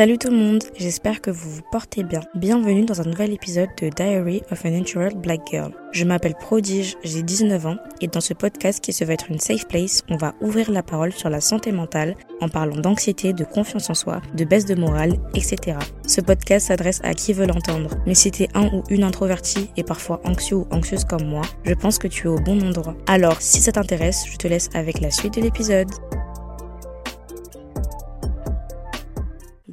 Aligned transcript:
Salut 0.00 0.16
tout 0.16 0.30
le 0.30 0.36
monde, 0.38 0.64
j'espère 0.78 1.20
que 1.20 1.30
vous 1.30 1.50
vous 1.50 1.62
portez 1.70 2.04
bien. 2.04 2.20
Bienvenue 2.34 2.86
dans 2.86 3.02
un 3.02 3.04
nouvel 3.04 3.34
épisode 3.34 3.68
de 3.82 3.90
Diary 3.90 4.40
of 4.50 4.64
an 4.64 4.72
Introvert 4.72 5.14
Black 5.14 5.42
Girl. 5.50 5.72
Je 5.92 6.06
m'appelle 6.06 6.36
Prodige, 6.40 6.96
j'ai 7.04 7.22
19 7.22 7.66
ans 7.66 7.76
et 8.00 8.06
dans 8.06 8.22
ce 8.22 8.32
podcast 8.32 8.82
qui 8.82 8.94
se 8.94 9.04
veut 9.04 9.12
être 9.12 9.30
une 9.30 9.38
safe 9.38 9.68
place, 9.68 10.02
on 10.08 10.16
va 10.16 10.32
ouvrir 10.40 10.70
la 10.70 10.82
parole 10.82 11.12
sur 11.12 11.28
la 11.28 11.42
santé 11.42 11.70
mentale 11.70 12.16
en 12.40 12.48
parlant 12.48 12.80
d'anxiété, 12.80 13.34
de 13.34 13.44
confiance 13.44 13.90
en 13.90 13.94
soi, 13.94 14.22
de 14.32 14.44
baisse 14.44 14.64
de 14.64 14.74
morale, 14.74 15.18
etc. 15.34 15.76
Ce 16.06 16.22
podcast 16.22 16.68
s'adresse 16.68 17.02
à 17.04 17.12
qui 17.12 17.34
veut 17.34 17.46
l'entendre, 17.46 17.90
mais 18.06 18.14
si 18.14 18.30
t'es 18.30 18.48
un 18.54 18.68
ou 18.68 18.82
une 18.88 19.04
introvertie 19.04 19.68
et 19.76 19.84
parfois 19.84 20.22
anxieux 20.24 20.56
ou 20.56 20.66
anxieuse 20.70 21.04
comme 21.04 21.26
moi, 21.26 21.42
je 21.66 21.74
pense 21.74 21.98
que 21.98 22.08
tu 22.08 22.26
es 22.26 22.30
au 22.30 22.38
bon 22.38 22.62
endroit. 22.62 22.96
Alors, 23.06 23.42
si 23.42 23.60
ça 23.60 23.72
t'intéresse, 23.72 24.24
je 24.32 24.38
te 24.38 24.48
laisse 24.48 24.70
avec 24.72 25.02
la 25.02 25.10
suite 25.10 25.34
de 25.34 25.42
l'épisode. 25.42 25.90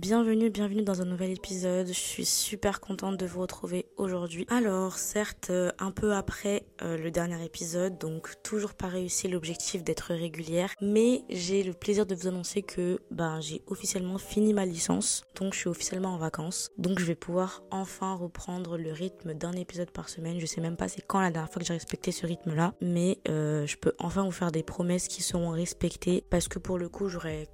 Bienvenue, 0.07 0.49
bienvenue 0.49 0.83
dans 0.83 1.01
un 1.01 1.05
nouvel 1.05 1.31
épisode. 1.31 1.87
Je 1.87 1.91
suis 1.91 2.23
super 2.23 2.79
contente 2.79 3.17
de 3.17 3.25
vous 3.25 3.41
retrouver 3.41 3.87
aujourd'hui. 3.97 4.45
Alors, 4.49 4.97
certes, 4.97 5.49
euh, 5.49 5.69
un 5.79 5.91
peu 5.91 6.13
après 6.13 6.65
euh, 6.81 6.97
le 6.97 7.11
dernier 7.11 7.43
épisode, 7.43 7.97
donc 7.97 8.41
toujours 8.41 8.73
pas 8.73 8.87
réussi 8.87 9.27
l'objectif 9.27 9.83
d'être 9.83 10.13
régulière, 10.13 10.73
mais 10.79 11.25
j'ai 11.29 11.61
le 11.61 11.73
plaisir 11.73 12.05
de 12.05 12.15
vous 12.15 12.29
annoncer 12.29 12.61
que 12.61 13.01
ben 13.11 13.41
j'ai 13.41 13.61
officiellement 13.67 14.17
fini 14.17 14.53
ma 14.53 14.65
licence, 14.65 15.25
donc 15.35 15.53
je 15.53 15.59
suis 15.59 15.69
officiellement 15.69 16.13
en 16.13 16.17
vacances, 16.17 16.71
donc 16.77 16.99
je 16.99 17.05
vais 17.05 17.15
pouvoir 17.15 17.63
enfin 17.69 18.15
reprendre 18.15 18.77
le 18.77 18.93
rythme 18.93 19.33
d'un 19.33 19.51
épisode 19.51 19.91
par 19.91 20.07
semaine. 20.07 20.39
Je 20.39 20.45
sais 20.45 20.61
même 20.61 20.77
pas 20.77 20.87
c'est 20.87 21.05
quand 21.05 21.19
la 21.19 21.31
dernière 21.31 21.51
fois 21.51 21.59
que 21.59 21.67
j'ai 21.67 21.73
respecté 21.73 22.13
ce 22.13 22.25
rythme-là, 22.25 22.75
mais 22.79 23.19
euh, 23.27 23.67
je 23.67 23.75
peux 23.75 23.91
enfin 23.99 24.23
vous 24.23 24.31
faire 24.31 24.53
des 24.53 24.63
promesses 24.63 25.09
qui 25.09 25.21
seront 25.21 25.49
respectées 25.49 26.23
parce 26.29 26.47
que 26.47 26.59
pour 26.59 26.77
le 26.77 26.87
coup 26.87 27.09
j'aurais 27.09 27.49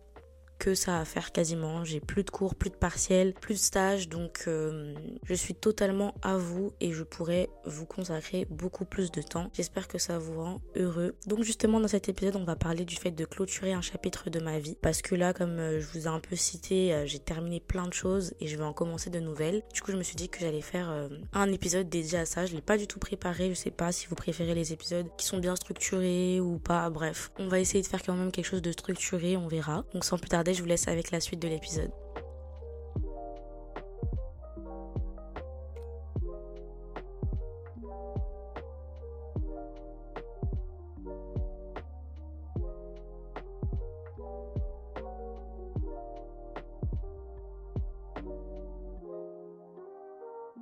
que 0.60 0.76
ça 0.76 1.00
à 1.00 1.06
faire 1.06 1.32
quasiment. 1.32 1.84
J'ai 1.84 2.00
plus 2.00 2.24
de 2.24 2.30
cours, 2.30 2.56
plus 2.56 2.70
de 2.70 2.76
partiels, 2.76 3.34
plus 3.34 3.56
de 3.56 3.60
stages, 3.60 4.10
donc 4.10 4.44
euh, 4.48 4.94
je 5.24 5.34
suis 5.34 5.54
totalement 5.54 6.14
à 6.22 6.38
vous 6.38 6.72
et 6.80 6.92
je 6.92 7.04
pourrais 7.04 7.50
vous 7.66 7.86
consacrer 7.86 8.48
beaucoup 8.50 8.86
plus 8.86 9.12
de 9.12 9.22
temps. 9.22 9.50
J'espère 9.54 9.88
que 9.88 9.98
ça 9.98 10.18
vous 10.18 10.42
rend 10.42 10.62
heureux. 10.76 11.16
Donc 11.28 11.44
justement 11.44 11.80
dans 11.80 11.88
cet 11.88 12.10
épisode, 12.10 12.36
on 12.36 12.46
va 12.46 12.56
parler 12.56 12.86
du 12.86 12.96
fait 12.96 13.12
de 13.12 13.26
clôturer 13.26 13.74
un 13.74 13.82
chapitre 13.82 14.30
de 14.30 14.40
ma 14.40 14.60
vie 14.60 14.78
parce 14.82 15.02
que 15.02 15.16
là, 15.16 15.34
comme 15.34 15.60
euh, 15.60 15.80
je 15.80 15.88
vous 15.88 16.06
ai 16.06 16.08
un 16.08 16.20
peu 16.20 16.36
cité, 16.36 16.94
euh, 16.94 17.06
j'ai 17.06 17.20
terminé 17.20 17.60
plein 17.60 17.88
de 17.88 17.94
choses 17.94 18.34
et 18.40 18.48
je 18.48 18.58
vais 18.58 18.64
en 18.64 18.74
commencer 18.74 19.10
de 19.10 19.20
nouvelles. 19.20 19.64
Du 19.74 19.82
coup, 19.82 19.92
je 19.92 19.98
me 19.98 20.04
suis 20.04 20.16
dit 20.16 20.30
que 20.30 20.40
j'allais 20.40 20.62
faire 20.62 21.10
un 21.34 21.52
épisode 21.52 21.90
dédié 21.90 22.20
à 22.20 22.26
ça. 22.26 22.46
Je 22.46 22.54
l'ai 22.54 22.62
pas 22.62 22.78
du 22.78 22.88
tout 22.88 23.00
préparé. 23.00 23.50
Je 23.50 23.56
sais 23.56 23.72
pas 23.72 23.92
si 23.92 24.08
vous 24.08 24.16
préférez 24.16 24.56
les 24.56 24.74
épisodes 24.74 25.08
qui 25.18 25.26
sont 25.26 25.38
bien 25.38 25.56
structurés 25.56 26.40
ou 26.40 26.58
pas. 26.58 26.90
Bref, 26.90 27.32
on 27.38 27.48
va 27.48 27.60
essayer 27.60 27.82
de 27.82 27.88
faire 27.88 28.02
quand 28.04 28.16
même 28.16 28.32
quelque 28.32 28.46
chose 28.46 28.62
de 28.62 28.72
structuré. 28.72 29.38
On 29.38 29.48
verra. 29.48 29.84
Donc 29.94 30.06
sans 30.06 30.18
plus 30.18 30.30
tarder 30.30 30.43
je 30.52 30.62
vous 30.62 30.68
laisse 30.68 30.88
avec 30.88 31.12
la 31.12 31.22
suite 31.22 31.40
de 31.40 31.48
l'épisode. 31.48 31.92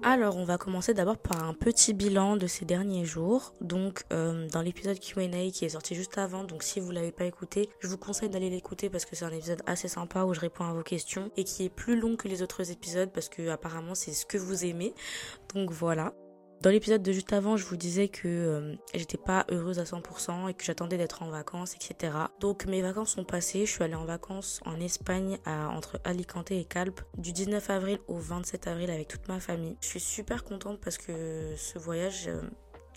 Alors, 0.04 0.36
on 0.36 0.46
va 0.46 0.58
commencer 0.58 0.96
d'abord 0.96 1.20
par 1.20 1.44
un 1.44 1.54
petit 1.54 1.94
bilan 1.94 2.36
de 2.36 2.48
ces 2.48 2.66
derniers 2.66 3.06
jours. 3.06 3.54
Donc, 3.62 4.04
euh, 4.12 4.48
dans 4.50 4.64
l'épisode 4.64 5.00
Q&A 5.00 5.52
qui 5.52 5.64
est 5.64 5.70
sorti 5.70 5.94
juste 5.94 6.18
avant, 6.18 6.44
donc 6.44 6.64
si 6.64 6.80
vous 6.80 6.90
l'avez 6.90 7.12
pas 7.12 7.26
écouté, 7.26 7.70
je 7.80 7.88
vous 7.88 7.98
conseille 7.98 8.30
d'aller 8.30 8.50
l'écouter 8.50 8.90
parce 8.90 9.06
que 9.06 9.16
c'est 9.16 9.26
un 9.26 9.32
épisode 9.32 9.62
assez 9.68 9.88
sympa 9.88 10.24
où 10.24 10.34
je 10.34 10.40
réponds 10.40 10.66
à 10.66 10.74
vos 10.74 10.82
questions 10.82 11.30
et 11.38 11.44
qui 11.44 11.66
est 11.66 11.70
plus 11.70 12.00
long 12.00 12.16
que 12.16 12.28
les 12.28 12.42
autres 12.42 12.72
épisodes 12.72 13.12
parce 13.14 13.30
que 13.30 13.50
apparemment 13.50 13.94
c'est 13.94 14.14
ce 14.14 14.26
que 14.26 14.40
vous 14.40 14.66
aimez. 14.66 14.96
Donc 15.54 15.70
voilà. 15.70 16.14
Dans 16.62 16.70
l'épisode 16.70 17.02
de 17.02 17.12
juste 17.12 17.34
avant, 17.34 17.58
je 17.58 17.66
vous 17.66 17.76
disais 17.76 18.08
que 18.08 18.28
euh, 18.28 18.76
j'étais 18.94 19.18
pas 19.18 19.48
heureuse 19.50 19.80
à 19.80 19.84
100% 19.84 20.48
et 20.48 20.54
que 20.54 20.64
j'attendais 20.64 20.96
d'être 20.96 21.24
en 21.24 21.30
vacances, 21.32 21.74
etc. 21.74 22.14
Donc 22.40 22.68
mes 22.68 22.84
vacances 22.84 23.14
sont 23.14 23.24
passées. 23.24 23.66
Je 23.66 23.72
suis 23.72 23.84
allée 23.84 23.96
en 23.96 24.06
vacances 24.06 24.60
en 24.64 24.80
Espagne 24.80 25.40
entre 25.48 26.00
Alicante 26.04 26.52
et 26.52 26.64
Calpe 26.66 27.02
du 27.18 27.34
19 27.34 27.68
avril 27.72 28.00
au 28.08 28.18
27 28.18 28.68
avril 28.68 28.92
avec 28.92 29.08
toute 29.08 29.28
ma 29.28 29.40
famille. 29.40 29.76
Je 29.82 29.88
suis 29.88 30.00
super 30.00 30.44
contente 30.44 30.80
parce 30.80 31.00
que 31.00 31.56
ce 31.58 31.80
voyage, 31.80 32.28
euh, 32.28 32.42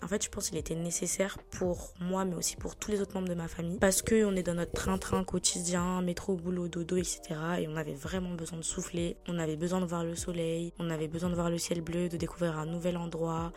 en 0.05 0.07
fait, 0.07 0.23
je 0.23 0.29
pense 0.29 0.49
qu'il 0.49 0.57
était 0.59 0.75
nécessaire 0.75 1.39
pour 1.49 1.91
moi, 1.99 2.25
mais 2.25 2.35
aussi 2.35 2.55
pour 2.57 2.75
tous 2.75 2.91
les 2.91 3.01
autres 3.01 3.15
membres 3.15 3.27
de 3.27 3.33
ma 3.33 3.47
famille. 3.47 3.79
Parce 3.79 4.03
qu'on 4.03 4.35
est 4.35 4.43
dans 4.43 4.53
notre 4.53 4.71
train-train 4.71 5.23
quotidien, 5.23 6.03
métro, 6.03 6.35
boulot, 6.35 6.67
dodo, 6.67 6.95
etc. 6.95 7.21
Et 7.59 7.67
on 7.67 7.75
avait 7.75 7.95
vraiment 7.95 8.35
besoin 8.35 8.59
de 8.59 8.63
souffler. 8.63 9.17
On 9.27 9.39
avait 9.39 9.55
besoin 9.55 9.81
de 9.81 9.85
voir 9.85 10.03
le 10.03 10.13
soleil. 10.13 10.73
On 10.77 10.91
avait 10.91 11.07
besoin 11.07 11.31
de 11.31 11.35
voir 11.35 11.49
le 11.49 11.57
ciel 11.57 11.81
bleu, 11.81 12.07
de 12.07 12.17
découvrir 12.17 12.59
un 12.59 12.67
nouvel 12.67 12.97
endroit. 12.97 13.51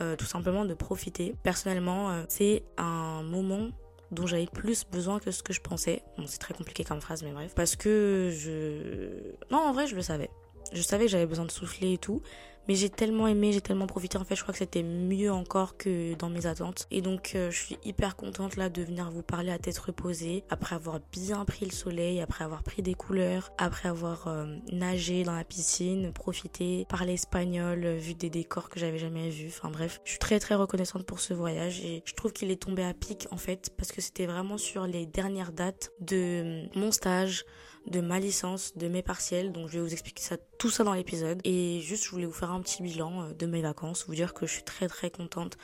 Euh, 0.00 0.16
tout 0.16 0.24
simplement 0.24 0.64
de 0.64 0.72
profiter. 0.72 1.34
Personnellement, 1.42 2.10
euh, 2.10 2.22
c'est 2.30 2.64
un 2.78 3.22
moment 3.22 3.68
dont 4.10 4.26
j'avais 4.26 4.46
plus 4.46 4.86
besoin 4.90 5.18
que 5.18 5.30
ce 5.30 5.42
que 5.42 5.52
je 5.52 5.60
pensais. 5.60 6.02
Bon, 6.16 6.24
c'est 6.26 6.38
très 6.38 6.54
compliqué 6.54 6.82
comme 6.82 7.02
phrase, 7.02 7.22
mais 7.22 7.32
bref. 7.32 7.52
Parce 7.54 7.76
que 7.76 8.30
je... 8.32 9.34
Non, 9.52 9.58
en 9.58 9.74
vrai, 9.74 9.86
je 9.86 9.94
le 9.94 10.00
savais. 10.00 10.30
Je 10.72 10.80
savais 10.80 11.04
que 11.04 11.10
j'avais 11.10 11.26
besoin 11.26 11.44
de 11.44 11.50
souffler 11.50 11.92
et 11.92 11.98
tout. 11.98 12.22
Mais 12.68 12.74
j'ai 12.74 12.90
tellement 12.90 13.26
aimé, 13.26 13.52
j'ai 13.52 13.60
tellement 13.60 13.86
profité. 13.86 14.18
En 14.18 14.24
fait, 14.24 14.36
je 14.36 14.42
crois 14.42 14.52
que 14.52 14.58
c'était 14.58 14.82
mieux 14.82 15.32
encore 15.32 15.76
que 15.76 16.14
dans 16.14 16.28
mes 16.28 16.46
attentes. 16.46 16.86
Et 16.90 17.02
donc, 17.02 17.32
euh, 17.34 17.50
je 17.50 17.58
suis 17.58 17.78
hyper 17.84 18.16
contente 18.16 18.56
là 18.56 18.68
de 18.68 18.82
venir 18.82 19.10
vous 19.10 19.22
parler 19.22 19.50
à 19.50 19.58
tête 19.58 19.78
reposée. 19.78 20.44
Après 20.50 20.76
avoir 20.76 21.00
bien 21.12 21.44
pris 21.44 21.64
le 21.64 21.72
soleil, 21.72 22.20
après 22.20 22.44
avoir 22.44 22.62
pris 22.62 22.82
des 22.82 22.94
couleurs, 22.94 23.50
après 23.58 23.88
avoir 23.88 24.28
euh, 24.28 24.46
nagé 24.72 25.24
dans 25.24 25.34
la 25.34 25.44
piscine, 25.44 26.12
profité, 26.12 26.86
parlé 26.88 27.14
espagnol, 27.14 27.84
euh, 27.84 27.96
vu 27.96 28.14
des 28.14 28.30
décors 28.30 28.68
que 28.68 28.78
j'avais 28.78 28.98
jamais 28.98 29.30
vus. 29.30 29.48
Enfin 29.48 29.70
bref, 29.70 30.00
je 30.04 30.10
suis 30.10 30.18
très 30.18 30.38
très 30.38 30.54
reconnaissante 30.54 31.04
pour 31.04 31.20
ce 31.20 31.34
voyage 31.34 31.80
et 31.80 32.02
je 32.04 32.14
trouve 32.14 32.32
qu'il 32.32 32.50
est 32.50 32.62
tombé 32.62 32.84
à 32.84 32.94
pic 32.94 33.26
en 33.30 33.36
fait 33.36 33.70
parce 33.76 33.92
que 33.92 34.00
c'était 34.00 34.26
vraiment 34.26 34.58
sur 34.58 34.86
les 34.86 35.06
dernières 35.06 35.52
dates 35.52 35.90
de 36.00 36.66
mon 36.78 36.92
stage 36.92 37.44
de 37.86 38.00
ma 38.00 38.18
licence, 38.18 38.76
de 38.76 38.88
mes 38.88 39.02
partiels. 39.02 39.52
Donc 39.52 39.68
je 39.68 39.74
vais 39.74 39.80
vous 39.80 39.92
expliquer 39.92 40.22
ça, 40.22 40.36
tout 40.58 40.70
ça 40.70 40.84
dans 40.84 40.94
l'épisode. 40.94 41.40
Et 41.44 41.80
juste, 41.80 42.04
je 42.04 42.10
voulais 42.10 42.26
vous 42.26 42.32
faire 42.32 42.50
un 42.50 42.60
petit 42.60 42.82
bilan 42.82 43.22
euh, 43.22 43.32
de 43.32 43.46
mes 43.46 43.62
vacances, 43.62 44.04
vous 44.06 44.14
dire 44.14 44.34
que 44.34 44.46
je 44.46 44.52
suis 44.52 44.62
très 44.62 44.88
très 44.88 45.10
contente 45.10 45.56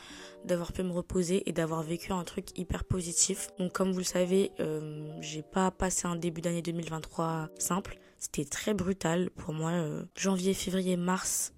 d'avoir 0.44 0.72
pu 0.72 0.82
me 0.82 0.92
reposer 0.92 1.48
et 1.48 1.52
d'avoir 1.52 1.82
vécu 1.82 2.12
un 2.12 2.24
truc 2.24 2.56
hyper 2.58 2.84
positif. 2.84 3.48
Donc 3.58 3.72
comme 3.72 3.92
vous 3.92 3.98
le 3.98 4.04
savez, 4.04 4.52
euh, 4.60 5.08
j'ai 5.20 5.42
pas 5.42 5.70
passé 5.70 6.06
un 6.06 6.16
début 6.16 6.40
d'année 6.40 6.62
2023 6.62 7.48
simple. 7.58 7.98
C'était 8.18 8.44
très 8.44 8.74
brutal 8.74 9.30
pour 9.30 9.52
moi. 9.52 9.72
Euh, 9.72 10.04
janvier, 10.16 10.54
février, 10.54 10.96
mars, 10.96 11.52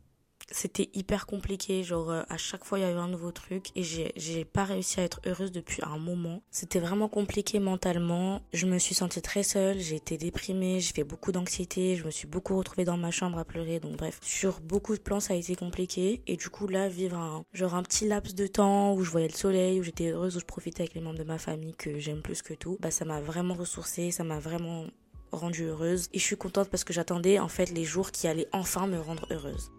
c'était 0.51 0.91
hyper 0.95 1.27
compliqué 1.27 1.83
genre 1.83 2.11
euh, 2.11 2.23
à 2.29 2.37
chaque 2.37 2.65
fois 2.65 2.79
il 2.79 2.83
y 2.83 2.85
avait 2.85 2.99
un 2.99 3.09
nouveau 3.09 3.33
truc 3.33 3.71
et 3.75 3.83
j'ai 3.83 4.45
pas 4.45 4.65
réussi 4.65 5.01
à 5.01 5.05
être 5.05 5.21
heureuse 5.27 5.53
depuis 5.53 5.83
un 5.83 5.99
moment. 5.99 6.43
C'était 6.51 6.79
vraiment 6.79 7.09
compliqué 7.09 7.59
mentalement. 7.59 8.41
Je 8.53 8.67
me 8.67 8.79
suis 8.79 8.95
sentie 8.95 9.23
très 9.23 9.43
seule 9.43 9.79
j'ai 9.79 9.97
été 9.97 10.17
déprimée 10.17 10.81
j'ai 10.81 10.93
fait 10.93 11.05
beaucoup 11.05 11.33
d'anxiété 11.33 11.97
je 11.97 12.05
me 12.05 12.11
suis 12.11 12.27
beaucoup 12.27 12.57
retrouvée 12.57 12.85
dans 12.85 12.97
ma 12.97 13.11
chambre 13.11 13.39
à 13.39 13.45
pleurer 13.45 13.81
donc 13.81 13.97
bref 13.97 14.19
sur 14.23 14.61
beaucoup 14.61 14.95
de 14.95 15.01
plans 15.01 15.21
ça 15.21 15.35
a 15.35 15.37
été 15.37 15.55
compliqué. 15.57 16.23
Et 16.27 16.37
du 16.37 16.49
coup 16.49 16.67
là 16.67 16.89
vivre 16.89 17.17
un 17.17 17.45
genre 17.53 17.75
un 17.75 17.83
petit 17.83 18.07
laps 18.07 18.35
de 18.35 18.47
temps 18.47 18.95
où 18.95 19.03
je 19.03 19.11
voyais 19.11 19.29
le 19.29 19.35
soleil 19.35 19.81
où 19.81 19.83
j'étais 19.83 20.11
heureuse 20.11 20.37
où 20.37 20.41
je 20.41 20.45
profitais 20.45 20.83
avec 20.83 20.95
les 20.95 21.01
membres 21.01 21.19
de 21.19 21.25
ma 21.25 21.39
famille 21.39 21.75
que 21.75 21.99
j'aime 21.99 22.23
plus 22.23 22.43
que 22.43 22.55
tout 22.55 22.79
bah 22.81 22.91
ça 22.91 23.05
m'a 23.05 23.21
vraiment 23.21 23.55
ressourcée 23.55 24.11
ça 24.11 24.25
m'a 24.25 24.39
vraiment 24.39 24.87
rendue 25.31 25.65
heureuse. 25.65 26.09
Et 26.15 26.19
je 26.19 26.25
suis 26.25 26.37
contente 26.37 26.71
parce 26.71 26.85
que 26.85 26.95
j'attendais 26.95 27.39
en 27.39 27.49
fait 27.49 27.71
les 27.71 27.85
jours 27.85 28.13
qui 28.13 28.27
allaient 28.27 28.49
enfin 28.53 28.87
me 28.87 28.99
rendre 28.99 29.27
heureuse 29.31 29.71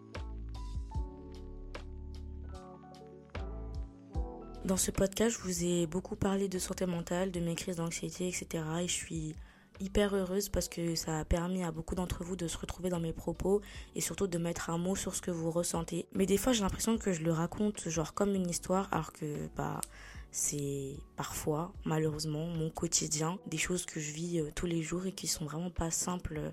Dans 4.65 4.77
ce 4.77 4.91
podcast, 4.91 5.37
je 5.37 5.41
vous 5.41 5.63
ai 5.63 5.87
beaucoup 5.87 6.15
parlé 6.17 6.49
de 6.49 6.59
santé 6.59 6.85
mentale, 6.85 7.31
de 7.31 7.39
mes 7.39 7.55
crises 7.55 7.77
d'anxiété, 7.77 8.27
etc. 8.27 8.63
Et 8.81 8.87
je 8.87 8.93
suis 8.93 9.35
hyper 9.79 10.13
heureuse 10.13 10.49
parce 10.49 10.67
que 10.67 10.95
ça 10.95 11.19
a 11.19 11.25
permis 11.25 11.63
à 11.63 11.71
beaucoup 11.71 11.95
d'entre 11.95 12.23
vous 12.25 12.35
de 12.35 12.47
se 12.47 12.57
retrouver 12.57 12.89
dans 12.89 12.99
mes 12.99 13.13
propos 13.13 13.61
et 13.95 14.01
surtout 14.01 14.27
de 14.27 14.37
mettre 14.37 14.69
un 14.69 14.77
mot 14.77 14.97
sur 14.97 15.15
ce 15.15 15.21
que 15.21 15.31
vous 15.31 15.49
ressentez. 15.49 16.07
Mais 16.13 16.25
des 16.25 16.37
fois, 16.37 16.51
j'ai 16.51 16.61
l'impression 16.61 16.97
que 16.97 17.13
je 17.13 17.23
le 17.23 17.31
raconte 17.31 17.87
genre 17.87 18.13
comme 18.13 18.35
une 18.35 18.49
histoire 18.49 18.89
alors 18.91 19.13
que 19.13 19.47
bah 19.55 19.79
c'est 20.31 20.97
parfois 21.15 21.73
malheureusement 21.85 22.45
mon 22.45 22.69
quotidien, 22.69 23.39
des 23.47 23.57
choses 23.57 23.85
que 23.85 23.99
je 23.99 24.11
vis 24.11 24.39
euh, 24.39 24.49
tous 24.53 24.67
les 24.67 24.83
jours 24.83 25.07
et 25.07 25.11
qui 25.11 25.25
sont 25.25 25.45
vraiment 25.45 25.71
pas 25.71 25.89
simples 25.89 26.51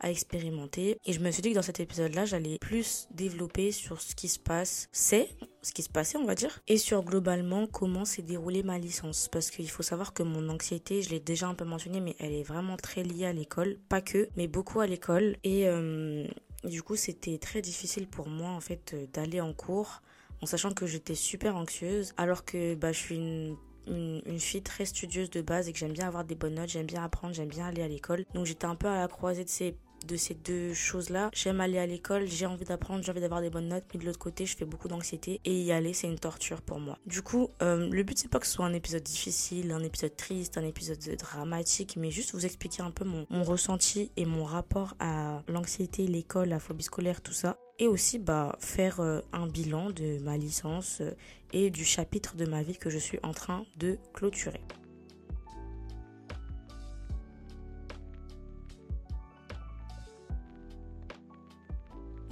à 0.00 0.10
expérimenter. 0.10 0.98
Et 1.06 1.12
je 1.12 1.20
me 1.20 1.30
suis 1.30 1.40
dit 1.40 1.50
que 1.50 1.54
dans 1.54 1.62
cet 1.62 1.80
épisode-là, 1.80 2.26
j'allais 2.26 2.58
plus 2.58 3.06
développer 3.12 3.72
sur 3.72 4.00
ce 4.00 4.14
qui 4.14 4.28
se 4.28 4.38
passe, 4.38 4.88
c'est 4.92 5.30
ce 5.64 5.72
qui 5.72 5.82
se 5.82 5.88
passait, 5.88 6.18
on 6.18 6.24
va 6.24 6.34
dire, 6.34 6.60
et 6.68 6.76
sur 6.76 7.02
globalement 7.02 7.66
comment 7.66 8.04
s'est 8.04 8.22
déroulée 8.22 8.62
ma 8.62 8.78
licence. 8.78 9.28
Parce 9.28 9.50
qu'il 9.50 9.68
faut 9.68 9.82
savoir 9.82 10.12
que 10.12 10.22
mon 10.22 10.48
anxiété, 10.48 11.02
je 11.02 11.10
l'ai 11.10 11.20
déjà 11.20 11.48
un 11.48 11.54
peu 11.54 11.64
mentionné, 11.64 12.00
mais 12.00 12.14
elle 12.20 12.32
est 12.32 12.42
vraiment 12.42 12.76
très 12.76 13.02
liée 13.02 13.26
à 13.26 13.32
l'école. 13.32 13.78
Pas 13.88 14.00
que, 14.00 14.28
mais 14.36 14.46
beaucoup 14.46 14.80
à 14.80 14.86
l'école. 14.86 15.36
Et 15.42 15.66
euh, 15.66 16.26
du 16.64 16.82
coup, 16.82 16.96
c'était 16.96 17.38
très 17.38 17.62
difficile 17.62 18.06
pour 18.06 18.28
moi, 18.28 18.50
en 18.50 18.60
fait, 18.60 18.94
d'aller 19.12 19.40
en 19.40 19.52
cours 19.52 20.02
en 20.42 20.46
sachant 20.46 20.72
que 20.72 20.86
j'étais 20.86 21.14
super 21.14 21.56
anxieuse, 21.56 22.12
alors 22.18 22.44
que 22.44 22.74
bah, 22.74 22.92
je 22.92 22.98
suis 22.98 23.16
une 23.16 23.56
une, 23.86 24.38
fille 24.38 24.62
très 24.62 24.84
studieuse 24.84 25.30
de 25.30 25.42
base 25.42 25.68
et 25.68 25.72
que 25.72 25.78
j'aime 25.78 25.92
bien 25.92 26.06
avoir 26.06 26.24
des 26.24 26.34
bonnes 26.34 26.54
notes, 26.54 26.70
j'aime 26.70 26.86
bien 26.86 27.04
apprendre, 27.04 27.34
j'aime 27.34 27.48
bien 27.48 27.66
aller 27.66 27.82
à 27.82 27.88
l'école. 27.88 28.24
Donc 28.34 28.46
j'étais 28.46 28.66
un 28.66 28.74
peu 28.74 28.88
à 28.88 29.00
la 29.00 29.08
croisée 29.08 29.44
de 29.44 29.48
ces 29.48 29.76
de 30.04 30.16
ces 30.16 30.34
deux 30.34 30.72
choses-là. 30.74 31.30
J'aime 31.32 31.60
aller 31.60 31.78
à 31.78 31.86
l'école, 31.86 32.26
j'ai 32.26 32.46
envie 32.46 32.64
d'apprendre, 32.64 33.02
j'ai 33.02 33.10
envie 33.10 33.20
d'avoir 33.20 33.40
des 33.40 33.50
bonnes 33.50 33.68
notes, 33.68 33.84
mais 33.92 34.00
de 34.00 34.06
l'autre 34.06 34.18
côté, 34.18 34.46
je 34.46 34.56
fais 34.56 34.64
beaucoup 34.64 34.88
d'anxiété 34.88 35.40
et 35.44 35.62
y 35.62 35.72
aller, 35.72 35.92
c'est 35.92 36.06
une 36.06 36.18
torture 36.18 36.62
pour 36.62 36.80
moi. 36.80 36.98
Du 37.06 37.22
coup, 37.22 37.50
euh, 37.62 37.88
le 37.88 38.02
but 38.02 38.18
c'est 38.18 38.28
pas 38.28 38.38
que 38.38 38.46
ce 38.46 38.52
soit 38.52 38.66
un 38.66 38.74
épisode 38.74 39.02
difficile, 39.02 39.72
un 39.72 39.82
épisode 39.82 40.16
triste, 40.16 40.58
un 40.58 40.64
épisode 40.64 40.98
dramatique, 41.18 41.96
mais 41.96 42.10
juste 42.10 42.32
vous 42.34 42.44
expliquer 42.44 42.82
un 42.82 42.90
peu 42.90 43.04
mon, 43.04 43.26
ressenti 43.44 44.10
et 44.16 44.24
mon 44.24 44.44
rapport 44.44 44.94
à 45.00 45.42
l'anxiété, 45.48 46.06
l'école, 46.06 46.48
la 46.48 46.58
phobie 46.58 46.84
scolaire, 46.84 47.20
tout 47.20 47.32
ça 47.32 47.56
et 47.78 47.88
aussi 47.88 48.18
bah, 48.18 48.56
faire 48.60 49.00
euh, 49.00 49.20
un 49.32 49.46
bilan 49.46 49.90
de 49.90 50.18
ma 50.20 50.36
licence 50.36 50.98
euh, 51.00 51.10
et 51.52 51.70
du 51.70 51.84
chapitre 51.84 52.36
de 52.36 52.46
ma 52.46 52.62
vie 52.62 52.76
que 52.76 52.90
je 52.90 52.98
suis 52.98 53.18
en 53.22 53.32
train 53.32 53.64
de 53.76 53.98
clôturer. 54.12 54.60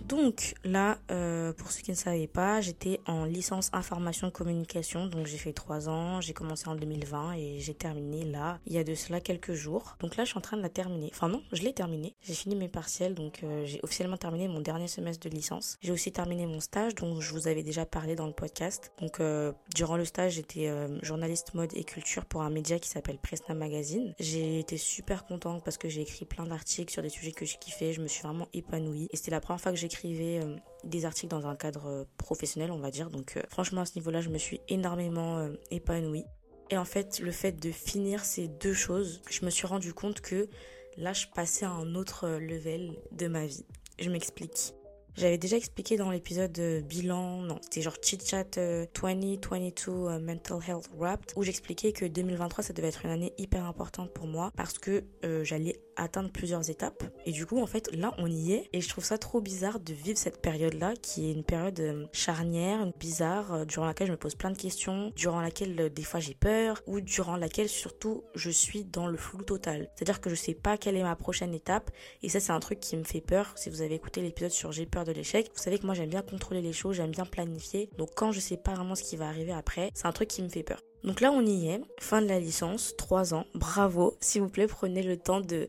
Donc 0.08 0.54
là, 0.64 0.98
euh, 1.10 1.52
pour 1.52 1.70
ceux 1.70 1.82
qui 1.82 1.90
ne 1.90 1.96
savaient 1.96 2.26
pas, 2.26 2.60
j'étais 2.60 3.00
en 3.06 3.24
licence 3.24 3.70
information 3.72 4.30
communication, 4.30 5.06
donc 5.06 5.26
j'ai 5.26 5.38
fait 5.38 5.52
trois 5.52 5.88
ans, 5.88 6.20
j'ai 6.20 6.32
commencé 6.32 6.68
en 6.68 6.74
2020 6.74 7.34
et 7.34 7.60
j'ai 7.60 7.74
terminé 7.74 8.24
là, 8.24 8.58
il 8.66 8.72
y 8.72 8.78
a 8.78 8.84
de 8.84 8.94
cela 8.94 9.20
quelques 9.20 9.52
jours. 9.52 9.96
Donc 10.00 10.16
là, 10.16 10.24
je 10.24 10.30
suis 10.30 10.38
en 10.38 10.42
train 10.42 10.56
de 10.56 10.62
la 10.62 10.68
terminer. 10.68 11.10
Enfin 11.12 11.28
non, 11.28 11.42
je 11.52 11.62
l'ai 11.62 11.72
terminé. 11.72 12.14
J'ai 12.22 12.34
fini 12.34 12.56
mes 12.56 12.68
partiels, 12.68 13.14
donc 13.14 13.40
euh, 13.42 13.64
j'ai 13.64 13.80
officiellement 13.82 14.16
terminé 14.16 14.48
mon 14.48 14.60
dernier 14.60 14.88
semestre 14.88 15.28
de 15.28 15.34
licence. 15.34 15.78
J'ai 15.80 15.92
aussi 15.92 16.12
terminé 16.12 16.46
mon 16.46 16.60
stage, 16.60 16.94
dont 16.94 17.20
je 17.20 17.32
vous 17.32 17.48
avais 17.48 17.62
déjà 17.62 17.86
parlé 17.86 18.16
dans 18.16 18.26
le 18.26 18.32
podcast. 18.32 18.92
Donc 19.00 19.20
euh, 19.20 19.52
durant 19.74 19.96
le 19.96 20.04
stage, 20.04 20.32
j'étais 20.32 20.70
journaliste 21.02 21.54
mode 21.54 21.72
et 21.74 21.84
culture 21.84 22.24
pour 22.24 22.42
un 22.42 22.50
média 22.50 22.78
qui 22.78 22.88
s'appelle 22.88 23.18
Presna 23.18 23.54
Magazine. 23.54 24.14
J'ai 24.18 24.58
été 24.58 24.76
super 24.76 25.24
contente 25.24 25.62
parce 25.64 25.78
que 25.78 25.88
j'ai 25.88 26.02
écrit 26.02 26.24
plein 26.24 26.44
d'articles 26.44 26.92
sur 26.92 27.02
des 27.02 27.08
sujets 27.08 27.32
que 27.32 27.46
je 27.46 27.56
kiffais. 27.58 27.92
Je 27.92 28.00
me 28.00 28.08
suis 28.08 28.22
vraiment 28.22 28.48
épanouie 28.52 29.08
et 29.10 29.16
c'était 29.16 29.30
la 29.30 29.40
première 29.40 29.60
fois 29.60 29.72
que 29.72 29.78
j'écris 29.78 30.01
euh, 30.04 30.56
des 30.84 31.04
articles 31.04 31.28
dans 31.28 31.46
un 31.46 31.56
cadre 31.56 31.86
euh, 31.86 32.04
professionnel, 32.18 32.70
on 32.70 32.78
va 32.78 32.90
dire. 32.90 33.10
Donc 33.10 33.36
euh, 33.36 33.42
franchement, 33.48 33.82
à 33.82 33.86
ce 33.86 33.94
niveau-là, 33.96 34.20
je 34.20 34.28
me 34.28 34.38
suis 34.38 34.60
énormément 34.68 35.48
épanouie. 35.70 36.24
Et 36.70 36.78
en 36.78 36.84
fait, 36.84 37.20
le 37.20 37.32
fait 37.32 37.52
de 37.52 37.70
finir 37.70 38.24
ces 38.24 38.48
deux 38.48 38.72
choses, 38.72 39.20
je 39.30 39.44
me 39.44 39.50
suis 39.50 39.66
rendu 39.66 39.92
compte 39.92 40.20
que 40.20 40.48
là, 40.96 41.12
je 41.12 41.26
passais 41.34 41.66
à 41.66 41.70
un 41.70 41.94
autre 41.94 42.28
level 42.28 42.96
de 43.12 43.28
ma 43.28 43.46
vie. 43.46 43.66
Je 43.98 44.10
m'explique. 44.10 44.74
J'avais 45.16 45.38
déjà 45.38 45.56
expliqué 45.56 45.96
dans 45.96 46.10
l'épisode 46.10 46.58
bilan, 46.86 47.42
non, 47.42 47.58
c'était 47.62 47.82
genre 47.82 47.96
chit 48.02 48.18
chat 48.24 48.58
2022 48.58 50.18
mental 50.18 50.58
health 50.66 50.88
wrapped, 50.96 51.32
où 51.36 51.42
j'expliquais 51.42 51.92
que 51.92 52.04
2023 52.04 52.64
ça 52.64 52.72
devait 52.72 52.88
être 52.88 53.04
une 53.04 53.10
année 53.10 53.32
hyper 53.38 53.64
importante 53.64 54.12
pour 54.12 54.26
moi 54.26 54.50
parce 54.56 54.78
que 54.78 55.04
j'allais 55.42 55.80
atteindre 55.96 56.30
plusieurs 56.30 56.70
étapes. 56.70 57.04
Et 57.26 57.32
du 57.32 57.46
coup, 57.46 57.60
en 57.60 57.66
fait, 57.66 57.90
là, 57.92 58.12
on 58.18 58.26
y 58.26 58.52
est. 58.52 58.68
Et 58.72 58.80
je 58.80 58.88
trouve 58.88 59.04
ça 59.04 59.18
trop 59.18 59.40
bizarre 59.40 59.80
de 59.80 59.92
vivre 59.92 60.18
cette 60.18 60.40
période-là, 60.40 60.94
qui 61.00 61.28
est 61.28 61.32
une 61.32 61.44
période 61.44 61.78
euh, 61.80 62.06
charnière, 62.12 62.86
bizarre, 62.98 63.52
euh, 63.52 63.64
durant 63.64 63.86
laquelle 63.86 64.06
je 64.08 64.12
me 64.12 64.16
pose 64.16 64.34
plein 64.34 64.50
de 64.50 64.56
questions, 64.56 65.12
durant 65.16 65.40
laquelle 65.40 65.78
euh, 65.80 65.88
des 65.88 66.02
fois 66.02 66.20
j'ai 66.20 66.34
peur, 66.34 66.80
ou 66.86 67.00
durant 67.00 67.36
laquelle 67.36 67.68
surtout 67.68 68.24
je 68.34 68.50
suis 68.50 68.84
dans 68.84 69.06
le 69.06 69.16
flou 69.16 69.42
total. 69.42 69.90
C'est-à-dire 69.94 70.20
que 70.20 70.30
je 70.30 70.34
sais 70.34 70.54
pas 70.54 70.76
quelle 70.76 70.96
est 70.96 71.02
ma 71.02 71.16
prochaine 71.16 71.54
étape. 71.54 71.90
Et 72.22 72.28
ça, 72.28 72.40
c'est 72.40 72.52
un 72.52 72.60
truc 72.60 72.80
qui 72.80 72.96
me 72.96 73.04
fait 73.04 73.20
peur. 73.20 73.52
Si 73.56 73.70
vous 73.70 73.82
avez 73.82 73.94
écouté 73.94 74.20
l'épisode 74.20 74.50
sur 74.50 74.72
J'ai 74.72 74.86
peur 74.86 75.01
de 75.04 75.12
l'échec, 75.12 75.50
vous 75.54 75.62
savez 75.62 75.78
que 75.78 75.86
moi, 75.86 75.94
j'aime 75.94 76.10
bien 76.10 76.22
contrôler 76.22 76.62
les 76.62 76.72
choses, 76.72 76.96
j'aime 76.96 77.10
bien 77.10 77.26
planifier. 77.26 77.90
Donc, 77.98 78.10
quand 78.14 78.32
je 78.32 78.40
sais 78.40 78.56
pas 78.56 78.74
vraiment 78.74 78.94
ce 78.94 79.02
qui 79.02 79.16
va 79.16 79.28
arriver 79.28 79.52
après, 79.52 79.90
c'est 79.94 80.06
un 80.06 80.12
truc 80.12 80.28
qui 80.28 80.42
me 80.42 80.48
fait 80.48 80.62
peur. 80.62 80.80
Donc 81.04 81.20
là, 81.20 81.32
on 81.32 81.44
y 81.44 81.68
est. 81.68 81.80
Fin 81.98 82.22
de 82.22 82.28
la 82.28 82.38
licence, 82.38 82.94
3 82.96 83.34
ans. 83.34 83.46
Bravo. 83.54 84.16
S'il 84.20 84.42
vous 84.42 84.48
plaît, 84.48 84.66
prenez 84.66 85.02
le 85.02 85.16
temps 85.16 85.40
de, 85.40 85.68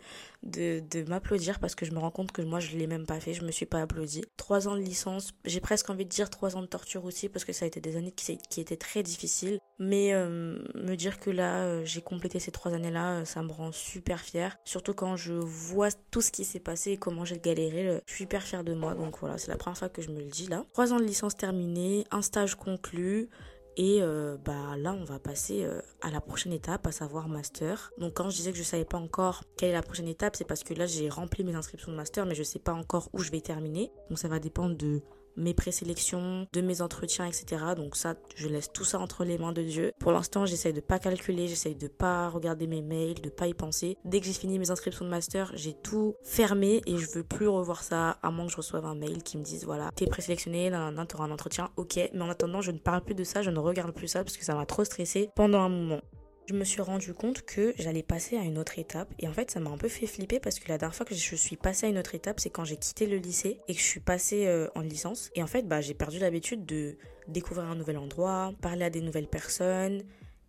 m'applaudir 1.08 1.60
parce 1.60 1.76
que 1.76 1.86
je 1.86 1.92
me 1.92 2.00
rends 2.00 2.12
compte 2.12 2.32
que 2.32 2.42
moi, 2.42 2.60
je 2.60 2.78
l'ai 2.78 2.88
même 2.88 3.06
pas 3.06 3.20
fait. 3.20 3.34
Je 3.34 3.44
me 3.44 3.52
suis 3.52 3.66
pas 3.66 3.82
applaudi. 3.82 4.24
3 4.38 4.68
ans 4.68 4.76
de 4.76 4.82
licence. 4.82 5.32
J'ai 5.46 5.60
presque 5.60 5.90
envie 5.90 6.06
de 6.06 6.10
dire 6.10 6.30
3 6.30 6.56
ans 6.56 6.62
de 6.62 6.68
torture 6.68 7.06
aussi 7.06 7.30
parce 7.30 7.46
que 7.46 7.54
ça 7.54 7.66
a 7.66 7.68
été 7.68 7.82
des 7.82 7.98
années 7.98 8.12
qui, 8.12 8.38
qui 8.50 8.62
étaient 8.62 8.78
très 8.78 9.02
difficiles. 9.02 9.60
Mais 9.80 10.14
euh, 10.14 10.60
me 10.76 10.96
dire 10.96 11.20
que 11.20 11.32
là, 11.32 11.64
euh, 11.64 11.82
j'ai 11.84 12.02
complété 12.02 12.40
ces 12.40 12.52
3 12.52 12.74
années-là, 12.74 13.22
euh, 13.22 13.26
ça 13.26 13.42
me 13.42 13.52
rend 13.52 13.72
super 13.72 14.20
fière. 14.20 14.58
Surtout 14.66 14.94
quand 14.94 15.16
je 15.16 15.34
vois 15.34 15.90
tout 16.12 16.22
ce 16.22 16.32
qui 16.32 16.46
s'est 16.46 16.60
passé 16.60 16.92
et 16.92 16.98
comment 16.98 17.26
j'ai 17.26 17.40
galéré. 17.40 18.02
je 18.06 18.14
suis 18.14 18.26
hyper 18.26 18.44
fière 18.44 18.64
de 18.64 18.74
moi. 18.74 18.94
Donc 18.94 19.18
voilà, 19.20 19.40
c'est 19.40 19.50
la 19.50 19.58
première 19.58 19.78
fois 19.78 19.90
que 19.90 20.04
je 20.04 20.12
me 20.12 20.20
le 20.20 20.30
dis 20.30 20.48
là. 20.48 20.64
3 20.74 20.94
ans 20.94 21.00
de 21.00 21.06
licence 21.06 21.36
terminée, 21.36 22.06
un 22.12 22.22
stage 22.22 22.56
conclu. 22.56 23.30
Et 23.76 24.00
euh, 24.02 24.38
bah 24.44 24.78
là, 24.78 24.94
on 24.94 25.04
va 25.04 25.20
passer 25.20 25.64
euh, 25.64 25.82
à 26.02 26.12
la 26.12 26.22
prochaine 26.22 26.54
étape, 26.54 26.86
à 26.86 26.92
savoir 26.92 27.28
master. 27.28 27.92
Donc 27.98 28.14
quand 28.14 28.30
je 28.30 28.36
disais 28.36 28.52
que 28.52 28.58
je 28.58 28.64
savais 28.64 28.86
pas 28.86 28.98
encore 28.98 29.44
quelle 29.58 29.70
est 29.70 29.74
la 29.74 29.82
prochaine 29.82 30.08
étape, 30.08 30.36
c'est 30.36 30.46
parce 30.46 30.64
que 30.64 30.74
là, 30.74 30.86
j'ai 30.86 31.10
rempli 31.10 31.44
mes 31.44 31.56
inscriptions 31.56 31.92
de 31.92 31.98
master, 31.98 32.26
mais 32.26 32.36
je 32.36 32.44
sais 32.44 32.60
pas 32.60 32.74
encore 32.74 33.10
où 33.14 33.20
je 33.20 33.32
vais 33.32 33.42
terminer. 33.42 33.92
Donc 34.10 34.20
ça 34.20 34.28
va 34.28 34.40
dépendre 34.40 34.76
de 34.76 35.02
mes 35.36 35.54
présélections, 35.54 36.48
de 36.52 36.62
mes 36.62 36.82
entretiens, 36.82 37.26
etc. 37.26 37.64
Donc 37.76 37.96
ça, 37.96 38.16
je 38.36 38.48
laisse 38.48 38.72
tout 38.72 38.84
ça 38.84 39.00
entre 39.00 39.24
les 39.24 39.38
mains 39.38 39.54
de 39.54 39.62
Dieu. 39.62 39.92
Pour 40.00 40.12
l'instant, 40.12 40.46
j'essaye 40.46 40.74
de 40.74 40.82
pas 40.82 41.00
calculer, 41.00 41.48
j'essaye 41.48 41.76
de 41.76 41.88
pas 41.88 42.30
regarder 42.30 42.68
mes 42.68 42.82
mails, 42.82 43.22
de 43.22 43.30
pas 43.30 43.48
y 43.48 43.54
penser. 43.54 43.98
Dès 44.06 44.20
que 44.20 44.26
j'ai 44.26 44.34
fini 44.34 44.60
mes 44.60 44.72
inscriptions 44.72 45.06
de 45.06 45.10
master, 45.10 45.52
j'ai 45.56 45.74
tout 45.74 46.16
fermé 46.24 46.82
et 46.86 46.98
je 46.98 47.10
veux 47.12 47.24
plus 47.24 47.48
revoir 47.48 47.84
ça 47.84 48.18
à 48.22 48.32
moins 48.32 48.46
que 48.46 48.52
je 48.52 48.58
reçoive 48.58 48.86
un 48.86 48.96
mail 48.96 49.24
qui 49.24 49.38
me 49.38 49.44
dise 49.44 49.66
voilà, 49.66 49.92
t'es 49.96 50.08
présélectionné, 50.08 50.70
tu 50.70 51.16
auras 51.16 51.26
un 51.26 51.32
entretien, 51.32 51.70
ok. 51.78 52.00
Mais 52.14 52.22
en 52.22 52.30
attendant, 52.30 52.62
je 52.62 52.72
ne 52.72 52.80
parle 52.80 53.02
plus 53.02 53.16
de 53.16 53.24
ça, 53.24 53.42
je 53.42 53.50
ne 53.50 53.60
regarde 53.60 53.92
plus 53.92 54.08
ça 54.08 54.24
parce 54.24 54.38
que 54.38 54.46
ça 54.46 54.56
m'a 54.56 54.66
trop 54.66 54.84
stressé 54.84 55.30
pendant 55.36 55.62
un 55.62 55.70
moment 55.70 56.02
je 56.46 56.54
me 56.54 56.64
suis 56.64 56.82
rendu 56.82 57.14
compte 57.14 57.44
que 57.44 57.74
j'allais 57.78 58.04
passer 58.04 58.38
à 58.38 58.42
une 58.42 58.58
autre 58.58 58.78
étape. 58.78 59.14
Et 59.20 59.28
en 59.28 59.34
fait, 59.34 59.52
ça 59.52 59.60
m'a 59.60 59.70
un 59.70 59.78
peu 59.78 59.88
fait 59.88 60.08
flipper 60.08 60.40
parce 60.40 60.60
que 60.60 60.68
la 60.70 60.78
dernière 60.78 60.96
fois 60.96 61.06
que 61.06 61.16
je 61.16 61.36
suis 61.36 61.56
passée 61.56 61.86
à 61.86 61.90
une 61.90 61.98
autre 61.98 62.16
étape, 62.16 62.40
c'est 62.40 62.50
quand 62.50 62.66
j'ai 62.66 62.78
quitté 62.78 63.06
le 63.06 63.18
lycée 63.18 63.60
et 63.68 63.74
que 63.74 63.80
je 63.80 63.86
suis 63.86 64.00
passée 64.00 64.48
euh, 64.48 64.68
en 64.76 64.82
licence. 64.82 65.30
Et 65.36 65.44
en 65.44 65.48
fait, 65.48 65.68
bah, 65.68 65.82
j'ai 65.82 65.94
perdu 65.94 66.20
l'habitude 66.20 66.66
de 66.66 66.98
découvrir 67.28 67.66
un 67.68 67.76
nouvel 67.76 67.98
endroit, 67.98 68.54
parler 68.62 68.84
à 68.84 68.90
des 68.90 69.02
nouvelles 69.02 69.28
personnes 69.28 70.04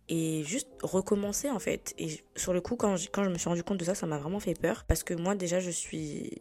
et 0.07 0.43
juste 0.43 0.67
recommencer 0.83 1.49
en 1.49 1.59
fait. 1.59 1.93
Et 1.97 2.21
sur 2.35 2.53
le 2.53 2.61
coup, 2.61 2.75
quand 2.75 2.95
je, 2.97 3.09
quand 3.09 3.23
je 3.23 3.29
me 3.29 3.37
suis 3.37 3.49
rendu 3.49 3.63
compte 3.63 3.77
de 3.77 3.85
ça, 3.85 3.95
ça 3.95 4.05
m'a 4.05 4.17
vraiment 4.17 4.39
fait 4.39 4.59
peur 4.59 4.83
parce 4.87 5.03
que 5.03 5.13
moi, 5.13 5.35
déjà, 5.35 5.59
je 5.59 5.71
suis. 5.71 6.31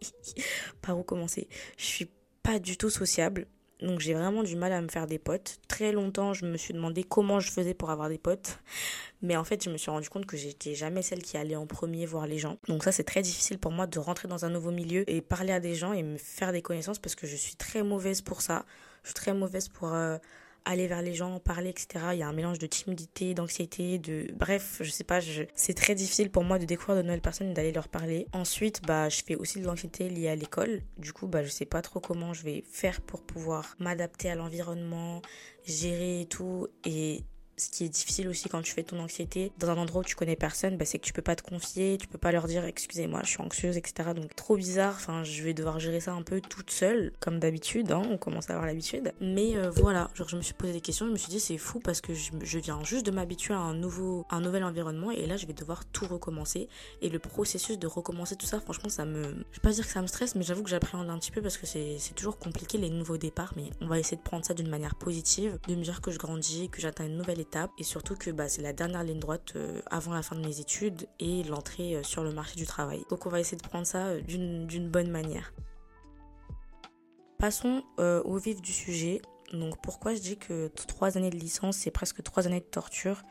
Par 0.82 0.98
où 0.98 1.02
commencer 1.02 1.48
Je 1.76 1.84
suis 1.84 2.08
pas 2.42 2.58
du 2.58 2.76
tout 2.76 2.90
sociable. 2.90 3.46
Donc 3.80 4.00
j'ai 4.00 4.14
vraiment 4.14 4.42
du 4.42 4.56
mal 4.56 4.72
à 4.72 4.80
me 4.80 4.88
faire 4.88 5.06
des 5.06 5.18
potes. 5.18 5.58
Très 5.68 5.92
longtemps, 5.92 6.34
je 6.34 6.46
me 6.46 6.56
suis 6.56 6.74
demandé 6.74 7.04
comment 7.04 7.38
je 7.38 7.50
faisais 7.50 7.74
pour 7.74 7.90
avoir 7.90 8.08
des 8.08 8.18
potes. 8.18 8.58
Mais 9.22 9.36
en 9.36 9.44
fait, 9.44 9.62
je 9.64 9.70
me 9.70 9.76
suis 9.76 9.90
rendu 9.90 10.08
compte 10.08 10.26
que 10.26 10.36
j'étais 10.36 10.74
jamais 10.74 11.02
celle 11.02 11.22
qui 11.22 11.36
allait 11.36 11.56
en 11.56 11.66
premier 11.66 12.04
voir 12.06 12.26
les 12.26 12.38
gens. 12.38 12.58
Donc 12.66 12.84
ça, 12.84 12.92
c'est 12.92 13.04
très 13.04 13.22
difficile 13.22 13.58
pour 13.58 13.70
moi 13.70 13.86
de 13.86 13.98
rentrer 13.98 14.28
dans 14.28 14.44
un 14.44 14.50
nouveau 14.50 14.70
milieu 14.70 15.08
et 15.10 15.20
parler 15.20 15.52
à 15.52 15.60
des 15.60 15.74
gens 15.74 15.92
et 15.92 16.02
me 16.02 16.18
faire 16.18 16.52
des 16.52 16.62
connaissances 16.62 16.98
parce 16.98 17.14
que 17.14 17.26
je 17.26 17.36
suis 17.36 17.54
très 17.56 17.82
mauvaise 17.82 18.20
pour 18.20 18.42
ça. 18.42 18.64
Je 19.02 19.08
suis 19.08 19.14
très 19.14 19.32
mauvaise 19.32 19.68
pour 19.68 19.94
euh, 19.94 20.18
aller 20.68 20.86
vers 20.86 21.00
les 21.00 21.14
gens, 21.14 21.40
parler, 21.40 21.70
etc. 21.70 22.10
Il 22.12 22.18
y 22.18 22.22
a 22.22 22.28
un 22.28 22.32
mélange 22.32 22.58
de 22.58 22.66
timidité, 22.66 23.32
d'anxiété, 23.32 23.98
de... 23.98 24.26
Bref, 24.34 24.80
je 24.82 24.90
sais 24.90 25.02
pas, 25.02 25.20
c'est 25.54 25.74
très 25.74 25.94
difficile 25.94 26.30
pour 26.30 26.44
moi 26.44 26.58
de 26.58 26.66
découvrir 26.66 26.96
de 26.96 27.02
nouvelles 27.02 27.22
personnes 27.22 27.50
et 27.50 27.54
d'aller 27.54 27.72
leur 27.72 27.88
parler. 27.88 28.26
Ensuite, 28.32 28.82
bah, 28.86 29.08
je 29.08 29.22
fais 29.24 29.34
aussi 29.34 29.60
de 29.60 29.66
l'anxiété 29.66 30.10
liée 30.10 30.28
à 30.28 30.36
l'école. 30.36 30.82
Du 30.98 31.14
coup, 31.14 31.26
bah, 31.26 31.42
je 31.42 31.48
sais 31.48 31.64
pas 31.64 31.80
trop 31.80 32.00
comment 32.00 32.34
je 32.34 32.42
vais 32.42 32.64
faire 32.70 33.00
pour 33.00 33.22
pouvoir 33.22 33.76
m'adapter 33.78 34.30
à 34.30 34.34
l'environnement, 34.34 35.22
gérer 35.64 36.20
et 36.20 36.26
tout. 36.26 36.68
Et 36.84 37.24
ce 37.58 37.70
qui 37.70 37.84
est 37.84 37.88
difficile 37.88 38.28
aussi 38.28 38.48
quand 38.48 38.62
tu 38.62 38.72
fais 38.72 38.82
ton 38.82 38.98
anxiété 39.00 39.52
dans 39.58 39.70
un 39.70 39.76
endroit 39.76 40.00
où 40.02 40.04
tu 40.04 40.16
connais 40.16 40.36
personne, 40.36 40.76
bah, 40.76 40.84
c'est 40.84 40.98
que 40.98 41.04
tu 41.04 41.12
peux 41.12 41.22
pas 41.22 41.36
te 41.36 41.42
confier, 41.42 41.98
tu 41.98 42.06
peux 42.06 42.18
pas 42.18 42.32
leur 42.32 42.46
dire 42.46 42.64
excusez-moi, 42.64 43.20
je 43.24 43.30
suis 43.30 43.40
anxieuse, 43.40 43.76
etc. 43.76 44.10
Donc 44.14 44.34
trop 44.34 44.56
bizarre. 44.56 44.94
Enfin, 44.96 45.24
je 45.24 45.42
vais 45.42 45.54
devoir 45.54 45.78
gérer 45.80 46.00
ça 46.00 46.12
un 46.12 46.22
peu 46.22 46.40
toute 46.40 46.70
seule, 46.70 47.12
comme 47.20 47.38
d'habitude. 47.38 47.92
Hein, 47.92 48.02
on 48.10 48.16
commence 48.16 48.48
à 48.50 48.54
avoir 48.54 48.66
l'habitude. 48.66 49.12
Mais 49.20 49.56
euh, 49.56 49.70
voilà, 49.70 50.10
genre 50.14 50.28
je 50.28 50.36
me 50.36 50.42
suis 50.42 50.54
posé 50.54 50.72
des 50.72 50.80
questions, 50.80 51.06
je 51.06 51.12
me 51.12 51.16
suis 51.16 51.30
dit 51.30 51.40
c'est 51.40 51.58
fou 51.58 51.80
parce 51.80 52.00
que 52.00 52.14
je, 52.14 52.58
viens 52.58 52.82
juste 52.84 53.06
de 53.06 53.10
m'habituer 53.10 53.54
à 53.54 53.58
un 53.58 53.74
nouveau, 53.74 54.26
un 54.30 54.40
nouvel 54.40 54.64
environnement 54.64 55.10
et 55.10 55.26
là 55.26 55.36
je 55.36 55.46
vais 55.46 55.52
devoir 55.52 55.84
tout 55.86 56.06
recommencer. 56.06 56.68
Et 57.02 57.08
le 57.08 57.18
processus 57.18 57.78
de 57.78 57.86
recommencer 57.86 58.36
tout 58.36 58.46
ça, 58.46 58.60
franchement, 58.60 58.88
ça 58.88 59.04
me, 59.04 59.22
je 59.22 59.28
vais 59.28 59.62
pas 59.62 59.70
dire 59.70 59.86
que 59.86 59.92
ça 59.92 60.02
me 60.02 60.06
stresse, 60.06 60.34
mais 60.34 60.42
j'avoue 60.42 60.62
que 60.62 60.70
j'appréhende 60.70 61.08
un 61.10 61.18
petit 61.18 61.30
peu 61.30 61.42
parce 61.42 61.56
que 61.56 61.66
c'est 61.66 62.14
toujours 62.14 62.38
compliqué 62.38 62.78
les 62.78 62.90
nouveaux 62.90 63.16
départs. 63.18 63.52
Mais 63.56 63.70
on 63.80 63.86
va 63.86 63.98
essayer 63.98 64.16
de 64.16 64.22
prendre 64.22 64.44
ça 64.44 64.54
d'une 64.54 64.68
manière 64.68 64.94
positive, 64.94 65.58
de 65.66 65.74
me 65.74 65.82
dire 65.82 66.00
que 66.00 66.10
je 66.10 66.18
grandis, 66.18 66.68
que 66.68 66.80
j'atteins 66.80 67.06
une 67.06 67.16
nouvelle 67.16 67.40
et 67.78 67.82
surtout 67.82 68.14
que 68.14 68.30
bah, 68.30 68.48
c'est 68.48 68.62
la 68.62 68.72
dernière 68.72 69.02
ligne 69.02 69.18
droite 69.18 69.52
euh, 69.56 69.80
avant 69.90 70.12
la 70.12 70.22
fin 70.22 70.36
de 70.36 70.44
mes 70.44 70.60
études 70.60 71.08
et 71.18 71.42
l'entrée 71.44 71.96
euh, 71.96 72.02
sur 72.02 72.22
le 72.22 72.32
marché 72.32 72.56
du 72.56 72.66
travail. 72.66 73.04
Donc 73.10 73.26
on 73.26 73.30
va 73.30 73.40
essayer 73.40 73.56
de 73.56 73.66
prendre 73.66 73.86
ça 73.86 74.06
euh, 74.06 74.20
d'une 74.20 74.88
bonne 74.88 75.10
manière. 75.10 75.52
Passons 77.38 77.84
au 77.98 78.36
vif 78.36 78.60
du 78.60 78.72
sujet. 78.72 79.22
Donc 79.52 79.80
pourquoi 79.80 80.12
je 80.12 80.20
dis 80.20 80.36
que 80.36 80.66
trois 80.88 81.16
années 81.16 81.30
de 81.30 81.36
licence 81.36 81.76
c'est 81.76 81.92
presque 81.92 82.20
trois 82.24 82.48
années 82.48 82.58
de 82.58 82.64
torture 82.64 83.22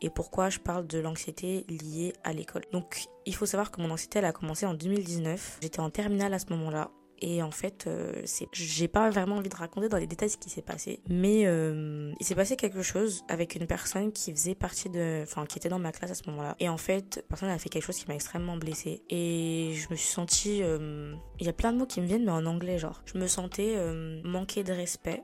et 0.00 0.08
pourquoi 0.08 0.50
je 0.50 0.60
parle 0.60 0.86
de 0.86 1.00
l'anxiété 1.00 1.64
liée 1.68 2.12
à 2.22 2.32
l'école? 2.32 2.62
Donc 2.70 3.06
il 3.26 3.34
faut 3.34 3.44
savoir 3.44 3.72
que 3.72 3.80
mon 3.80 3.90
anxiété 3.90 4.20
elle 4.20 4.24
a 4.24 4.32
commencé 4.32 4.66
en 4.66 4.74
2019. 4.74 5.58
J'étais 5.62 5.80
en 5.80 5.90
terminale 5.90 6.32
à 6.32 6.38
ce 6.38 6.46
moment-là 6.50 6.92
Et 7.20 7.42
en 7.42 7.50
fait, 7.50 7.86
euh, 7.86 8.22
j'ai 8.52 8.88
pas 8.88 9.10
vraiment 9.10 9.36
envie 9.36 9.48
de 9.48 9.56
raconter 9.56 9.88
dans 9.88 9.96
les 9.96 10.06
détails 10.06 10.30
ce 10.30 10.36
qui 10.36 10.50
s'est 10.50 10.62
passé. 10.62 11.00
Mais 11.08 11.46
euh, 11.46 12.12
il 12.20 12.26
s'est 12.26 12.34
passé 12.34 12.56
quelque 12.56 12.82
chose 12.82 13.24
avec 13.28 13.54
une 13.54 13.66
personne 13.66 14.12
qui 14.12 14.32
faisait 14.32 14.54
partie 14.54 14.90
de, 14.90 15.22
enfin, 15.22 15.46
qui 15.46 15.58
était 15.58 15.68
dans 15.68 15.78
ma 15.78 15.92
classe 15.92 16.10
à 16.10 16.14
ce 16.14 16.28
moment-là. 16.30 16.56
Et 16.60 16.68
en 16.68 16.76
fait, 16.76 17.16
la 17.16 17.22
personne 17.22 17.48
a 17.48 17.58
fait 17.58 17.68
quelque 17.68 17.84
chose 17.84 17.96
qui 17.96 18.06
m'a 18.08 18.14
extrêmement 18.14 18.56
blessée. 18.56 19.02
Et 19.08 19.72
je 19.74 19.88
me 19.90 19.96
suis 19.96 20.08
sentie, 20.08 20.62
euh, 20.62 21.14
il 21.40 21.46
y 21.46 21.48
a 21.48 21.52
plein 21.52 21.72
de 21.72 21.78
mots 21.78 21.86
qui 21.86 22.00
me 22.00 22.06
viennent, 22.06 22.24
mais 22.24 22.32
en 22.32 22.46
anglais, 22.46 22.78
genre, 22.78 23.02
je 23.06 23.18
me 23.18 23.26
sentais 23.26 23.76
manquer 24.24 24.64
de 24.64 24.72
respect 24.72 25.22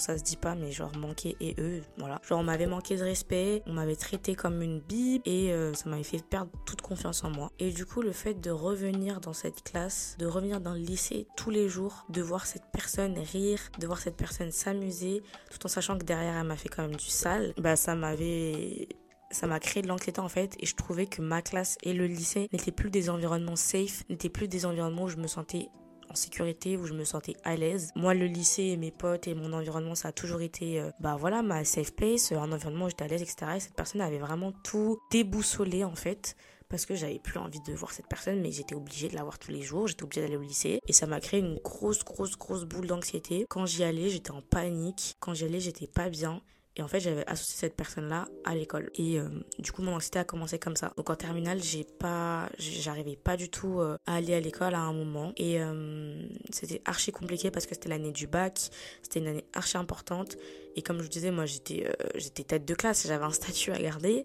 ça 0.00 0.18
se 0.18 0.22
dit 0.22 0.36
pas, 0.36 0.54
mais 0.54 0.72
genre 0.72 0.96
manquer 0.96 1.36
et 1.40 1.54
eux, 1.58 1.82
voilà. 1.96 2.20
Genre 2.26 2.40
on 2.40 2.44
m'avait 2.44 2.66
manqué 2.66 2.96
de 2.96 3.02
respect, 3.02 3.62
on 3.66 3.72
m'avait 3.72 3.96
traité 3.96 4.34
comme 4.34 4.62
une 4.62 4.80
bible 4.80 5.22
et 5.26 5.52
euh, 5.52 5.74
ça 5.74 5.88
m'avait 5.88 6.02
fait 6.02 6.22
perdre 6.22 6.50
toute 6.66 6.82
confiance 6.82 7.24
en 7.24 7.30
moi. 7.30 7.50
Et 7.58 7.72
du 7.72 7.86
coup, 7.86 8.02
le 8.02 8.12
fait 8.12 8.34
de 8.34 8.50
revenir 8.50 9.20
dans 9.20 9.32
cette 9.32 9.62
classe, 9.62 10.16
de 10.18 10.26
revenir 10.26 10.60
dans 10.60 10.72
le 10.72 10.80
lycée 10.80 11.26
tous 11.36 11.50
les 11.50 11.68
jours, 11.68 12.04
de 12.08 12.22
voir 12.22 12.46
cette 12.46 12.66
personne 12.72 13.18
rire, 13.18 13.60
de 13.78 13.86
voir 13.86 13.98
cette 13.98 14.16
personne 14.16 14.50
s'amuser, 14.50 15.22
tout 15.50 15.64
en 15.64 15.68
sachant 15.68 15.98
que 15.98 16.04
derrière 16.04 16.36
elle 16.36 16.46
m'a 16.46 16.56
fait 16.56 16.68
quand 16.68 16.82
même 16.82 16.96
du 16.96 17.06
sale, 17.06 17.54
bah 17.58 17.76
ça 17.76 17.94
m'avait 17.94 18.88
ça 19.30 19.46
m'a 19.46 19.60
créé 19.60 19.82
de 19.82 19.88
l'anxiété 19.88 20.20
en 20.20 20.28
fait 20.28 20.56
et 20.58 20.66
je 20.66 20.74
trouvais 20.74 21.06
que 21.06 21.20
ma 21.20 21.42
classe 21.42 21.76
et 21.82 21.92
le 21.92 22.06
lycée 22.06 22.48
n'étaient 22.52 22.72
plus 22.72 22.90
des 22.90 23.10
environnements 23.10 23.56
safe, 23.56 24.04
n'étaient 24.08 24.28
plus 24.28 24.48
des 24.48 24.64
environnements 24.64 25.04
où 25.04 25.08
je 25.08 25.16
me 25.16 25.26
sentais 25.26 25.68
en 26.10 26.14
sécurité, 26.14 26.76
où 26.76 26.86
je 26.86 26.94
me 26.94 27.04
sentais 27.04 27.36
à 27.44 27.56
l'aise. 27.56 27.90
Moi, 27.94 28.14
le 28.14 28.26
lycée 28.26 28.64
et 28.64 28.76
mes 28.76 28.90
potes 28.90 29.28
et 29.28 29.34
mon 29.34 29.52
environnement, 29.52 29.94
ça 29.94 30.08
a 30.08 30.12
toujours 30.12 30.40
été, 30.40 30.80
euh, 30.80 30.90
bah 31.00 31.16
voilà, 31.18 31.42
ma 31.42 31.64
safe 31.64 31.92
place, 31.94 32.32
un 32.32 32.52
environnement 32.52 32.86
où 32.86 32.88
j'étais 32.88 33.04
à 33.04 33.08
l'aise, 33.08 33.22
etc. 33.22 33.52
Et 33.56 33.60
cette 33.60 33.74
personne 33.74 34.00
avait 34.00 34.18
vraiment 34.18 34.52
tout 34.64 34.98
déboussolé, 35.10 35.84
en 35.84 35.94
fait 35.94 36.36
parce 36.68 36.84
que 36.84 36.94
j'avais 36.94 37.18
plus 37.18 37.38
envie 37.38 37.60
de 37.60 37.72
voir 37.72 37.92
cette 37.92 38.08
personne, 38.08 38.40
mais 38.40 38.52
j'étais 38.52 38.74
obligée 38.74 39.08
de 39.08 39.14
la 39.14 39.22
voir 39.22 39.38
tous 39.38 39.50
les 39.50 39.62
jours, 39.62 39.86
j'étais 39.86 40.02
obligée 40.02 40.20
d'aller 40.20 40.36
au 40.36 40.42
lycée, 40.42 40.80
et 40.86 40.92
ça 40.92 41.06
m'a 41.06 41.20
créé 41.20 41.40
une 41.40 41.56
grosse, 41.56 42.04
grosse, 42.04 42.36
grosse 42.36 42.64
boule 42.64 42.86
d'anxiété. 42.86 43.46
Quand 43.48 43.66
j'y 43.66 43.84
allais, 43.84 44.10
j'étais 44.10 44.32
en 44.32 44.42
panique, 44.42 45.16
quand 45.20 45.34
j'y 45.34 45.44
allais, 45.44 45.60
j'étais 45.60 45.86
pas 45.86 46.10
bien, 46.10 46.42
et 46.78 46.82
en 46.82 46.86
fait, 46.86 47.00
j'avais 47.00 47.26
associé 47.26 47.56
cette 47.58 47.74
personne-là 47.74 48.28
à 48.44 48.54
l'école. 48.54 48.90
Et 48.94 49.18
euh, 49.18 49.28
du 49.58 49.72
coup, 49.72 49.82
mon 49.82 49.94
anxiété 49.94 50.20
a 50.20 50.24
commencé 50.24 50.60
comme 50.60 50.76
ça. 50.76 50.92
Donc 50.96 51.10
en 51.10 51.16
terminale, 51.16 51.60
j'ai 51.60 51.84
pas, 51.84 52.48
j'arrivais 52.56 53.16
pas 53.16 53.36
du 53.36 53.50
tout 53.50 53.80
euh, 53.80 53.96
à 54.06 54.14
aller 54.14 54.32
à 54.32 54.40
l'école 54.40 54.74
à 54.74 54.80
un 54.80 54.92
moment. 54.92 55.32
Et 55.36 55.60
euh, 55.60 56.22
c'était 56.50 56.80
archi 56.84 57.10
compliqué 57.10 57.50
parce 57.50 57.66
que 57.66 57.74
c'était 57.74 57.88
l'année 57.88 58.12
du 58.12 58.28
bac. 58.28 58.70
C'était 59.02 59.18
une 59.18 59.26
année 59.26 59.44
archi 59.54 59.76
importante. 59.76 60.36
Et 60.76 60.82
comme 60.82 60.98
je 60.98 61.02
vous 61.02 61.08
disais, 61.08 61.32
moi, 61.32 61.46
j'étais, 61.46 61.92
j'étais 62.14 62.44
tête 62.44 62.64
de 62.64 62.74
classe. 62.74 63.08
J'avais 63.08 63.24
un 63.24 63.32
statut 63.32 63.72
à 63.72 63.78
garder. 63.78 64.24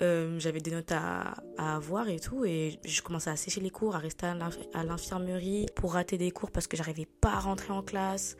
j'avais 0.00 0.60
des 0.60 0.72
notes 0.72 0.90
à, 0.90 1.34
à, 1.58 1.76
avoir 1.76 2.08
et 2.08 2.18
tout 2.18 2.44
et 2.44 2.80
je 2.84 3.02
commençais 3.02 3.30
à 3.30 3.36
sécher 3.36 3.60
les 3.60 3.70
cours, 3.70 3.94
à 3.94 3.98
rester 3.98 4.26
à 4.26 4.84
l'infirmerie 4.84 5.66
pour 5.76 5.92
rater 5.92 6.18
des 6.18 6.32
cours 6.32 6.50
parce 6.50 6.66
que 6.66 6.76
j'arrivais 6.76 7.06
pas 7.06 7.34
à 7.34 7.38
rentrer 7.38 7.72
en 7.72 7.82
classe. 7.82 8.36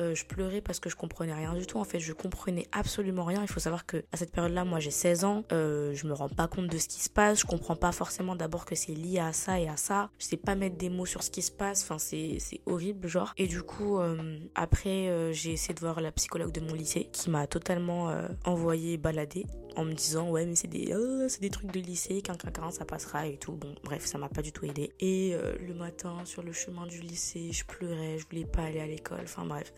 Euh, 0.00 0.14
je 0.14 0.24
pleurais 0.24 0.60
parce 0.60 0.80
que 0.80 0.90
je 0.90 0.96
comprenais 0.96 1.34
rien 1.34 1.54
du 1.54 1.66
tout. 1.66 1.78
En 1.78 1.84
fait, 1.84 2.00
je 2.00 2.12
comprenais 2.12 2.66
absolument 2.72 3.24
rien. 3.24 3.42
Il 3.42 3.48
faut 3.48 3.60
savoir 3.60 3.86
que 3.86 4.04
à 4.12 4.16
cette 4.16 4.32
période-là, 4.32 4.64
moi, 4.64 4.80
j'ai 4.80 4.90
16 4.90 5.24
ans. 5.24 5.44
Euh, 5.52 5.94
je 5.94 6.06
me 6.06 6.12
rends 6.12 6.28
pas 6.28 6.48
compte 6.48 6.68
de 6.68 6.78
ce 6.78 6.88
qui 6.88 7.00
se 7.00 7.10
passe. 7.10 7.40
Je 7.40 7.46
comprends 7.46 7.76
pas 7.76 7.92
forcément 7.92 8.36
d'abord 8.36 8.64
que 8.64 8.74
c'est 8.74 8.94
lié 8.94 9.18
à 9.18 9.32
ça 9.32 9.60
et 9.60 9.68
à 9.68 9.76
ça. 9.76 10.10
Je 10.18 10.26
sais 10.26 10.36
pas 10.36 10.54
mettre 10.54 10.76
des 10.76 10.90
mots 10.90 11.06
sur 11.06 11.22
ce 11.22 11.30
qui 11.30 11.42
se 11.42 11.52
passe. 11.52 11.82
Enfin, 11.82 11.98
c'est 11.98 12.38
horrible, 12.66 13.06
genre. 13.08 13.32
Et 13.36 13.46
du 13.46 13.62
coup, 13.62 13.98
euh, 13.98 14.38
après, 14.54 15.08
euh, 15.08 15.32
j'ai 15.32 15.52
essayé 15.52 15.74
de 15.74 15.80
voir 15.80 16.00
la 16.00 16.12
psychologue 16.12 16.52
de 16.52 16.60
mon 16.60 16.74
lycée 16.74 17.08
qui 17.12 17.30
m'a 17.30 17.46
totalement 17.46 18.14
envoyé 18.44 18.96
balader 18.96 19.46
en 19.76 19.84
me 19.84 19.92
disant 19.92 20.30
ouais 20.30 20.46
mais 20.46 20.54
c'est 20.54 20.68
des 20.68 20.94
c'est 21.28 21.40
des 21.40 21.50
trucs 21.50 21.70
de 21.70 21.80
lycée 21.80 22.22
qu'un 22.22 22.34
qu'un 22.34 22.70
ça 22.70 22.84
passera 22.84 23.26
et 23.26 23.36
tout 23.36 23.52
bon 23.52 23.74
bref 23.82 24.04
ça 24.06 24.18
m'a 24.18 24.28
pas 24.28 24.42
du 24.42 24.52
tout 24.52 24.64
aidé 24.64 24.92
et 25.00 25.34
le 25.60 25.74
matin 25.74 26.24
sur 26.24 26.42
le 26.42 26.52
chemin 26.52 26.86
du 26.86 27.00
lycée 27.00 27.50
je 27.52 27.64
pleurais 27.64 28.18
je 28.18 28.26
voulais 28.26 28.46
pas 28.46 28.62
aller 28.62 28.80
à 28.80 28.86
l'école 28.86 29.22
enfin 29.24 29.44
bref 29.44 29.72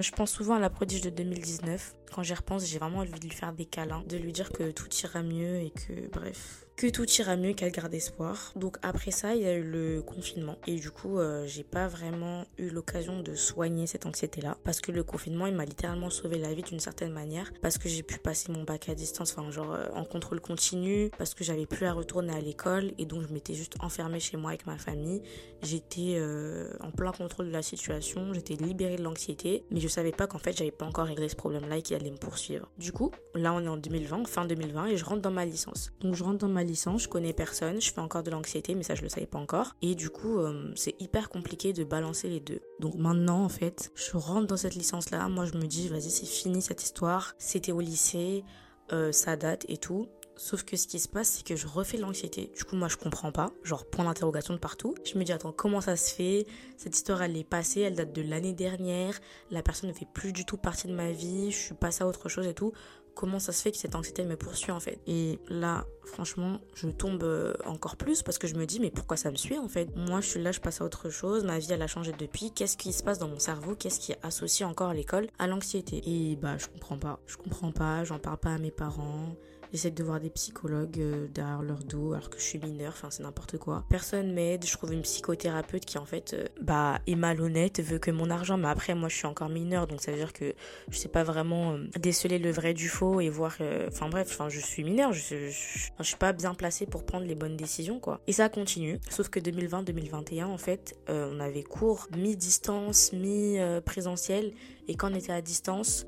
Je 0.00 0.10
pense 0.12 0.30
souvent 0.30 0.54
à 0.54 0.58
la 0.58 0.70
prodige 0.70 1.02
de 1.02 1.10
2019. 1.10 1.94
Quand 2.14 2.22
j'y 2.22 2.34
repense, 2.34 2.66
j'ai 2.66 2.78
vraiment 2.78 2.98
envie 2.98 3.12
de 3.12 3.20
lui 3.20 3.34
faire 3.34 3.52
des 3.52 3.66
câlins, 3.66 4.02
de 4.06 4.16
lui 4.16 4.32
dire 4.32 4.50
que 4.50 4.70
tout 4.70 4.88
ira 5.02 5.22
mieux 5.22 5.56
et 5.56 5.70
que, 5.70 6.08
bref, 6.10 6.67
que 6.78 6.86
tout 6.86 7.10
ira 7.18 7.36
mieux, 7.36 7.54
qu'elle 7.54 7.72
garde 7.72 7.92
espoir. 7.92 8.52
Donc 8.54 8.76
après 8.82 9.10
ça, 9.10 9.34
il 9.34 9.42
y 9.42 9.46
a 9.46 9.54
eu 9.54 9.64
le 9.64 10.00
confinement. 10.00 10.56
Et 10.68 10.76
du 10.76 10.92
coup, 10.92 11.18
euh, 11.18 11.44
j'ai 11.44 11.64
pas 11.64 11.88
vraiment 11.88 12.44
eu 12.56 12.68
l'occasion 12.68 13.20
de 13.20 13.34
soigner 13.34 13.88
cette 13.88 14.06
anxiété-là. 14.06 14.56
Parce 14.62 14.80
que 14.80 14.92
le 14.92 15.02
confinement, 15.02 15.48
il 15.48 15.56
m'a 15.56 15.64
littéralement 15.64 16.08
sauvé 16.08 16.38
la 16.38 16.54
vie 16.54 16.62
d'une 16.62 16.78
certaine 16.78 17.10
manière. 17.10 17.52
Parce 17.62 17.78
que 17.78 17.88
j'ai 17.88 18.04
pu 18.04 18.18
passer 18.20 18.52
mon 18.52 18.62
bac 18.62 18.88
à 18.88 18.94
distance, 18.94 19.34
enfin 19.36 19.50
genre 19.50 19.74
euh, 19.74 19.88
en 19.92 20.04
contrôle 20.04 20.40
continu. 20.40 21.10
Parce 21.18 21.34
que 21.34 21.42
j'avais 21.42 21.66
plus 21.66 21.84
à 21.84 21.92
retourner 21.92 22.32
à 22.32 22.40
l'école. 22.40 22.92
Et 22.96 23.06
donc 23.06 23.22
je 23.26 23.34
m'étais 23.34 23.54
juste 23.54 23.74
enfermée 23.80 24.20
chez 24.20 24.36
moi 24.36 24.50
avec 24.50 24.64
ma 24.64 24.78
famille. 24.78 25.20
J'étais 25.62 26.14
euh, 26.16 26.70
en 26.78 26.92
plein 26.92 27.10
contrôle 27.10 27.48
de 27.48 27.52
la 27.52 27.62
situation. 27.62 28.32
J'étais 28.34 28.54
libérée 28.54 28.96
de 28.96 29.02
l'anxiété. 29.02 29.64
Mais 29.72 29.80
je 29.80 29.88
savais 29.88 30.12
pas 30.12 30.28
qu'en 30.28 30.38
fait, 30.38 30.56
j'avais 30.56 30.70
pas 30.70 30.86
encore 30.86 31.06
réglé 31.06 31.28
ce 31.28 31.34
problème-là 31.34 31.78
et 31.78 31.82
qu'il 31.82 31.96
allait 31.96 32.12
me 32.12 32.18
poursuivre. 32.18 32.70
Du 32.78 32.92
coup, 32.92 33.10
là 33.34 33.52
on 33.52 33.64
est 33.64 33.68
en 33.68 33.76
2020, 33.76 34.28
fin 34.28 34.44
2020, 34.44 34.86
et 34.86 34.96
je 34.96 35.04
rentre 35.04 35.22
dans 35.22 35.32
ma 35.32 35.44
licence. 35.44 35.90
Donc 36.00 36.14
je 36.14 36.22
rentre 36.22 36.38
dans 36.38 36.48
ma 36.48 36.67
licence, 36.68 37.02
je 37.02 37.08
connais 37.08 37.32
personne, 37.32 37.80
je 37.80 37.92
fais 37.92 38.00
encore 38.00 38.22
de 38.22 38.30
l'anxiété, 38.30 38.74
mais 38.74 38.82
ça 38.82 38.94
je 38.94 39.02
le 39.02 39.08
savais 39.08 39.26
pas 39.26 39.38
encore. 39.38 39.74
Et 39.82 39.94
du 39.94 40.10
coup, 40.10 40.38
euh, 40.38 40.72
c'est 40.76 41.00
hyper 41.00 41.28
compliqué 41.28 41.72
de 41.72 41.84
balancer 41.84 42.28
les 42.28 42.40
deux. 42.40 42.60
Donc 42.80 42.94
maintenant, 42.94 43.44
en 43.44 43.48
fait, 43.48 43.90
je 43.94 44.16
rentre 44.16 44.46
dans 44.46 44.56
cette 44.56 44.74
licence-là, 44.74 45.28
moi 45.28 45.44
je 45.44 45.54
me 45.54 45.66
dis, 45.66 45.88
vas-y, 45.88 46.10
c'est 46.10 46.26
fini 46.26 46.62
cette 46.62 46.82
histoire. 46.82 47.34
C'était 47.38 47.72
au 47.72 47.80
lycée, 47.80 48.44
euh, 48.92 49.12
ça 49.12 49.36
date 49.36 49.64
et 49.68 49.76
tout. 49.76 50.08
Sauf 50.38 50.62
que 50.62 50.76
ce 50.76 50.86
qui 50.86 51.00
se 51.00 51.08
passe, 51.08 51.30
c'est 51.30 51.44
que 51.44 51.56
je 51.56 51.66
refais 51.66 51.96
l'anxiété. 51.96 52.52
Du 52.56 52.62
coup, 52.62 52.76
moi, 52.76 52.86
je 52.86 52.96
comprends 52.96 53.32
pas. 53.32 53.50
Genre, 53.64 53.84
point 53.84 54.04
d'interrogation 54.04 54.54
de 54.54 54.60
partout. 54.60 54.94
Je 55.04 55.18
me 55.18 55.24
dis, 55.24 55.32
attends, 55.32 55.50
comment 55.50 55.80
ça 55.80 55.96
se 55.96 56.14
fait? 56.14 56.46
Cette 56.76 56.94
histoire, 56.94 57.22
elle 57.22 57.36
est 57.36 57.42
passée, 57.42 57.80
elle 57.80 57.96
date 57.96 58.12
de 58.12 58.22
l'année 58.22 58.52
dernière. 58.52 59.18
La 59.50 59.64
personne 59.64 59.90
ne 59.90 59.94
fait 59.94 60.06
plus 60.06 60.32
du 60.32 60.44
tout 60.44 60.56
partie 60.56 60.86
de 60.86 60.94
ma 60.94 61.10
vie. 61.10 61.50
Je 61.50 61.56
suis 61.56 61.74
passée 61.74 62.04
à 62.04 62.06
autre 62.06 62.28
chose 62.28 62.46
et 62.46 62.54
tout 62.54 62.72
comment 63.18 63.40
ça 63.40 63.50
se 63.50 63.62
fait 63.62 63.72
que 63.72 63.76
cette 63.76 63.96
anxiété 63.96 64.24
me 64.24 64.36
poursuit 64.36 64.70
en 64.70 64.78
fait. 64.78 65.00
Et 65.08 65.40
là, 65.48 65.86
franchement, 66.04 66.60
je 66.74 66.86
tombe 66.86 67.24
euh, 67.24 67.52
encore 67.66 67.96
plus 67.96 68.22
parce 68.22 68.38
que 68.38 68.46
je 68.46 68.54
me 68.54 68.64
dis 68.64 68.78
mais 68.78 68.92
pourquoi 68.92 69.16
ça 69.16 69.32
me 69.32 69.36
suit 69.36 69.58
en 69.58 69.66
fait? 69.66 69.88
Moi, 69.96 70.20
je 70.20 70.28
suis 70.28 70.40
là, 70.40 70.52
je 70.52 70.60
passe 70.60 70.80
à 70.80 70.84
autre 70.84 71.10
chose, 71.10 71.42
ma 71.42 71.58
vie 71.58 71.66
elle 71.72 71.82
a 71.82 71.88
changé 71.88 72.12
depuis. 72.16 72.52
Qu'est-ce 72.52 72.76
qui 72.76 72.92
se 72.92 73.02
passe 73.02 73.18
dans 73.18 73.26
mon 73.26 73.40
cerveau? 73.40 73.74
Qu'est-ce 73.74 73.98
qui 73.98 74.14
associe 74.22 74.68
encore 74.68 74.94
l'école? 74.94 75.26
À 75.40 75.48
l'anxiété 75.48 76.00
Et 76.06 76.36
bah, 76.36 76.58
je 76.58 76.68
comprends 76.68 76.96
pas. 76.96 77.18
Je 77.26 77.36
comprends 77.36 77.72
pas, 77.72 78.04
j'en 78.04 78.20
parle 78.20 78.38
pas 78.38 78.54
à 78.54 78.58
mes 78.58 78.70
parents. 78.70 79.34
J'essaie 79.72 79.90
de 79.90 80.02
voir 80.02 80.18
des 80.18 80.30
psychologues 80.30 80.98
euh, 80.98 81.28
derrière 81.28 81.62
leur 81.62 81.84
dos 81.84 82.14
alors 82.14 82.30
que 82.30 82.38
je 82.38 82.44
suis 82.44 82.58
mineure, 82.58 82.94
enfin 82.96 83.08
c'est 83.10 83.22
n'importe 83.22 83.58
quoi. 83.58 83.84
Personne 83.90 84.32
m'aide, 84.32 84.64
je 84.64 84.72
trouve 84.72 84.92
une 84.92 85.02
psychothérapeute 85.02 85.84
qui 85.84 85.98
en 85.98 86.06
fait 86.06 86.32
euh, 86.34 86.46
bah 86.62 87.00
est 87.06 87.16
malhonnête, 87.16 87.80
veut 87.80 87.98
que 87.98 88.10
mon 88.10 88.30
argent, 88.30 88.56
mais 88.56 88.68
après 88.68 88.94
moi 88.94 89.08
je 89.08 89.16
suis 89.16 89.26
encore 89.26 89.50
mineure 89.50 89.86
donc 89.86 90.00
ça 90.00 90.10
veut 90.10 90.16
dire 90.16 90.32
que 90.32 90.54
je 90.88 90.96
sais 90.96 91.08
pas 91.08 91.22
vraiment 91.22 91.74
euh, 91.74 91.86
déceler 92.00 92.38
le 92.38 92.50
vrai 92.50 92.72
du 92.72 92.88
faux 92.88 93.20
et 93.20 93.28
voir 93.28 93.56
enfin 93.88 94.08
bref, 94.08 94.38
je 94.48 94.60
suis 94.60 94.84
mineure, 94.84 95.12
je, 95.12 95.50
je, 95.50 96.02
suis 96.02 96.16
pas 96.16 96.32
bien 96.32 96.54
placée 96.54 96.86
pour 96.86 97.04
prendre 97.04 97.26
les 97.26 97.34
bonnes 97.34 97.56
décisions 97.56 98.00
quoi. 98.00 98.20
Et 98.26 98.32
ça 98.32 98.48
continue, 98.48 98.98
sauf 99.10 99.28
que 99.28 99.40
2020-2021 99.40 100.44
en 100.44 100.58
fait, 100.58 100.98
on 101.08 101.40
avait 101.40 101.62
cours 101.62 102.08
mi-distance, 102.16 103.12
mi-présentiel 103.12 104.52
et 104.86 104.94
quand 104.94 105.12
on 105.12 105.14
était 105.14 105.32
à 105.32 105.42
distance, 105.42 106.06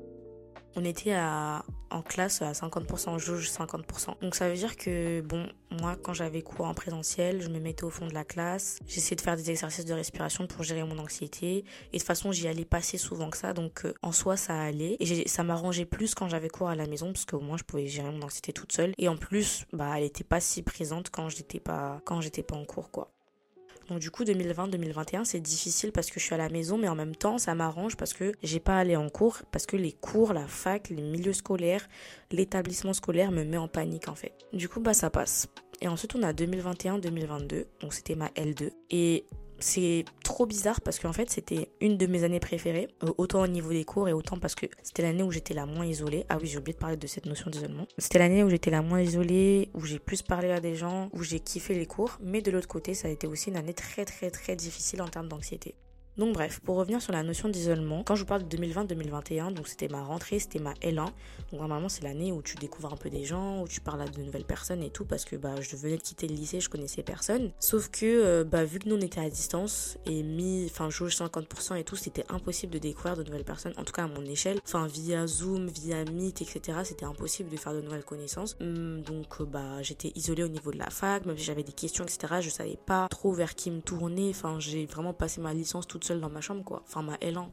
on 0.75 0.85
était 0.85 1.13
à, 1.13 1.63
en 1.89 2.01
classe 2.01 2.41
à 2.41 2.51
50%, 2.51 3.19
jauge 3.19 3.49
50%. 3.49 4.21
Donc 4.21 4.35
ça 4.35 4.49
veut 4.49 4.55
dire 4.55 4.77
que, 4.77 5.21
bon, 5.21 5.47
moi, 5.69 5.97
quand 6.01 6.13
j'avais 6.13 6.41
cours 6.41 6.65
en 6.65 6.73
présentiel, 6.73 7.41
je 7.41 7.49
me 7.49 7.59
mettais 7.59 7.83
au 7.83 7.89
fond 7.89 8.07
de 8.07 8.13
la 8.13 8.23
classe, 8.23 8.79
j'essayais 8.87 9.15
de 9.15 9.21
faire 9.21 9.35
des 9.35 9.49
exercices 9.51 9.85
de 9.85 9.93
respiration 9.93 10.47
pour 10.47 10.63
gérer 10.63 10.83
mon 10.83 10.97
anxiété. 10.99 11.57
Et 11.57 11.63
de 11.93 11.97
toute 11.97 12.07
façon, 12.07 12.31
j'y 12.31 12.47
allais 12.47 12.65
pas 12.65 12.81
souvent 12.81 13.29
que 13.29 13.37
ça, 13.37 13.53
donc 13.53 13.85
euh, 13.85 13.93
en 14.01 14.11
soi, 14.11 14.37
ça 14.37 14.59
allait. 14.59 14.97
Et 14.99 15.27
ça 15.27 15.43
m'arrangeait 15.43 15.85
plus 15.85 16.15
quand 16.15 16.27
j'avais 16.27 16.49
cours 16.49 16.69
à 16.69 16.75
la 16.75 16.87
maison, 16.87 17.13
parce 17.13 17.25
qu'au 17.25 17.39
moins, 17.39 17.57
je 17.57 17.63
pouvais 17.63 17.87
gérer 17.87 18.11
mon 18.11 18.21
anxiété 18.21 18.53
toute 18.53 18.71
seule. 18.71 18.93
Et 18.97 19.07
en 19.07 19.17
plus, 19.17 19.65
bah, 19.71 19.93
elle 19.97 20.03
était 20.03 20.23
pas 20.23 20.39
si 20.39 20.61
présente 20.61 21.09
quand 21.09 21.29
j'étais 21.29 21.59
pas, 21.59 22.01
quand 22.05 22.21
j'étais 22.21 22.43
pas 22.43 22.55
en 22.55 22.65
cours, 22.65 22.91
quoi. 22.91 23.11
Donc 23.91 23.99
du 23.99 24.09
coup 24.09 24.23
2020-2021 24.23 25.25
c'est 25.25 25.41
difficile 25.41 25.91
parce 25.91 26.09
que 26.09 26.17
je 26.21 26.23
suis 26.23 26.33
à 26.33 26.37
la 26.37 26.47
maison 26.47 26.77
mais 26.77 26.87
en 26.87 26.95
même 26.95 27.13
temps 27.13 27.37
ça 27.37 27.55
m'arrange 27.55 27.97
parce 27.97 28.13
que 28.13 28.31
j'ai 28.41 28.61
pas 28.61 28.77
à 28.77 28.79
aller 28.79 28.95
en 28.95 29.09
cours 29.09 29.39
parce 29.51 29.65
que 29.65 29.75
les 29.75 29.91
cours, 29.91 30.31
la 30.31 30.47
fac, 30.47 30.87
les 30.87 31.01
milieux 31.01 31.33
scolaires, 31.33 31.89
l'établissement 32.31 32.93
scolaire 32.93 33.31
me 33.31 33.43
met 33.43 33.57
en 33.57 33.67
panique 33.67 34.07
en 34.07 34.15
fait. 34.15 34.31
Du 34.53 34.69
coup 34.69 34.79
bah 34.79 34.93
ça 34.93 35.09
passe. 35.09 35.49
Et 35.81 35.89
ensuite 35.89 36.15
on 36.15 36.23
a 36.23 36.31
2021-2022 36.31 37.65
donc 37.81 37.93
c'était 37.93 38.15
ma 38.15 38.27
L2 38.29 38.71
et 38.91 39.25
c'est 39.61 40.05
trop 40.23 40.45
bizarre 40.45 40.81
parce 40.81 40.99
qu'en 40.99 41.13
fait 41.13 41.29
c'était 41.29 41.69
une 41.79 41.97
de 41.97 42.05
mes 42.07 42.23
années 42.23 42.39
préférées, 42.39 42.89
euh, 43.03 43.11
autant 43.17 43.41
au 43.41 43.47
niveau 43.47 43.71
des 43.71 43.85
cours 43.85 44.09
et 44.09 44.13
autant 44.13 44.37
parce 44.37 44.55
que 44.55 44.65
c'était 44.83 45.01
l'année 45.01 45.23
où 45.23 45.31
j'étais 45.31 45.53
la 45.53 45.65
moins 45.65 45.85
isolée. 45.85 46.25
Ah 46.29 46.37
oui, 46.41 46.47
j'ai 46.47 46.57
oublié 46.57 46.73
de 46.73 46.79
parler 46.79 46.97
de 46.97 47.07
cette 47.07 47.25
notion 47.25 47.49
d'isolement. 47.49 47.87
C'était 47.97 48.19
l'année 48.19 48.43
où 48.43 48.49
j'étais 48.49 48.71
la 48.71 48.81
moins 48.81 49.01
isolée, 49.01 49.69
où 49.73 49.85
j'ai 49.85 49.99
plus 49.99 50.21
parlé 50.21 50.51
à 50.51 50.59
des 50.59 50.75
gens, 50.75 51.09
où 51.13 51.23
j'ai 51.23 51.39
kiffé 51.39 51.73
les 51.73 51.85
cours, 51.85 52.17
mais 52.21 52.41
de 52.41 52.51
l'autre 52.51 52.67
côté 52.67 52.93
ça 52.93 53.07
a 53.07 53.11
été 53.11 53.27
aussi 53.27 53.49
une 53.49 53.57
année 53.57 53.73
très 53.73 54.05
très 54.05 54.31
très 54.31 54.55
difficile 54.55 55.01
en 55.01 55.07
termes 55.07 55.27
d'anxiété. 55.27 55.75
Donc 56.17 56.33
bref, 56.33 56.59
pour 56.59 56.75
revenir 56.75 57.01
sur 57.01 57.13
la 57.13 57.23
notion 57.23 57.47
d'isolement, 57.47 58.03
quand 58.03 58.15
je 58.15 58.21
vous 58.21 58.27
parle 58.27 58.45
de 58.45 58.57
2020-2021, 58.57 59.53
donc 59.53 59.67
c'était 59.67 59.87
ma 59.87 60.03
rentrée, 60.03 60.39
c'était 60.39 60.59
ma 60.59 60.73
L1. 60.73 61.05
Donc 61.05 61.13
normalement 61.53 61.87
c'est 61.87 62.03
l'année 62.03 62.31
où 62.33 62.41
tu 62.41 62.55
découvres 62.57 62.91
un 62.93 62.97
peu 62.97 63.09
des 63.09 63.23
gens, 63.23 63.61
où 63.61 63.67
tu 63.67 63.79
parles 63.79 64.01
à 64.01 64.05
de 64.05 64.21
nouvelles 64.21 64.43
personnes 64.43 64.83
et 64.83 64.89
tout, 64.89 65.05
parce 65.05 65.23
que 65.23 65.37
bah 65.37 65.55
je 65.61 65.75
venais 65.77 65.97
de 65.97 66.01
quitter 66.01 66.27
le 66.27 66.35
lycée, 66.35 66.59
je 66.59 66.69
connaissais 66.69 67.01
personne. 67.01 67.51
Sauf 67.59 67.89
que 67.89 68.05
euh, 68.05 68.43
bah 68.43 68.65
vu 68.65 68.79
que 68.79 68.89
nous 68.89 68.95
on 68.97 69.01
était 69.01 69.21
à 69.21 69.29
distance 69.29 69.97
et 70.05 70.21
mis, 70.21 70.67
enfin 70.69 70.89
jauge 70.89 71.15
50% 71.15 71.77
et 71.77 71.83
tout, 71.85 71.95
c'était 71.95 72.25
impossible 72.29 72.73
de 72.73 72.79
découvrir 72.79 73.15
de 73.15 73.23
nouvelles 73.23 73.45
personnes, 73.45 73.73
en 73.77 73.83
tout 73.83 73.93
cas 73.93 74.03
à 74.03 74.07
mon 74.07 74.25
échelle. 74.25 74.59
Enfin 74.65 74.87
via 74.87 75.25
Zoom, 75.27 75.67
via 75.67 76.03
Meet, 76.03 76.41
etc. 76.41 76.79
C'était 76.83 77.05
impossible 77.05 77.49
de 77.49 77.57
faire 77.57 77.73
de 77.73 77.81
nouvelles 77.81 78.03
connaissances. 78.03 78.57
Hum, 78.59 79.01
donc 79.01 79.39
euh, 79.39 79.45
bah 79.45 79.81
j'étais 79.81 80.11
isolée 80.15 80.43
au 80.43 80.49
niveau 80.49 80.71
de 80.71 80.77
la 80.77 80.89
fac, 80.89 81.25
même 81.25 81.37
si 81.37 81.45
j'avais 81.45 81.63
des 81.63 81.71
questions, 81.71 82.03
etc. 82.03 82.41
Je 82.41 82.49
savais 82.49 82.77
pas 82.85 83.07
trop 83.09 83.31
vers 83.31 83.55
qui 83.55 83.71
me 83.71 83.79
tourner. 83.79 84.29
Enfin 84.29 84.59
j'ai 84.59 84.85
vraiment 84.85 85.13
passé 85.13 85.39
ma 85.39 85.53
licence 85.53 85.87
toute 85.87 86.00
seule 86.03 86.19
dans 86.19 86.29
ma 86.29 86.41
chambre, 86.41 86.63
quoi. 86.63 86.83
Enfin, 86.85 87.01
ma 87.01 87.15
L1, 87.17 87.47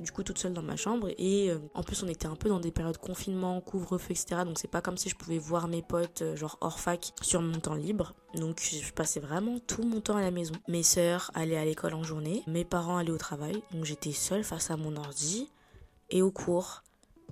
du 0.00 0.10
coup, 0.12 0.22
toute 0.22 0.38
seule 0.38 0.52
dans 0.52 0.62
ma 0.62 0.76
chambre. 0.76 1.08
Et 1.18 1.50
euh, 1.50 1.58
en 1.74 1.82
plus, 1.82 2.02
on 2.02 2.08
était 2.08 2.26
un 2.26 2.36
peu 2.36 2.48
dans 2.48 2.60
des 2.60 2.70
périodes 2.70 2.94
de 2.94 2.98
confinement, 2.98 3.60
couvre-feu, 3.60 4.10
etc. 4.10 4.42
Donc, 4.44 4.58
c'est 4.58 4.70
pas 4.70 4.80
comme 4.80 4.96
si 4.96 5.08
je 5.08 5.16
pouvais 5.16 5.38
voir 5.38 5.68
mes 5.68 5.82
potes, 5.82 6.22
euh, 6.22 6.36
genre 6.36 6.58
hors 6.60 6.80
fac, 6.80 7.12
sur 7.22 7.40
mon 7.42 7.58
temps 7.60 7.74
libre. 7.74 8.14
Donc, 8.34 8.60
je 8.60 8.92
passais 8.92 9.20
vraiment 9.20 9.58
tout 9.58 9.82
mon 9.82 10.00
temps 10.00 10.16
à 10.16 10.22
la 10.22 10.30
maison. 10.30 10.54
Mes 10.68 10.82
sœurs 10.82 11.30
allaient 11.34 11.56
à 11.56 11.64
l'école 11.64 11.94
en 11.94 12.02
journée, 12.02 12.42
mes 12.46 12.64
parents 12.64 12.98
allaient 12.98 13.10
au 13.10 13.18
travail. 13.18 13.62
Donc, 13.72 13.84
j'étais 13.84 14.12
seule 14.12 14.44
face 14.44 14.70
à 14.70 14.76
mon 14.76 14.96
ordi 14.96 15.50
et 16.10 16.22
au 16.22 16.30
cours. 16.30 16.82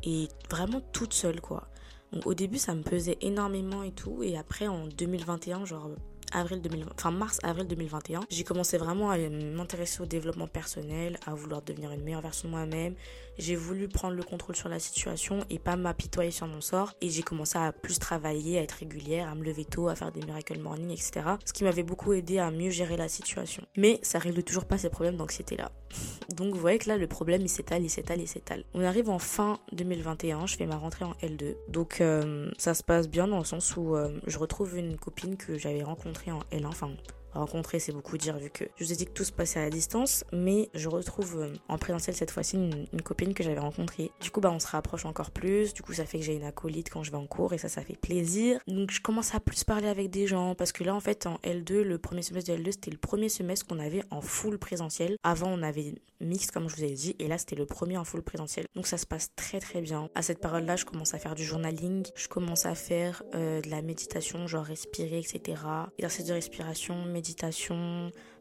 Et 0.02 0.28
vraiment 0.50 0.82
toute 0.92 1.14
seule, 1.14 1.40
quoi. 1.40 1.68
Donc, 2.12 2.26
au 2.26 2.34
début, 2.34 2.58
ça 2.58 2.74
me 2.74 2.82
pesait 2.82 3.18
énormément 3.20 3.82
et 3.82 3.92
tout. 3.92 4.22
Et 4.22 4.36
après, 4.36 4.66
en 4.66 4.86
2021, 4.86 5.64
genre 5.64 5.90
avril 6.32 6.60
2020, 6.60 6.90
enfin 6.94 7.10
mars 7.10 7.38
avril 7.42 7.66
2021, 7.66 8.20
j'ai 8.30 8.44
commencé 8.44 8.78
vraiment 8.78 9.10
à 9.10 9.18
m'intéresser 9.18 10.02
au 10.02 10.06
développement 10.06 10.46
personnel, 10.46 11.18
à 11.26 11.34
vouloir 11.34 11.62
devenir 11.62 11.92
une 11.92 12.02
meilleure 12.02 12.22
version 12.22 12.48
de 12.48 12.54
moi-même. 12.54 12.94
J'ai 13.38 13.56
voulu 13.56 13.88
prendre 13.88 14.14
le 14.14 14.22
contrôle 14.22 14.56
sur 14.56 14.68
la 14.68 14.78
situation 14.78 15.40
et 15.50 15.58
pas 15.58 15.76
m'apitoyer 15.76 16.30
sur 16.30 16.46
mon 16.46 16.60
sort. 16.60 16.92
Et 17.00 17.10
j'ai 17.10 17.22
commencé 17.22 17.58
à 17.58 17.72
plus 17.72 17.98
travailler, 17.98 18.58
à 18.58 18.62
être 18.62 18.72
régulière, 18.72 19.28
à 19.28 19.34
me 19.34 19.44
lever 19.44 19.64
tôt, 19.64 19.88
à 19.88 19.94
faire 19.94 20.12
des 20.12 20.20
miracle 20.22 20.58
morning, 20.58 20.90
etc. 20.90 21.22
Ce 21.44 21.52
qui 21.52 21.64
m'avait 21.64 21.82
beaucoup 21.82 22.12
aidé 22.12 22.38
à 22.38 22.50
mieux 22.50 22.70
gérer 22.70 22.96
la 22.96 23.08
situation. 23.08 23.62
Mais 23.76 23.98
ça 24.02 24.18
règle 24.18 24.42
toujours 24.42 24.64
pas 24.64 24.78
ces 24.78 24.90
problèmes 24.90 25.16
d'anxiété 25.16 25.56
là. 25.56 25.70
Donc 26.36 26.54
vous 26.54 26.60
voyez 26.60 26.78
que 26.78 26.88
là 26.88 26.96
le 26.96 27.06
problème 27.06 27.42
il 27.42 27.48
s'étale, 27.48 27.82
il 27.82 27.90
s'étale, 27.90 28.20
il 28.20 28.28
s'étale. 28.28 28.64
On 28.74 28.82
arrive 28.82 29.08
en 29.08 29.18
fin 29.18 29.58
2021, 29.72 30.46
je 30.46 30.56
fais 30.56 30.66
ma 30.66 30.76
rentrée 30.76 31.04
en 31.04 31.12
L2. 31.22 31.54
Donc 31.68 32.00
euh, 32.00 32.50
ça 32.58 32.74
se 32.74 32.82
passe 32.82 33.08
bien 33.08 33.28
dans 33.28 33.38
le 33.38 33.44
sens 33.44 33.76
où 33.76 33.94
euh, 33.94 34.18
je 34.26 34.38
retrouve 34.38 34.76
une 34.76 34.96
copine 34.96 35.36
que 35.36 35.56
j'avais 35.56 35.82
rencontrée 35.82 36.32
en 36.32 36.40
L1, 36.52 36.66
enfin 36.66 36.90
rencontrer, 37.36 37.78
c'est 37.78 37.92
beaucoup 37.92 38.18
dire 38.18 38.38
vu 38.38 38.50
que 38.50 38.64
je 38.76 38.84
vous 38.84 38.92
ai 38.92 38.96
dit 38.96 39.06
que 39.06 39.12
tout 39.12 39.24
se 39.24 39.32
passait 39.32 39.60
à 39.60 39.70
distance, 39.70 40.24
mais 40.32 40.70
je 40.74 40.88
retrouve 40.88 41.40
euh, 41.40 41.52
en 41.68 41.78
présentiel 41.78 42.16
cette 42.16 42.30
fois-ci 42.30 42.56
une, 42.56 43.02
copine 43.02 43.34
que 43.34 43.44
j'avais 43.44 43.60
rencontrée. 43.60 44.10
Du 44.20 44.30
coup, 44.30 44.40
bah, 44.40 44.50
on 44.52 44.58
se 44.58 44.66
rapproche 44.66 45.04
encore 45.04 45.30
plus. 45.30 45.74
Du 45.74 45.82
coup, 45.82 45.92
ça 45.92 46.04
fait 46.04 46.18
que 46.18 46.24
j'ai 46.24 46.34
une 46.34 46.44
acolyte 46.44 46.90
quand 46.90 47.02
je 47.02 47.10
vais 47.10 47.16
en 47.16 47.26
cours 47.26 47.52
et 47.52 47.58
ça, 47.58 47.68
ça 47.68 47.82
fait 47.82 47.96
plaisir. 47.96 48.60
Donc, 48.66 48.90
je 48.90 49.00
commence 49.00 49.34
à 49.34 49.40
plus 49.40 49.64
parler 49.64 49.88
avec 49.88 50.10
des 50.10 50.26
gens 50.26 50.54
parce 50.54 50.72
que 50.72 50.82
là, 50.82 50.94
en 50.94 51.00
fait, 51.00 51.26
en 51.26 51.36
L2, 51.44 51.82
le 51.82 51.98
premier 51.98 52.22
semestre 52.22 52.52
de 52.52 52.58
L2, 52.58 52.72
c'était 52.72 52.90
le 52.90 52.96
premier 52.96 53.28
semestre 53.28 53.66
qu'on 53.66 53.78
avait 53.78 54.02
en 54.10 54.20
full 54.20 54.58
présentiel. 54.58 55.16
Avant, 55.22 55.50
on 55.50 55.62
avait 55.62 55.94
mixte, 56.20 56.50
comme 56.50 56.68
je 56.68 56.76
vous 56.76 56.84
ai 56.84 56.92
dit, 56.92 57.14
et 57.18 57.28
là, 57.28 57.38
c'était 57.38 57.56
le 57.56 57.66
premier 57.66 57.96
en 57.96 58.04
full 58.04 58.22
présentiel. 58.22 58.66
Donc, 58.74 58.86
ça 58.86 58.98
se 58.98 59.06
passe 59.06 59.30
très, 59.36 59.60
très 59.60 59.82
bien. 59.82 60.08
À 60.14 60.22
cette 60.22 60.40
période-là, 60.40 60.76
je 60.76 60.84
commence 60.84 61.14
à 61.14 61.18
faire 61.18 61.34
du 61.34 61.44
journaling, 61.44 62.06
je 62.16 62.28
commence 62.28 62.66
à 62.66 62.74
faire 62.74 63.22
euh, 63.34 63.60
de 63.60 63.70
la 63.70 63.82
méditation, 63.82 64.46
genre 64.46 64.64
respirer, 64.64 65.18
etc. 65.18 65.62
Exercice 65.98 66.24
de 66.24 66.32
respiration, 66.32 67.04
méditation 67.04 67.25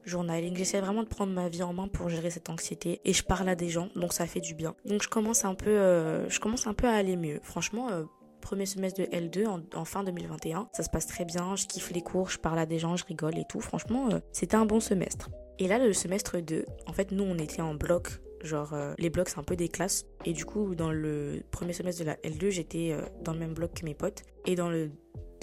journaling. 0.05 0.55
J'essaie 0.55 0.81
vraiment 0.81 1.03
de 1.03 1.07
prendre 1.07 1.33
ma 1.33 1.49
vie 1.49 1.63
en 1.63 1.73
main 1.73 1.87
pour 1.87 2.09
gérer 2.09 2.29
cette 2.29 2.49
anxiété 2.49 3.01
et 3.03 3.13
je 3.13 3.23
parle 3.23 3.49
à 3.49 3.55
des 3.55 3.69
gens, 3.69 3.89
donc 3.95 4.13
ça 4.13 4.25
fait 4.27 4.39
du 4.39 4.53
bien. 4.53 4.75
Donc 4.85 5.03
je 5.03 5.09
commence 5.09 5.45
un 5.45 5.55
peu, 5.55 5.69
euh, 5.69 6.29
je 6.29 6.39
commence 6.39 6.67
un 6.67 6.73
peu 6.73 6.87
à 6.87 6.93
aller 6.93 7.15
mieux. 7.15 7.39
Franchement. 7.41 7.89
Euh, 7.89 8.03
premier 8.41 8.67
semestre 8.67 9.01
de 9.01 9.07
L2 9.07 9.47
en, 9.73 9.85
fin 9.85 10.03
2021. 10.03 10.69
Ça 10.71 10.83
se 10.83 10.89
passe 10.91 11.07
très 11.07 11.25
bien, 11.25 11.55
je 11.55 11.65
kiffe 11.65 11.91
les 11.91 12.03
cours, 12.03 12.29
je 12.29 12.37
parle 12.37 12.59
à 12.59 12.67
des 12.67 12.77
gens, 12.77 12.95
je 12.95 13.03
rigole 13.03 13.39
et 13.39 13.43
tout. 13.49 13.59
Franchement, 13.59 14.09
euh, 14.11 14.19
c'était 14.33 14.55
un 14.55 14.67
bon 14.67 14.79
semestre. 14.79 15.31
Et 15.57 15.67
là, 15.67 15.79
le 15.79 15.93
semestre 15.93 16.37
2, 16.37 16.63
en 16.85 16.93
fait, 16.93 17.11
nous, 17.11 17.23
on 17.23 17.39
était 17.39 17.63
en 17.63 17.73
bloc. 17.73 18.19
Genre, 18.43 18.75
les 18.99 19.09
blocs, 19.09 19.29
c'est 19.29 19.39
un 19.39 19.43
peu 19.43 19.55
des 19.55 19.67
classes. 19.67 20.05
Et 20.25 20.33
du 20.33 20.45
coup, 20.45 20.75
dans 20.75 20.91
le 20.91 21.41
premier 21.49 21.73
semestre 21.73 22.01
de 22.01 22.05
la 22.05 22.17
L2, 22.17 22.51
j'étais 22.51 22.95
dans 23.23 23.33
le 23.33 23.39
même 23.39 23.55
bloc 23.55 23.73
que 23.73 23.83
mes 23.83 23.95
potes. 23.95 24.21
Et 24.45 24.53
dans 24.53 24.69
le 24.69 24.91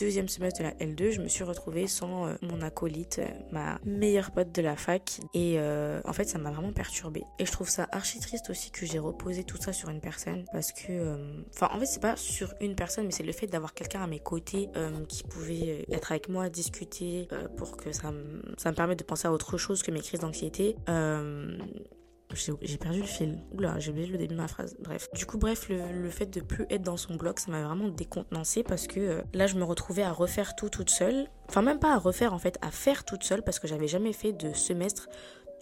deuxième 0.02 0.28
semestre 0.28 0.58
de 0.58 0.64
la 0.64 0.72
L2, 0.72 1.12
je 1.12 1.20
me 1.20 1.28
suis 1.28 1.44
retrouvée 1.44 1.86
sans 1.86 2.26
euh, 2.26 2.34
mon 2.42 2.60
acolyte, 2.60 3.20
euh, 3.20 3.28
ma 3.52 3.78
meilleure 3.84 4.32
pote 4.32 4.50
de 4.50 4.60
la 4.60 4.74
fac. 4.74 5.20
Et 5.32 5.54
euh, 5.58 6.00
en 6.04 6.12
fait, 6.12 6.24
ça 6.24 6.38
m'a 6.38 6.50
vraiment 6.50 6.72
perturbée. 6.72 7.22
Et 7.38 7.46
je 7.46 7.52
trouve 7.52 7.68
ça 7.68 7.86
archi 7.92 8.18
triste 8.18 8.50
aussi 8.50 8.72
que 8.72 8.84
j'ai 8.84 8.98
reposé 8.98 9.44
tout 9.44 9.58
ça 9.58 9.72
sur 9.72 9.90
une 9.90 10.00
personne. 10.00 10.44
Parce 10.52 10.72
que, 10.72 11.16
enfin, 11.54 11.68
en 11.72 11.78
fait, 11.78 11.86
c'est 11.86 12.02
pas 12.02 12.16
sur 12.16 12.52
une 12.60 12.74
personne, 12.74 13.06
mais 13.06 13.12
c'est 13.12 13.22
le 13.22 13.32
fait 13.32 13.46
d'avoir 13.46 13.74
quelqu'un 13.74 14.02
à 14.02 14.06
mes 14.08 14.18
côtés 14.18 14.68
qui 15.08 15.22
pouvait 15.22 15.86
être 15.90 16.10
avec 16.10 16.28
moi, 16.28 16.48
discuter 16.48 17.28
pour 17.56 17.76
que 17.76 17.92
ça, 17.92 18.12
ça 18.56 18.70
me 18.70 18.74
permette 18.74 18.98
de 18.98 19.04
penser 19.04 19.28
à 19.28 19.32
autre 19.32 19.56
chose 19.56 19.82
que 19.82 19.90
mes 19.90 20.00
crises 20.00 20.20
d'anxiété. 20.20 20.76
J'ai 22.34 22.78
perdu 22.78 23.00
le 23.00 23.06
fil. 23.06 23.38
Oula, 23.52 23.78
j'ai 23.78 23.90
oublié 23.90 24.06
le 24.06 24.18
début 24.18 24.34
de 24.34 24.40
ma 24.40 24.48
phrase. 24.48 24.76
Bref. 24.80 25.08
Du 25.14 25.26
coup, 25.26 25.38
bref, 25.38 25.68
le, 25.68 26.10
fait 26.10 26.26
de 26.26 26.40
plus 26.40 26.66
être 26.70 26.82
dans 26.82 26.96
son 26.96 27.16
bloc, 27.16 27.38
ça 27.38 27.50
m'a 27.50 27.62
vraiment 27.62 27.88
décontenancé 27.88 28.62
parce 28.62 28.86
que 28.86 29.00
euh, 29.00 29.22
là, 29.34 29.46
je 29.46 29.56
me 29.56 29.64
retrouvais 29.64 30.02
à 30.02 30.12
refaire 30.12 30.54
tout 30.56 30.68
toute 30.68 30.90
seule. 30.90 31.28
Enfin, 31.48 31.62
même 31.62 31.78
pas 31.78 31.94
à 31.94 31.98
refaire 31.98 32.32
en 32.32 32.38
fait, 32.38 32.58
à 32.62 32.70
faire 32.70 33.04
toute 33.04 33.24
seule 33.24 33.42
parce 33.42 33.58
que 33.58 33.68
j'avais 33.68 33.88
jamais 33.88 34.12
fait 34.12 34.32
de 34.32 34.52
semestre 34.52 35.08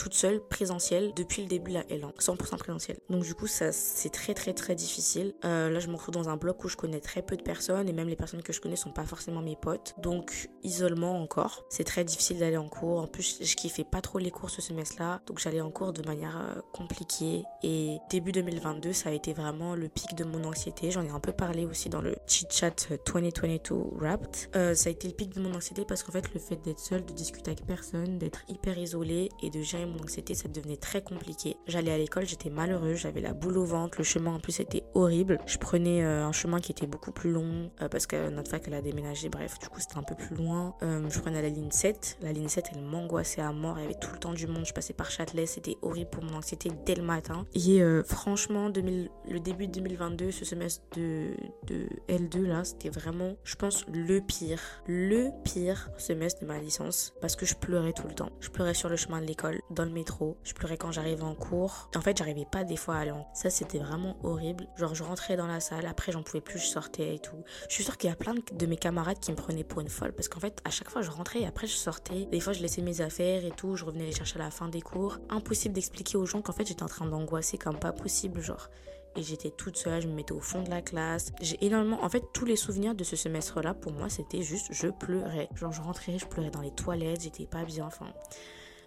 toute 0.00 0.14
seule, 0.14 0.40
présentielle, 0.40 1.12
depuis 1.14 1.42
le 1.42 1.48
début 1.48 1.72
de 1.72 1.74
la 1.74 1.82
L1, 1.82 2.14
100% 2.18 2.56
présentielle. 2.56 2.96
Donc 3.10 3.22
du 3.22 3.34
coup, 3.34 3.46
ça 3.46 3.70
c'est 3.70 4.08
très 4.08 4.32
très 4.32 4.54
très 4.54 4.74
difficile. 4.74 5.34
Euh, 5.44 5.68
là, 5.68 5.78
je 5.78 5.88
me 5.88 5.92
retrouve 5.92 6.14
dans 6.14 6.30
un 6.30 6.38
bloc 6.38 6.64
où 6.64 6.68
je 6.68 6.76
connais 6.76 7.00
très 7.00 7.20
peu 7.20 7.36
de 7.36 7.42
personnes 7.42 7.86
et 7.86 7.92
même 7.92 8.08
les 8.08 8.16
personnes 8.16 8.42
que 8.42 8.54
je 8.54 8.62
connais 8.62 8.76
sont 8.76 8.92
pas 8.92 9.04
forcément 9.04 9.42
mes 9.42 9.56
potes. 9.56 9.94
Donc 9.98 10.48
isolement 10.62 11.20
encore. 11.20 11.66
C'est 11.68 11.84
très 11.84 12.02
difficile 12.04 12.38
d'aller 12.38 12.56
en 12.56 12.70
cours. 12.70 13.00
En 13.00 13.06
plus, 13.06 13.40
je 13.42 13.54
kiffais 13.56 13.84
pas 13.84 14.00
trop 14.00 14.18
les 14.18 14.30
cours 14.30 14.48
ce 14.48 14.62
semestre-là, 14.62 15.20
donc 15.26 15.38
j'allais 15.38 15.60
en 15.60 15.70
cours 15.70 15.92
de 15.92 16.02
manière 16.06 16.38
euh, 16.38 16.62
compliquée. 16.72 17.44
Et 17.62 17.98
début 18.08 18.32
2022, 18.32 18.94
ça 18.94 19.10
a 19.10 19.12
été 19.12 19.34
vraiment 19.34 19.74
le 19.74 19.88
pic 19.90 20.14
de 20.14 20.24
mon 20.24 20.44
anxiété. 20.44 20.90
J'en 20.90 21.04
ai 21.04 21.10
un 21.10 21.20
peu 21.20 21.32
parlé 21.32 21.66
aussi 21.66 21.90
dans 21.90 22.00
le 22.00 22.16
chit 22.26 22.46
chat 22.50 22.88
2022 23.06 23.74
Wrapped. 23.98 24.48
Euh, 24.56 24.74
ça 24.74 24.88
a 24.88 24.92
été 24.92 25.08
le 25.08 25.14
pic 25.14 25.34
de 25.34 25.42
mon 25.42 25.54
anxiété 25.54 25.84
parce 25.84 26.02
qu'en 26.02 26.12
fait, 26.12 26.32
le 26.32 26.40
fait 26.40 26.56
d'être 26.56 26.80
seule, 26.80 27.04
de 27.04 27.12
discuter 27.12 27.50
avec 27.50 27.66
personne, 27.66 28.16
d'être 28.16 28.44
hyper 28.48 28.78
isolée 28.78 29.28
et 29.42 29.50
de 29.50 29.60
gérer 29.60 29.89
mon 29.90 30.02
anxiété, 30.02 30.34
ça 30.34 30.48
devenait 30.48 30.76
très 30.76 31.02
compliqué. 31.02 31.56
J'allais 31.66 31.92
à 31.92 31.98
l'école, 31.98 32.26
j'étais 32.26 32.50
malheureuse, 32.50 32.98
j'avais 32.98 33.20
la 33.20 33.32
boule 33.32 33.58
au 33.58 33.64
ventre, 33.64 33.98
le 33.98 34.04
chemin 34.04 34.34
en 34.34 34.40
plus 34.40 34.60
était 34.60 34.84
horrible. 34.94 35.38
Je 35.46 35.58
prenais 35.58 36.02
euh, 36.02 36.24
un 36.24 36.32
chemin 36.32 36.60
qui 36.60 36.72
était 36.72 36.86
beaucoup 36.86 37.12
plus 37.12 37.30
long 37.30 37.70
euh, 37.80 37.88
parce 37.88 38.06
que 38.06 38.30
notre 38.30 38.50
fac 38.50 38.62
elle 38.66 38.74
a 38.74 38.82
déménagé, 38.82 39.28
bref, 39.28 39.58
du 39.58 39.68
coup 39.68 39.80
c'était 39.80 39.98
un 39.98 40.02
peu 40.02 40.14
plus 40.14 40.36
loin. 40.36 40.74
Euh, 40.82 41.08
je 41.08 41.20
prenais 41.20 41.42
la 41.42 41.48
ligne 41.48 41.70
7, 41.70 42.18
la 42.22 42.32
ligne 42.32 42.48
7 42.48 42.70
elle 42.74 42.82
m'angoissait 42.82 43.42
à 43.42 43.52
mort, 43.52 43.78
il 43.78 43.82
y 43.82 43.84
avait 43.84 43.98
tout 43.98 44.10
le 44.12 44.18
temps 44.18 44.32
du 44.32 44.46
monde, 44.46 44.64
je 44.64 44.72
passais 44.72 44.94
par 44.94 45.10
Châtelet, 45.10 45.46
c'était 45.46 45.76
horrible 45.82 46.10
pour 46.10 46.24
mon 46.24 46.34
anxiété 46.34 46.70
dès 46.86 46.94
le 46.94 47.02
matin. 47.02 47.46
Et 47.54 47.80
franchement, 48.04 48.70
2000, 48.70 49.10
le 49.28 49.40
début 49.40 49.66
de 49.66 49.72
2022, 49.72 50.30
ce 50.30 50.44
semestre 50.44 50.82
de, 50.96 51.30
de 51.66 51.88
L2 52.08 52.46
là, 52.46 52.64
c'était 52.64 52.90
vraiment, 52.90 53.34
je 53.44 53.56
pense, 53.56 53.84
le 53.92 54.20
pire, 54.20 54.60
le 54.86 55.30
pire 55.44 55.90
semestre 55.98 56.40
de 56.42 56.46
ma 56.46 56.58
licence 56.58 57.12
parce 57.20 57.36
que 57.36 57.46
je 57.46 57.54
pleurais 57.54 57.92
tout 57.92 58.06
le 58.06 58.14
temps. 58.14 58.30
Je 58.40 58.50
pleurais 58.50 58.74
sur 58.74 58.88
le 58.88 58.96
chemin 58.96 59.20
de 59.20 59.26
l'école, 59.26 59.60
le 59.84 59.90
métro. 59.90 60.36
Je 60.44 60.54
pleurais 60.54 60.76
quand 60.76 60.92
j'arrivais 60.92 61.22
en 61.22 61.34
cours. 61.34 61.90
En 61.96 62.00
fait, 62.00 62.16
j'arrivais 62.16 62.46
pas 62.50 62.64
des 62.64 62.76
fois 62.76 62.96
à 62.96 62.98
aller 63.00 63.12
Ça, 63.34 63.50
c'était 63.50 63.78
vraiment 63.78 64.16
horrible. 64.22 64.66
Genre, 64.76 64.94
je 64.94 65.02
rentrais 65.02 65.36
dans 65.36 65.46
la 65.46 65.60
salle, 65.60 65.86
après, 65.86 66.12
j'en 66.12 66.22
pouvais 66.22 66.40
plus, 66.40 66.58
je 66.58 66.66
sortais 66.66 67.14
et 67.14 67.18
tout. 67.18 67.42
Je 67.68 67.74
suis 67.74 67.84
sûre 67.84 67.96
qu'il 67.96 68.10
y 68.10 68.12
a 68.12 68.16
plein 68.16 68.34
de 68.34 68.66
mes 68.66 68.76
camarades 68.76 69.18
qui 69.18 69.30
me 69.30 69.36
prenaient 69.36 69.64
pour 69.64 69.80
une 69.80 69.88
folle 69.88 70.12
parce 70.12 70.28
qu'en 70.28 70.40
fait, 70.40 70.60
à 70.64 70.70
chaque 70.70 70.90
fois, 70.90 71.02
je 71.02 71.10
rentrais 71.10 71.40
et 71.40 71.46
après, 71.46 71.66
je 71.66 71.76
sortais. 71.76 72.26
Des 72.26 72.40
fois, 72.40 72.52
je 72.52 72.62
laissais 72.62 72.82
mes 72.82 73.00
affaires 73.00 73.44
et 73.44 73.50
tout. 73.50 73.76
Je 73.76 73.84
revenais 73.84 74.06
les 74.06 74.12
chercher 74.12 74.36
à 74.36 74.44
la 74.44 74.50
fin 74.50 74.68
des 74.68 74.80
cours. 74.80 75.18
Impossible 75.28 75.74
d'expliquer 75.74 76.16
aux 76.16 76.26
gens 76.26 76.42
qu'en 76.42 76.52
fait, 76.52 76.66
j'étais 76.66 76.82
en 76.82 76.88
train 76.88 77.06
d'angoisser 77.06 77.58
comme 77.58 77.78
pas 77.78 77.92
possible. 77.92 78.40
Genre, 78.40 78.68
et 79.16 79.22
j'étais 79.22 79.50
toute 79.50 79.76
seule, 79.76 80.02
je 80.02 80.06
me 80.08 80.14
mettais 80.14 80.32
au 80.32 80.40
fond 80.40 80.62
de 80.62 80.70
la 80.70 80.82
classe. 80.82 81.32
J'ai 81.40 81.64
énormément, 81.64 82.02
en 82.04 82.08
fait, 82.08 82.22
tous 82.32 82.44
les 82.44 82.56
souvenirs 82.56 82.94
de 82.94 83.02
ce 83.02 83.16
semestre-là, 83.16 83.74
pour 83.74 83.92
moi, 83.92 84.08
c'était 84.08 84.42
juste, 84.42 84.68
je 84.70 84.86
pleurais. 84.86 85.48
Genre, 85.54 85.72
je 85.72 85.80
rentrais, 85.80 86.18
je 86.18 86.26
pleurais 86.26 86.50
dans 86.50 86.60
les 86.60 86.70
toilettes, 86.70 87.22
j'étais 87.22 87.46
pas 87.46 87.64
bien, 87.64 87.86
enfin 87.86 88.06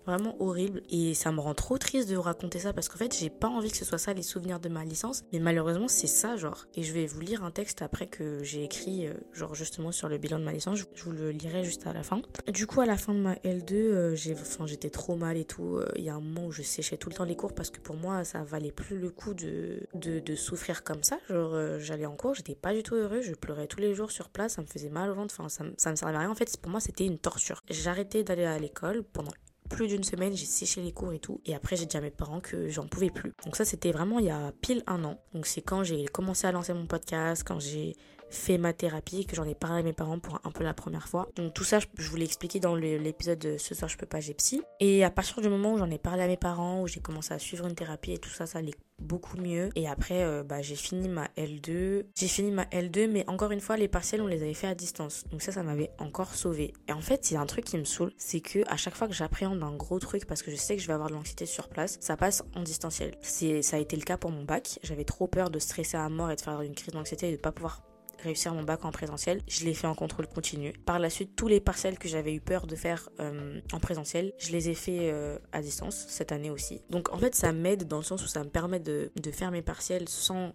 vraiment 0.05 0.35
horrible 0.41 0.81
et 0.89 1.13
ça 1.13 1.31
me 1.31 1.39
rend 1.39 1.53
trop 1.53 1.77
triste 1.77 2.09
de 2.09 2.15
vous 2.15 2.21
raconter 2.21 2.59
ça 2.59 2.73
parce 2.73 2.89
qu'en 2.89 2.97
fait 2.97 3.15
j'ai 3.17 3.29
pas 3.29 3.47
envie 3.47 3.71
que 3.71 3.77
ce 3.77 3.85
soit 3.85 3.97
ça 3.97 4.13
les 4.13 4.21
souvenirs 4.21 4.59
de 4.59 4.69
ma 4.69 4.83
licence. 4.85 5.23
Mais 5.31 5.39
malheureusement 5.39 5.87
c'est 5.87 6.07
ça 6.07 6.35
genre. 6.35 6.65
Et 6.75 6.83
je 6.83 6.93
vais 6.93 7.05
vous 7.05 7.21
lire 7.21 7.43
un 7.43 7.51
texte 7.51 7.81
après 7.81 8.07
que 8.07 8.43
j'ai 8.43 8.63
écrit 8.63 9.07
euh, 9.07 9.13
genre 9.33 9.55
justement 9.55 9.91
sur 9.91 10.09
le 10.09 10.17
bilan 10.17 10.39
de 10.39 10.43
ma 10.43 10.51
licence. 10.51 10.79
Je 10.79 11.03
vous 11.03 11.11
le 11.11 11.31
lirai 11.31 11.63
juste 11.63 11.87
à 11.87 11.93
la 11.93 12.03
fin. 12.03 12.21
Du 12.47 12.67
coup 12.67 12.81
à 12.81 12.85
la 12.85 12.97
fin 12.97 13.13
de 13.13 13.19
ma 13.19 13.33
L2 13.35 13.73
euh, 13.73 14.15
j'ai 14.15 14.33
enfin 14.33 14.65
j'étais 14.65 14.89
trop 14.89 15.15
mal 15.15 15.37
et 15.37 15.45
tout. 15.45 15.77
Euh, 15.77 15.87
il 15.95 16.03
y 16.03 16.09
a 16.09 16.15
un 16.15 16.21
moment 16.21 16.47
où 16.47 16.51
je 16.51 16.61
séchais 16.61 16.97
tout 16.97 17.09
le 17.09 17.15
temps 17.15 17.25
les 17.25 17.35
cours 17.35 17.53
parce 17.53 17.69
que 17.69 17.79
pour 17.79 17.95
moi 17.95 18.23
ça 18.23 18.43
valait 18.43 18.71
plus 18.71 18.97
le 18.97 19.09
coup 19.09 19.33
de 19.33 19.87
de, 19.93 20.35
souffrir 20.35 20.83
comme 20.83 21.03
ça. 21.03 21.19
Genre 21.29 21.79
j'allais 21.79 22.05
en 22.05 22.15
cours 22.15 22.33
j'étais 22.33 22.55
pas 22.55 22.73
du 22.73 22.83
tout 22.83 22.95
heureux 22.95 23.21
je 23.21 23.33
pleurais 23.33 23.67
tous 23.67 23.79
les 23.79 23.93
jours 23.93 24.11
sur 24.11 24.29
place 24.29 24.53
ça 24.53 24.61
me 24.61 24.67
faisait 24.67 24.89
mal 24.89 25.09
au 25.09 25.15
ventre 25.15 25.35
enfin 25.37 25.49
ça, 25.49 25.63
ça 25.77 25.91
me 25.91 25.95
servait 25.95 26.15
à 26.15 26.19
rien. 26.19 26.29
En 26.31 26.35
fait 26.35 26.55
pour 26.57 26.71
moi 26.71 26.79
c'était 26.79 27.05
une 27.05 27.19
torture. 27.19 27.61
J'arrêtais 27.69 28.23
d'aller 28.23 28.45
à 28.45 28.57
l'école 28.57 29.03
pendant 29.03 29.31
plus 29.73 29.87
d'une 29.87 30.03
semaine, 30.03 30.35
j'ai 30.35 30.45
séché 30.45 30.81
les 30.81 30.91
cours 30.91 31.13
et 31.13 31.19
tout. 31.19 31.41
Et 31.45 31.55
après, 31.55 31.75
j'ai 31.75 31.85
dit 31.85 31.97
à 31.97 32.01
mes 32.01 32.11
parents 32.11 32.39
que 32.39 32.69
j'en 32.69 32.87
pouvais 32.87 33.09
plus. 33.09 33.33
Donc 33.45 33.55
ça, 33.55 33.65
c'était 33.65 33.91
vraiment 33.91 34.19
il 34.19 34.25
y 34.25 34.31
a 34.31 34.51
pile 34.61 34.83
un 34.87 35.03
an. 35.03 35.17
Donc 35.33 35.45
c'est 35.45 35.61
quand 35.61 35.83
j'ai 35.83 36.05
commencé 36.05 36.47
à 36.47 36.51
lancer 36.51 36.73
mon 36.73 36.85
podcast, 36.85 37.43
quand 37.45 37.59
j'ai 37.59 37.95
fait 38.33 38.57
ma 38.57 38.73
thérapie, 38.73 39.25
que 39.25 39.35
j'en 39.35 39.45
ai 39.45 39.55
parlé 39.55 39.79
à 39.79 39.83
mes 39.83 39.93
parents 39.93 40.19
pour 40.19 40.39
un 40.43 40.51
peu 40.51 40.63
la 40.63 40.73
première 40.73 41.07
fois. 41.07 41.29
Donc 41.35 41.53
tout 41.53 41.63
ça, 41.63 41.79
je 41.79 42.09
vous 42.09 42.15
l'ai 42.15 42.25
expliqué 42.25 42.59
dans 42.59 42.75
l'épisode 42.75 43.39
de 43.39 43.57
Ce 43.57 43.75
soir 43.75 43.89
je 43.89 43.97
peux 43.97 44.05
pas, 44.05 44.19
j'ai 44.19 44.33
psy. 44.33 44.61
Et 44.79 45.03
à 45.03 45.09
partir 45.09 45.41
du 45.41 45.49
moment 45.49 45.73
où 45.73 45.77
j'en 45.77 45.89
ai 45.89 45.97
parlé 45.97 46.23
à 46.23 46.27
mes 46.27 46.37
parents, 46.37 46.81
où 46.81 46.87
j'ai 46.87 46.99
commencé 46.99 47.33
à 47.33 47.39
suivre 47.39 47.65
une 47.65 47.75
thérapie 47.75 48.13
et 48.13 48.17
tout 48.17 48.29
ça, 48.29 48.45
ça 48.45 48.59
allait 48.59 48.73
beaucoup 48.99 49.37
mieux. 49.37 49.69
Et 49.75 49.87
après, 49.87 50.23
euh, 50.23 50.43
bah, 50.43 50.61
j'ai 50.61 50.75
fini 50.75 51.09
ma 51.09 51.25
L2. 51.37 52.05
J'ai 52.15 52.27
fini 52.27 52.51
ma 52.51 52.63
L2, 52.65 53.09
mais 53.09 53.23
encore 53.27 53.51
une 53.51 53.59
fois, 53.59 53.77
les 53.77 53.87
partiels, 53.87 54.21
on 54.21 54.27
les 54.27 54.41
avait 54.41 54.53
fait 54.53 54.67
à 54.67 54.75
distance. 54.75 55.25
Donc 55.31 55.41
ça, 55.41 55.51
ça 55.51 55.63
m'avait 55.63 55.91
encore 55.99 56.33
sauvé. 56.35 56.73
Et 56.87 56.93
en 56.93 57.01
fait, 57.01 57.31
il 57.31 57.35
y 57.35 57.37
a 57.37 57.41
un 57.41 57.45
truc 57.45 57.65
qui 57.65 57.77
me 57.77 57.83
saoule, 57.83 58.11
c'est 58.17 58.41
que 58.41 58.59
à 58.67 58.77
chaque 58.77 58.95
fois 58.95 59.07
que 59.07 59.13
j'appréhende 59.13 59.61
un 59.63 59.75
gros 59.75 59.99
truc, 59.99 60.25
parce 60.25 60.41
que 60.41 60.51
je 60.51 60.55
sais 60.55 60.75
que 60.75 60.81
je 60.81 60.87
vais 60.87 60.93
avoir 60.93 61.09
de 61.09 61.13
l'anxiété 61.13 61.45
sur 61.45 61.67
place, 61.67 61.97
ça 62.01 62.17
passe 62.17 62.43
en 62.55 62.61
distanciel. 62.61 63.13
Ça 63.21 63.77
a 63.77 63.79
été 63.79 63.95
le 63.95 64.03
cas 64.03 64.17
pour 64.17 64.31
mon 64.31 64.43
bac. 64.43 64.79
J'avais 64.83 65.05
trop 65.05 65.27
peur 65.27 65.49
de 65.49 65.59
stresser 65.59 65.97
à 65.97 66.09
mort 66.09 66.31
et 66.31 66.35
de 66.35 66.41
faire 66.41 66.61
une 66.61 66.75
crise 66.75 66.93
d'anxiété 66.93 67.29
et 67.29 67.31
de 67.33 67.37
pas 67.37 67.51
pouvoir 67.51 67.81
réussir 68.23 68.53
mon 68.53 68.63
bac 68.63 68.85
en 68.85 68.91
présentiel. 68.91 69.41
Je 69.47 69.65
l'ai 69.65 69.73
fait 69.73 69.87
en 69.87 69.95
contrôle 69.95 70.27
continu. 70.27 70.73
Par 70.85 70.99
la 70.99 71.09
suite, 71.09 71.35
tous 71.35 71.47
les 71.47 71.59
parcelles 71.59 71.99
que 71.99 72.07
j'avais 72.07 72.33
eu 72.33 72.41
peur 72.41 72.67
de 72.67 72.75
faire 72.75 73.09
euh, 73.19 73.59
en 73.71 73.79
présentiel, 73.79 74.33
je 74.37 74.51
les 74.51 74.69
ai 74.69 74.73
fait 74.73 75.11
euh, 75.11 75.37
à 75.51 75.61
distance 75.61 76.05
cette 76.07 76.31
année 76.31 76.49
aussi. 76.49 76.81
Donc 76.89 77.13
en 77.13 77.17
fait, 77.17 77.35
ça 77.35 77.51
m'aide 77.51 77.87
dans 77.87 77.97
le 77.97 78.03
sens 78.03 78.23
où 78.23 78.27
ça 78.27 78.43
me 78.43 78.49
permet 78.49 78.79
de, 78.79 79.11
faire 79.31 79.51
mes 79.51 79.61
partiels 79.61 80.07
sans 80.09 80.53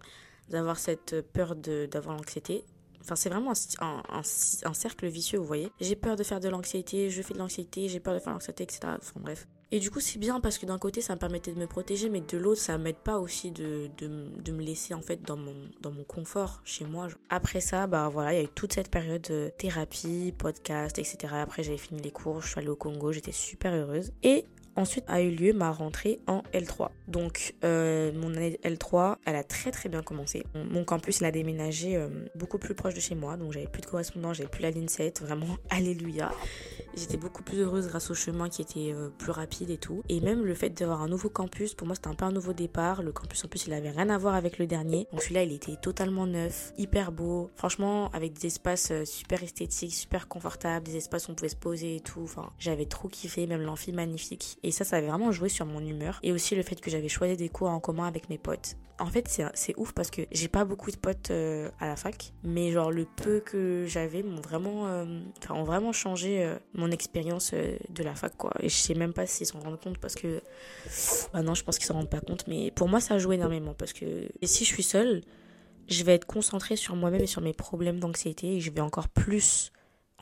avoir 0.53 0.79
cette 0.79 1.21
peur 1.33 1.55
d'avoir 1.55 2.15
l'anxiété. 2.15 2.65
Enfin, 3.01 3.15
c'est 3.15 3.29
vraiment 3.29 3.53
un, 3.79 4.03
un, 4.09 4.21
un, 4.63 4.73
cercle 4.73 5.07
vicieux, 5.07 5.39
vous 5.39 5.45
voyez. 5.45 5.71
J'ai 5.79 5.95
peur 5.95 6.15
de 6.15 6.23
faire 6.23 6.39
de 6.39 6.49
l'anxiété, 6.49 7.09
je 7.09 7.21
fais 7.21 7.33
de 7.33 7.39
l'anxiété, 7.39 7.87
j'ai 7.87 7.99
peur 7.99 8.13
de 8.13 8.19
faire 8.19 8.33
de 8.33 8.35
l'anxiété, 8.35 8.63
etc. 8.63 8.79
Enfin, 8.85 9.19
bref. 9.19 9.47
Et 9.71 9.79
du 9.79 9.91
coup, 9.91 9.99
c'est 9.99 10.17
bien 10.17 10.39
parce 10.39 10.57
que 10.57 10.65
d'un 10.65 10.79
côté, 10.79 11.01
ça 11.01 11.13
me 11.13 11.19
permettait 11.19 11.51
de 11.51 11.59
me 11.59 11.67
protéger, 11.67 12.09
mais 12.09 12.21
de 12.21 12.37
l'autre, 12.37 12.59
ça 12.59 12.77
m'aide 12.79 12.95
pas 12.97 13.19
aussi 13.19 13.51
de, 13.51 13.89
me 13.99 14.61
laisser 14.63 14.95
en 14.95 15.01
fait 15.01 15.21
dans 15.21 15.37
mon, 15.37 15.53
dans 15.81 15.91
mon 15.91 16.03
confort 16.03 16.61
chez 16.63 16.85
moi. 16.85 17.07
Après 17.29 17.61
ça, 17.61 17.85
bah 17.85 18.09
voilà, 18.09 18.33
il 18.33 18.37
y 18.37 18.39
a 18.39 18.43
eu 18.43 18.49
toute 18.49 18.73
cette 18.73 18.89
période 18.89 19.21
de 19.21 19.51
thérapie, 19.57 20.33
podcast, 20.37 20.97
etc. 20.97 21.35
Après, 21.35 21.61
j'avais 21.61 21.77
fini 21.77 22.01
les 22.01 22.11
cours, 22.11 22.41
je 22.41 22.49
suis 22.49 22.59
allée 22.59 22.69
au 22.69 22.75
Congo, 22.75 23.11
j'étais 23.11 23.31
super 23.31 23.73
heureuse. 23.73 24.11
Et 24.23 24.45
Ensuite 24.75 25.05
a 25.07 25.21
eu 25.21 25.31
lieu 25.31 25.53
ma 25.53 25.71
rentrée 25.71 26.19
en 26.27 26.43
L3. 26.53 26.89
Donc 27.07 27.55
euh, 27.63 28.11
mon 28.13 28.35
année 28.35 28.59
L3, 28.63 29.17
elle 29.25 29.35
a 29.35 29.43
très 29.43 29.71
très 29.71 29.89
bien 29.89 30.01
commencé. 30.01 30.45
Mon 30.53 30.83
campus, 30.83 31.19
il 31.19 31.25
a 31.25 31.31
déménagé 31.31 31.95
euh, 31.97 32.07
beaucoup 32.35 32.57
plus 32.57 32.75
proche 32.75 32.93
de 32.93 32.99
chez 32.99 33.15
moi, 33.15 33.35
donc 33.35 33.51
j'avais 33.51 33.67
plus 33.67 33.81
de 33.81 33.87
correspondants, 33.87 34.33
j'avais 34.33 34.49
plus 34.49 34.61
la 34.61 34.71
ligne 34.71 34.87
7, 34.87 35.21
vraiment 35.21 35.57
alléluia. 35.69 36.31
J'étais 36.95 37.17
beaucoup 37.17 37.43
plus 37.43 37.59
heureuse 37.59 37.87
grâce 37.87 38.09
au 38.11 38.13
chemin 38.13 38.49
qui 38.49 38.61
était 38.61 38.93
euh, 38.93 39.09
plus 39.09 39.31
rapide 39.31 39.69
et 39.69 39.77
tout. 39.77 40.03
Et 40.09 40.19
même 40.21 40.45
le 40.45 40.53
fait 40.53 40.69
d'avoir 40.69 41.01
un 41.01 41.07
nouveau 41.07 41.29
campus, 41.29 41.73
pour 41.73 41.87
moi 41.87 41.95
c'était 41.95 42.09
un 42.09 42.15
peu 42.15 42.25
un 42.25 42.31
nouveau 42.31 42.53
départ. 42.53 43.01
Le 43.01 43.11
campus 43.11 43.43
en 43.45 43.47
plus 43.47 43.67
il 43.67 43.73
avait 43.73 43.91
rien 43.91 44.09
à 44.09 44.17
voir 44.17 44.35
avec 44.35 44.57
le 44.57 44.67
dernier. 44.67 45.07
Donc 45.11 45.21
celui-là 45.21 45.43
il 45.43 45.53
était 45.53 45.77
totalement 45.77 46.27
neuf, 46.27 46.73
hyper 46.77 47.11
beau. 47.11 47.49
Franchement 47.55 48.09
avec 48.11 48.33
des 48.33 48.47
espaces 48.47 48.91
super 49.05 49.43
esthétiques, 49.43 49.93
super 49.93 50.27
confortables, 50.27 50.85
des 50.85 50.97
espaces 50.97 51.27
où 51.27 51.31
on 51.31 51.35
pouvait 51.35 51.49
se 51.49 51.55
poser 51.55 51.95
et 51.95 52.01
tout. 52.01 52.21
Enfin 52.21 52.51
j'avais 52.59 52.85
trop 52.85 53.07
kiffé, 53.07 53.47
même 53.47 53.61
l'amphi 53.61 53.91
magnifique. 53.91 54.58
Et 54.63 54.71
ça, 54.71 54.83
ça 54.83 54.97
avait 54.97 55.07
vraiment 55.07 55.31
joué 55.31 55.49
sur 55.49 55.65
mon 55.65 55.79
humeur. 55.79 56.19
Et 56.23 56.31
aussi 56.31 56.55
le 56.55 56.63
fait 56.63 56.79
que 56.79 56.89
j'avais 56.89 57.07
choisi 57.07 57.37
des 57.37 57.49
cours 57.49 57.69
en 57.69 57.79
commun 57.79 58.07
avec 58.07 58.29
mes 58.29 58.37
potes. 58.37 58.75
En 58.99 59.05
fait, 59.05 59.41
c'est 59.53 59.73
ouf 59.77 59.93
parce 59.93 60.11
que 60.11 60.23
j'ai 60.31 60.49
pas 60.49 60.65
beaucoup 60.65 60.91
de 60.91 60.97
potes 60.97 61.31
euh, 61.31 61.69
à 61.79 61.87
la 61.87 61.95
fac, 61.95 62.33
mais 62.43 62.71
genre 62.71 62.91
le 62.91 63.05
peu 63.05 63.39
que 63.39 63.85
j'avais 63.87 64.23
m'ont 64.23 64.41
vraiment, 64.41 64.87
euh, 64.87 65.05
vraiment 65.63 65.93
changé 65.93 66.43
euh, 66.43 66.57
mon 66.73 66.91
expérience 66.91 67.53
de 67.53 68.03
la 68.03 68.13
fac, 68.13 68.35
quoi. 68.35 68.51
Et 68.59 68.67
je 68.67 68.75
sais 68.75 68.95
même 68.95 69.13
pas 69.13 69.25
s'ils 69.25 69.47
s'en 69.47 69.61
rendent 69.61 69.79
compte 69.79 69.99
parce 69.99 70.15
que, 70.15 70.41
bah 71.31 71.41
non, 71.41 71.53
je 71.53 71.63
pense 71.63 71.77
qu'ils 71.77 71.87
s'en 71.87 71.93
rendent 71.93 72.09
pas 72.09 72.19
compte, 72.19 72.45
mais 72.47 72.71
pour 72.71 72.89
moi, 72.89 72.99
ça 72.99 73.13
a 73.13 73.19
joué 73.19 73.35
énormément 73.35 73.73
parce 73.73 73.93
que 73.93 74.27
et 74.41 74.47
si 74.47 74.65
je 74.65 74.69
suis 74.69 74.83
seule, 74.83 75.21
je 75.87 76.03
vais 76.03 76.15
être 76.15 76.25
concentrée 76.25 76.75
sur 76.75 76.97
moi-même 76.97 77.21
et 77.21 77.27
sur 77.27 77.41
mes 77.41 77.53
problèmes 77.53 78.01
d'anxiété 78.01 78.57
et 78.57 78.59
je 78.59 78.69
vais 78.69 78.81
encore 78.81 79.07
plus 79.07 79.71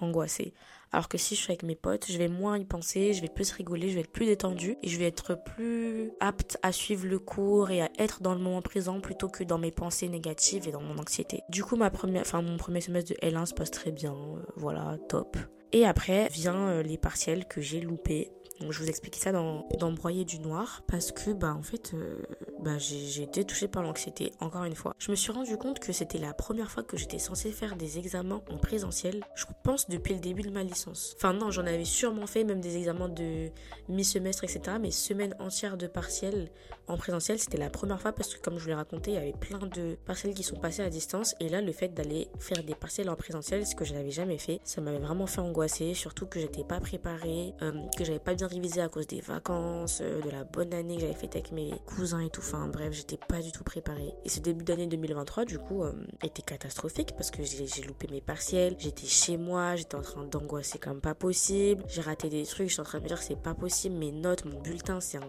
angoisser. 0.01 0.53
Alors 0.91 1.09
que 1.09 1.17
si 1.17 1.35
je 1.35 1.41
suis 1.41 1.51
avec 1.51 1.63
mes 1.63 1.75
potes, 1.75 2.05
je 2.09 2.17
vais 2.17 2.27
moins 2.27 2.57
y 2.57 2.65
penser, 2.65 3.13
je 3.13 3.21
vais 3.21 3.27
plus 3.27 3.51
rigoler, 3.51 3.89
je 3.89 3.95
vais 3.95 4.01
être 4.01 4.11
plus 4.11 4.25
détendue 4.25 4.77
et 4.81 4.87
je 4.87 4.97
vais 4.97 5.05
être 5.05 5.37
plus 5.43 6.11
apte 6.19 6.57
à 6.63 6.71
suivre 6.71 7.05
le 7.05 7.19
cours 7.19 7.71
et 7.71 7.81
à 7.81 7.89
être 7.97 8.21
dans 8.21 8.33
le 8.33 8.39
moment 8.39 8.61
présent 8.61 8.99
plutôt 8.99 9.27
que 9.27 9.43
dans 9.43 9.57
mes 9.57 9.71
pensées 9.71 10.07
négatives 10.07 10.67
et 10.67 10.71
dans 10.71 10.81
mon 10.81 10.97
anxiété. 10.97 11.41
Du 11.49 11.63
coup, 11.63 11.75
ma 11.75 11.89
première, 11.89 12.21
enfin, 12.21 12.41
mon 12.41 12.57
premier 12.57 12.81
semestre 12.81 13.13
de 13.13 13.27
L1 13.27 13.47
se 13.47 13.53
passe 13.53 13.71
très 13.71 13.91
bien, 13.91 14.13
euh, 14.13 14.41
voilà, 14.55 14.97
top. 15.09 15.37
Et 15.73 15.85
après 15.85 16.29
vient 16.29 16.69
euh, 16.69 16.83
les 16.83 16.97
partiels 16.97 17.45
que 17.45 17.59
j'ai 17.59 17.81
loupés 17.81 18.31
donc 18.59 18.71
je 18.71 18.79
vous 18.81 18.89
explique 18.89 19.15
ça 19.15 19.31
dans, 19.31 19.67
dans 19.79 19.91
Broyer 19.91 20.25
du 20.25 20.39
Noir 20.39 20.81
parce 20.87 21.11
que 21.11 21.31
bah 21.31 21.53
en 21.53 21.61
fait 21.61 21.93
euh, 21.93 22.23
bah, 22.63 22.77
j'ai 22.77 23.23
été 23.23 23.43
touchée 23.43 23.67
par 23.67 23.83
l'anxiété 23.83 24.31
encore 24.39 24.63
une 24.63 24.75
fois. 24.75 24.93
Je 24.99 25.11
me 25.11 25.15
suis 25.15 25.31
rendu 25.31 25.57
compte 25.57 25.79
que 25.79 25.91
c'était 25.91 26.17
la 26.17 26.33
première 26.33 26.71
fois 26.71 26.83
que 26.83 26.97
j'étais 26.97 27.19
censée 27.19 27.51
faire 27.51 27.75
des 27.75 27.97
examens 27.99 28.41
en 28.49 28.57
présentiel. 28.57 29.23
Je 29.35 29.45
pense 29.63 29.89
depuis 29.89 30.13
le 30.13 30.19
début 30.19 30.41
de 30.43 30.51
ma 30.51 30.63
licence. 30.63 31.15
Enfin 31.17 31.33
non, 31.33 31.51
j'en 31.51 31.65
avais 31.65 31.85
sûrement 31.85 32.27
fait 32.27 32.43
même 32.43 32.61
des 32.61 32.77
examens 32.77 33.09
de 33.09 33.49
mi-semestre 33.89 34.43
etc. 34.43 34.77
Mais 34.79 34.91
semaine 34.91 35.35
entière 35.39 35.77
de 35.77 35.87
partiel 35.87 36.49
en 36.87 36.97
présentiel 36.97 37.37
c'était 37.39 37.57
la 37.57 37.69
première 37.69 38.01
fois 38.01 38.13
parce 38.13 38.33
que 38.33 38.41
comme 38.41 38.57
je 38.57 38.63
vous 38.63 38.69
l'ai 38.69 38.75
raconté 38.75 39.11
il 39.11 39.15
y 39.15 39.17
avait 39.17 39.33
plein 39.33 39.59
de 39.59 39.97
partiels 40.05 40.33
qui 40.33 40.43
sont 40.43 40.55
passés 40.55 40.81
à 40.81 40.89
distance 40.89 41.35
et 41.39 41.49
là 41.49 41.61
le 41.61 41.71
fait 41.71 41.89
d'aller 41.89 42.29
faire 42.39 42.63
des 42.63 42.75
partiels 42.75 43.09
en 43.09 43.15
présentiel 43.15 43.65
ce 43.65 43.75
que 43.75 43.83
je 43.83 43.93
n'avais 43.93 44.11
jamais 44.11 44.37
fait 44.37 44.61
ça 44.63 44.79
m'avait 44.79 44.99
vraiment 44.99 45.27
fait 45.27 45.41
angoisser 45.41 45.93
surtout 45.93 46.27
que 46.27 46.39
j'étais 46.39 46.63
pas 46.63 46.79
préparée 46.79 47.53
euh, 47.61 47.71
que 47.97 48.05
j'avais 48.05 48.19
pas 48.19 48.33
bien 48.33 48.47
révisé 48.47 48.81
à 48.81 48.87
cause 48.87 49.07
des 49.07 49.21
vacances, 49.21 49.99
euh, 50.01 50.21
de 50.21 50.29
la 50.29 50.43
bonne 50.43 50.73
année 50.73 50.95
que 50.95 51.01
j'avais 51.01 51.13
faite 51.13 51.35
avec 51.35 51.51
mes 51.51 51.71
cousins 51.85 52.19
et 52.19 52.29
tout. 52.29 52.41
Enfin 52.47 52.69
bref, 52.69 52.93
j'étais 52.93 53.17
pas 53.17 53.41
du 53.41 53.51
tout 53.51 53.65
préparée. 53.65 54.13
Et 54.23 54.29
ce 54.29 54.39
début 54.39 54.63
d'année 54.63 54.87
2023, 54.87 55.43
du 55.43 55.59
coup, 55.59 55.83
euh, 55.83 55.91
était 56.23 56.41
catastrophique 56.41 57.11
parce 57.17 57.29
que 57.29 57.43
j'ai 57.43 57.83
loupé 57.83 58.07
mes 58.09 58.21
partiels. 58.21 58.75
J'étais 58.79 59.05
chez 59.05 59.35
moi, 59.35 59.75
j'étais 59.75 59.95
en 59.95 60.01
train 60.01 60.23
d'angoisser 60.23 60.79
comme 60.79 61.01
pas 61.01 61.13
possible. 61.13 61.83
J'ai 61.89 61.99
raté 61.99 62.29
des 62.29 62.45
trucs, 62.45 62.69
j'étais 62.69 62.79
en 62.79 62.85
train 62.85 62.99
de 62.99 63.03
me 63.03 63.09
dire 63.09 63.21
c'est 63.21 63.35
pas 63.35 63.53
possible. 63.53 63.95
Mes 63.95 64.13
notes, 64.13 64.45
mon 64.45 64.61
bulletin, 64.61 65.01
c'est 65.01 65.19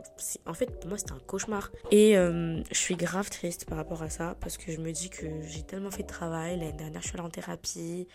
En 0.47 0.55
fait, 0.55 0.67
pour 0.79 0.91
moi, 0.91 0.97
c'était 0.99 1.11
un 1.11 1.19
cauchemar. 1.19 1.73
Et 1.91 2.17
euh, 2.17 2.63
je 2.71 2.79
suis 2.79 2.95
grave 2.95 3.29
triste 3.31 3.65
par 3.65 3.79
rapport 3.79 4.05
à 4.05 4.11
ça 4.11 4.37
parce 4.41 4.57
que 4.57 4.71
je 4.71 4.79
me 4.79 4.93
dis 4.93 5.11
que 5.11 5.27
j'ai 5.43 5.63
tellement 5.63 5.91
fait 5.91 6.05
de 6.05 6.09
travail. 6.09 6.57
L'année 6.57 6.73
dernière, 6.73 7.03
je 7.03 7.09
suis 7.09 7.17
allée 7.17 7.27
en 7.27 7.31
thérapie. 7.31 8.07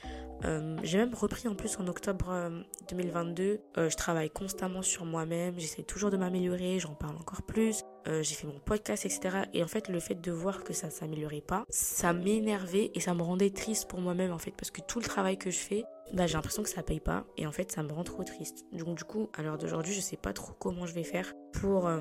j'ai 0.83 0.97
même 0.97 1.13
repris 1.13 1.49
en 1.49 1.55
plus 1.55 1.77
en 1.77 1.87
octobre 1.87 2.63
2022. 2.89 3.59
je 3.75 3.95
travaille 3.97 4.29
constamment 4.29 4.81
sur 4.81 5.03
moi-même, 5.03 5.59
j'essaie 5.59 5.83
toujours 5.83 6.09
de 6.09 6.15
m'améliorer, 6.15 6.79
j'en 6.79 6.95
parle 6.95 7.17
encore 7.17 7.41
plus. 7.41 7.83
Euh, 8.07 8.21
j'ai 8.21 8.35
fait 8.35 8.47
mon 8.47 8.59
podcast, 8.59 9.05
etc. 9.05 9.43
Et 9.53 9.63
en 9.63 9.67
fait, 9.67 9.87
le 9.87 9.99
fait 9.99 10.15
de 10.15 10.31
voir 10.31 10.63
que 10.63 10.73
ça 10.73 10.89
s'améliorait 10.89 11.41
pas, 11.41 11.65
ça 11.69 12.11
m'énervait 12.13 12.91
et 12.93 12.99
ça 12.99 13.13
me 13.13 13.21
rendait 13.21 13.49
triste 13.49 13.87
pour 13.87 14.01
moi-même, 14.01 14.31
en 14.31 14.37
fait, 14.37 14.51
parce 14.51 14.71
que 14.71 14.81
tout 14.81 14.99
le 14.99 15.05
travail 15.05 15.37
que 15.37 15.51
je 15.51 15.57
fais, 15.57 15.85
bah, 16.13 16.27
j'ai 16.27 16.33
l'impression 16.33 16.63
que 16.63 16.69
ça 16.69 16.83
paye 16.83 16.99
pas. 16.99 17.25
Et 17.37 17.47
en 17.47 17.51
fait, 17.51 17.71
ça 17.71 17.81
me 17.81 17.91
rend 17.93 18.03
trop 18.03 18.23
triste. 18.23 18.65
Donc, 18.73 18.97
du 18.97 19.03
coup, 19.05 19.29
à 19.37 19.41
l'heure 19.41 19.57
d'aujourd'hui, 19.57 19.93
je 19.93 20.01
sais 20.01 20.17
pas 20.17 20.33
trop 20.33 20.53
comment 20.59 20.85
je 20.85 20.93
vais 20.93 21.03
faire 21.03 21.33
pour, 21.53 21.87
euh, 21.87 21.99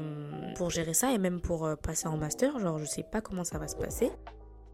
pour 0.57 0.71
gérer 0.71 0.95
ça 0.95 1.13
et 1.13 1.19
même 1.19 1.41
pour 1.41 1.67
euh, 1.67 1.77
passer 1.77 2.09
en 2.09 2.17
master. 2.17 2.59
Genre, 2.59 2.79
je 2.79 2.85
sais 2.85 3.05
pas 3.05 3.21
comment 3.21 3.45
ça 3.45 3.59
va 3.59 3.69
se 3.69 3.77
passer. 3.77 4.11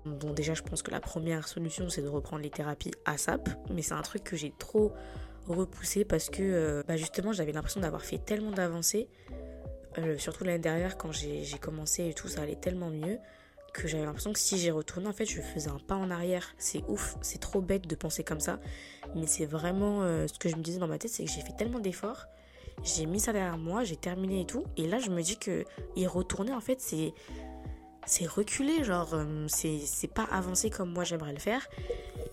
Bon, 0.07 0.33
déjà, 0.33 0.55
je 0.55 0.63
pense 0.63 0.83
que 0.83 0.91
la 0.91 1.01
première 1.01 1.47
solution, 1.47 1.91
c'est 1.91 2.03
de 2.03 2.09
reprendre 2.09 2.43
les 2.43 2.51
thérapies 2.51 2.93
ASAP. 3.05 3.51
Mais 3.71 3.83
c'est 3.83 3.95
un 3.95 4.03
truc 4.03 4.25
que 4.25 4.37
j'ai 4.37 4.55
trop 4.59 4.93
repoussé 5.47 6.05
parce 6.05 6.29
que 6.29 6.85
bah 6.87 6.99
justement 6.99 7.33
j'avais 7.33 7.53
l'impression 7.53 7.81
d'avoir 7.81 8.05
fait 8.05 8.19
tellement 8.19 8.51
d'avancées, 8.51 9.09
euh, 9.97 10.19
surtout 10.19 10.45
l'année 10.45 10.59
dernière 10.59 10.97
quand 10.99 11.13
j'ai 11.13 11.45
commencé 11.61 12.09
et 12.09 12.15
tout, 12.15 12.29
ça 12.29 12.43
allait 12.43 12.57
tellement 12.57 12.91
mieux 12.91 13.19
que 13.73 13.87
j'avais 13.87 14.05
l'impression 14.05 14.33
que 14.33 14.39
si 14.39 14.59
j'ai 14.59 14.71
retourné 14.71 15.09
en 15.09 15.13
fait 15.13 15.25
je 15.25 15.41
faisais 15.41 15.71
un 15.71 15.79
pas 15.79 15.95
en 15.95 16.11
arrière. 16.11 16.55
C'est 16.59 16.83
ouf, 16.89 17.17
c'est 17.23 17.41
trop 17.41 17.61
bête 17.61 17.87
de 17.87 17.95
penser 17.95 18.25
comme 18.25 18.41
ça, 18.41 18.61
mais 19.15 19.27
c'est 19.27 19.47
vraiment 19.47 20.03
euh, 20.03 20.27
ce 20.27 20.39
que 20.39 20.49
je 20.49 20.57
me 20.57 20.63
disais 20.63 20.79
dans 20.79 20.89
ma 20.89 20.99
tête, 20.99 21.11
c'est 21.11 21.25
que 21.25 21.31
j'ai 21.31 21.41
fait 21.41 21.57
tellement 21.57 21.79
d'efforts, 21.79 22.27
j'ai 22.83 23.07
mis 23.07 23.21
ça 23.21 23.33
derrière 23.33 23.59
moi, 23.59 23.85
j'ai 23.85 23.97
terminé 23.97 24.43
et 24.43 24.47
tout, 24.47 24.65
et 24.77 24.87
là 24.87 24.99
je 24.99 25.11
me 25.11 25.23
dis 25.23 25.39
que 25.39 25.65
y 25.97 26.07
retourner 26.07 26.53
en 26.53 26.61
fait 26.61 26.81
c'est 26.81 27.13
c'est 28.09 28.27
reculé, 28.27 28.85
genre 28.85 29.15
c'est 29.49 30.13
pas 30.13 30.25
avancé 30.31 30.71
comme 30.71 30.93
moi 30.93 31.05
j'aimerais 31.05 31.33
le 31.33 31.39
faire. 31.39 31.69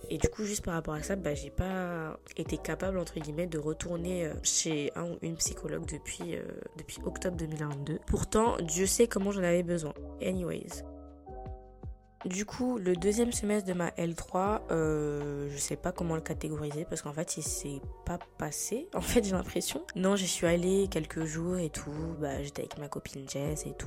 Et 0.08 0.18
du 0.18 0.28
coup, 0.28 0.44
juste 0.44 0.64
par 0.64 0.74
rapport 0.74 0.94
à 0.94 1.02
ça, 1.02 1.16
bah, 1.16 1.34
j'ai 1.34 1.50
pas 1.50 2.18
été 2.36 2.58
capable, 2.58 2.98
entre 2.98 3.18
guillemets, 3.18 3.46
de 3.46 3.58
retourner 3.58 4.26
euh, 4.26 4.34
chez 4.42 4.92
un 4.94 5.04
ou 5.04 5.18
une 5.22 5.36
psychologue 5.36 5.84
depuis, 5.86 6.36
euh, 6.36 6.42
depuis 6.76 6.98
octobre 7.04 7.36
2022. 7.36 7.98
Pourtant, 8.06 8.56
Dieu 8.60 8.86
sait 8.86 9.08
comment 9.08 9.32
j'en 9.32 9.42
avais 9.42 9.64
besoin. 9.64 9.94
Anyways. 10.22 10.84
Du 12.24 12.44
coup, 12.44 12.78
le 12.78 12.96
deuxième 12.96 13.32
semestre 13.32 13.68
de 13.68 13.74
ma 13.74 13.90
L3, 13.90 14.60
euh, 14.70 15.48
je 15.50 15.58
sais 15.58 15.76
pas 15.76 15.92
comment 15.92 16.14
le 16.14 16.20
catégoriser 16.20 16.84
parce 16.84 17.02
qu'en 17.02 17.12
fait, 17.12 17.36
il 17.36 17.42
s'est 17.42 17.80
pas 18.04 18.18
passé. 18.38 18.88
En 18.96 19.00
fait, 19.02 19.22
j'ai 19.24 19.32
l'impression. 19.32 19.82
Non, 19.94 20.16
j'y 20.16 20.26
suis 20.26 20.46
allée 20.46 20.88
quelques 20.90 21.24
jours 21.24 21.58
et 21.58 21.68
tout. 21.70 21.90
Bah, 22.18 22.42
j'étais 22.42 22.62
avec 22.62 22.78
ma 22.78 22.88
copine 22.88 23.28
Jess 23.28 23.66
et 23.66 23.74
tout. 23.74 23.86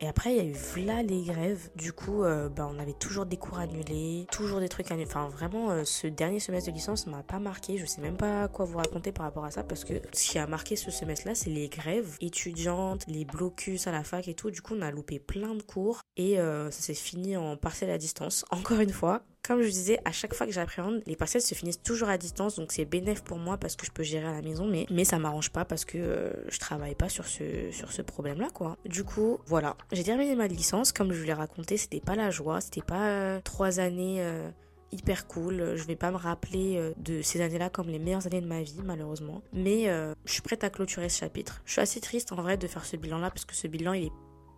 Et 0.00 0.08
après, 0.08 0.34
il 0.34 0.36
y 0.36 0.40
a 0.40 0.44
eu 0.44 0.84
là 0.84 1.02
les 1.02 1.22
grèves. 1.22 1.70
Du 1.76 1.92
coup, 1.92 2.22
euh, 2.22 2.48
bah, 2.48 2.68
on 2.72 2.78
avait 2.78 2.92
toujours 2.92 3.26
des 3.26 3.36
cours 3.36 3.58
annulés, 3.58 4.26
toujours 4.30 4.60
des 4.60 4.68
trucs 4.68 4.90
annulés. 4.90 5.06
Enfin, 5.08 5.28
vraiment, 5.28 5.70
euh, 5.70 5.84
ce 5.84 6.06
dernier 6.06 6.40
semestre 6.40 6.70
de 6.70 6.74
licence 6.74 7.06
m'a 7.06 7.22
pas 7.22 7.38
marqué. 7.38 7.76
Je 7.78 7.86
sais 7.86 8.00
même 8.00 8.16
pas 8.16 8.48
quoi 8.48 8.64
vous 8.64 8.78
raconter 8.78 9.12
par 9.12 9.26
rapport 9.26 9.44
à 9.44 9.50
ça 9.50 9.62
parce 9.62 9.84
que 9.84 9.94
ce 10.12 10.30
qui 10.30 10.38
a 10.38 10.46
marqué 10.46 10.76
ce 10.76 10.90
semestre-là, 10.90 11.34
c'est 11.34 11.50
les 11.50 11.68
grèves 11.68 12.16
étudiantes, 12.20 13.04
les 13.08 13.24
blocus 13.24 13.86
à 13.86 13.92
la 13.92 14.04
fac 14.04 14.28
et 14.28 14.34
tout. 14.34 14.50
Du 14.50 14.62
coup, 14.62 14.74
on 14.76 14.82
a 14.82 14.90
loupé 14.90 15.18
plein 15.18 15.54
de 15.54 15.62
cours 15.62 16.00
et 16.16 16.38
euh, 16.38 16.70
ça 16.70 16.82
s'est 16.82 16.94
fini 16.94 17.36
en 17.36 17.56
partiel 17.64 17.90
à 17.90 17.98
distance. 17.98 18.44
Encore 18.50 18.78
une 18.78 18.92
fois, 18.92 19.22
comme 19.42 19.62
je 19.62 19.68
disais, 19.68 19.98
à 20.04 20.12
chaque 20.12 20.34
fois 20.34 20.46
que 20.46 20.52
j'appréhende, 20.52 21.02
les 21.06 21.16
partiels 21.16 21.42
se 21.42 21.54
finissent 21.54 21.82
toujours 21.82 22.08
à 22.08 22.18
distance, 22.18 22.56
donc 22.56 22.72
c'est 22.72 22.84
bénéf 22.84 23.22
pour 23.22 23.38
moi 23.38 23.56
parce 23.56 23.74
que 23.74 23.86
je 23.86 23.90
peux 23.90 24.02
gérer 24.02 24.26
à 24.26 24.32
la 24.32 24.42
maison, 24.42 24.66
mais, 24.66 24.86
mais 24.90 25.04
ça 25.04 25.18
m'arrange 25.18 25.50
pas 25.50 25.64
parce 25.64 25.84
que 25.84 25.98
euh, 25.98 26.32
je 26.48 26.58
travaille 26.58 26.94
pas 26.94 27.08
sur 27.08 27.26
ce, 27.26 27.70
sur 27.70 27.90
ce 27.90 28.02
problème-là, 28.02 28.48
quoi. 28.52 28.76
Du 28.84 29.02
coup, 29.02 29.38
voilà. 29.46 29.76
J'ai 29.92 30.04
terminé 30.04 30.36
ma 30.36 30.46
licence, 30.46 30.92
comme 30.92 31.12
je 31.12 31.18
vous 31.18 31.26
l'ai 31.26 31.32
raconté, 31.32 31.76
c'était 31.78 32.00
pas 32.00 32.16
la 32.16 32.30
joie, 32.30 32.60
c'était 32.60 32.82
pas 32.82 33.08
euh, 33.08 33.40
trois 33.42 33.80
années 33.80 34.16
euh, 34.20 34.50
hyper 34.92 35.26
cool. 35.26 35.74
Je 35.74 35.84
vais 35.84 35.96
pas 35.96 36.10
me 36.10 36.16
rappeler 36.16 36.92
de 36.98 37.20
ces 37.22 37.40
années-là 37.40 37.68
comme 37.70 37.88
les 37.88 37.98
meilleures 37.98 38.26
années 38.26 38.40
de 38.40 38.46
ma 38.46 38.62
vie, 38.62 38.80
malheureusement. 38.84 39.42
Mais 39.52 39.86
je 40.24 40.32
suis 40.32 40.42
prête 40.42 40.62
à 40.62 40.70
clôturer 40.70 41.08
ce 41.08 41.18
chapitre. 41.18 41.62
Je 41.64 41.72
suis 41.72 41.80
assez 41.80 42.00
triste 42.00 42.30
en 42.30 42.36
vrai 42.36 42.56
de 42.56 42.68
faire 42.68 42.84
ce 42.84 42.96
bilan-là 42.96 43.30
parce 43.30 43.44
que 43.44 43.56
ce 43.56 43.66
bilan, 43.66 43.94
il 43.94 44.04
est 44.04 44.12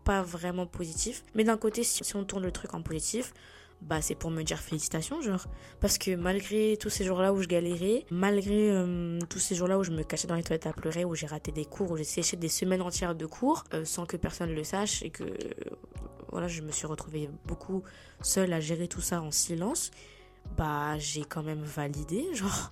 pas 0.07 0.23
vraiment 0.23 0.67
positif. 0.67 1.25
Mais 1.35 1.45
d'un 1.45 1.59
côté, 1.59 1.83
si 1.83 2.17
on 2.17 2.25
tourne 2.25 2.45
le 2.45 2.53
truc 2.53 2.73
en 2.75 2.81
positif, 2.81 3.35
bah 3.83 4.01
c'est 4.01 4.15
pour 4.15 4.31
me 4.31 4.43
dire 4.43 4.59
félicitations 4.59 5.21
genre. 5.21 5.45
Parce 5.81 5.99
que 5.99 6.15
malgré 6.15 6.79
tous 6.79 6.89
ces 6.89 7.05
jours-là 7.05 7.35
où 7.35 7.43
je 7.43 7.49
galérais 7.49 8.07
malgré 8.11 8.71
euh, 8.71 9.19
tous 9.29 9.39
ces 9.39 9.55
jours-là 9.55 9.79
où 9.79 9.85
je 9.85 9.91
me 9.91 10.03
cachais 10.03 10.27
dans 10.27 10.35
les 10.35 10.43
toilettes 10.43 10.67
à 10.67 10.73
pleurer 10.73 11.05
où 11.05 11.15
j'ai 11.15 11.27
raté 11.27 11.53
des 11.53 11.67
cours 11.67 11.91
où 11.91 11.97
j'ai 11.99 12.05
séché 12.05 12.39
des 12.39 12.49
semaines 12.49 12.81
entières 12.81 13.15
de 13.15 13.27
cours 13.27 13.65
euh, 13.75 13.85
sans 13.85 14.07
que 14.07 14.17
personne 14.17 14.55
le 14.55 14.65
sache 14.65 15.03
et 15.03 15.11
que 15.11 15.25
voilà 16.31 16.49
je 16.49 16.63
me 16.63 16.73
suis 16.73 16.87
retrouvée 16.87 17.29
beaucoup 17.45 17.83
seule 18.23 18.55
à 18.55 18.61
gérer 18.61 18.89
tout 18.89 19.03
ça 19.03 19.21
en 19.21 19.31
silence 19.31 19.91
bah 20.57 20.97
j'ai 20.99 21.25
quand 21.25 21.43
même 21.43 21.63
validé 21.63 22.25
genre. 22.35 22.71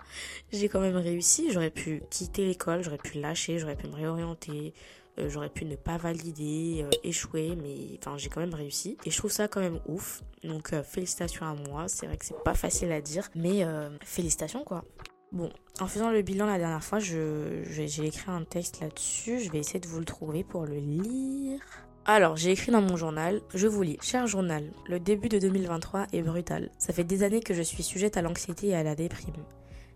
J'ai 0.52 0.68
quand 0.70 0.80
même 0.80 0.96
réussi. 0.96 1.50
J'aurais 1.52 1.70
pu 1.70 2.02
quitter 2.08 2.46
l'école 2.46 2.82
j'aurais 2.82 2.96
pu 2.96 3.20
lâcher 3.20 3.58
j'aurais 3.58 3.76
pu 3.76 3.88
me 3.88 3.94
réorienter 3.94 4.72
euh, 5.18 5.28
j'aurais 5.28 5.48
pu 5.48 5.64
ne 5.64 5.76
pas 5.76 5.96
valider, 5.96 6.84
euh, 6.84 6.90
échouer, 7.04 7.56
mais 7.56 7.98
enfin 7.98 8.16
j'ai 8.18 8.28
quand 8.28 8.40
même 8.40 8.54
réussi. 8.54 8.96
Et 9.04 9.10
je 9.10 9.18
trouve 9.18 9.30
ça 9.30 9.48
quand 9.48 9.60
même 9.60 9.80
ouf. 9.86 10.22
Donc 10.42 10.72
euh, 10.72 10.82
félicitations 10.82 11.46
à 11.46 11.54
moi. 11.54 11.86
C'est 11.88 12.06
vrai 12.06 12.16
que 12.16 12.24
c'est 12.24 12.42
pas 12.42 12.54
facile 12.54 12.90
à 12.92 13.00
dire, 13.00 13.28
mais 13.34 13.64
félicitations 14.02 14.64
quoi. 14.64 14.84
Bon, 15.32 15.50
en 15.80 15.88
faisant 15.88 16.10
le 16.10 16.22
bilan 16.22 16.46
la 16.46 16.58
dernière 16.58 16.84
fois, 16.84 17.00
j'ai 17.00 18.04
écrit 18.04 18.30
un 18.30 18.44
texte 18.44 18.80
là-dessus. 18.80 19.40
Je 19.40 19.50
vais 19.50 19.58
essayer 19.58 19.80
de 19.80 19.88
vous 19.88 19.98
le 19.98 20.04
trouver 20.04 20.44
pour 20.44 20.64
le 20.64 20.76
lire. 20.76 21.60
Alors, 22.06 22.36
j'ai 22.36 22.52
écrit 22.52 22.70
dans 22.70 22.82
mon 22.82 22.96
journal, 22.96 23.40
je 23.54 23.66
vous 23.66 23.82
lis. 23.82 23.96
Cher 24.02 24.26
journal, 24.26 24.70
le 24.88 25.00
début 25.00 25.30
de 25.30 25.38
2023 25.38 26.08
est 26.12 26.20
brutal. 26.20 26.70
Ça 26.78 26.92
fait 26.92 27.02
des 27.02 27.22
années 27.22 27.40
que 27.40 27.54
je 27.54 27.62
suis 27.62 27.82
sujette 27.82 28.18
à 28.18 28.22
l'anxiété 28.22 28.68
et 28.68 28.74
à 28.76 28.82
la 28.82 28.94
déprime. 28.94 29.32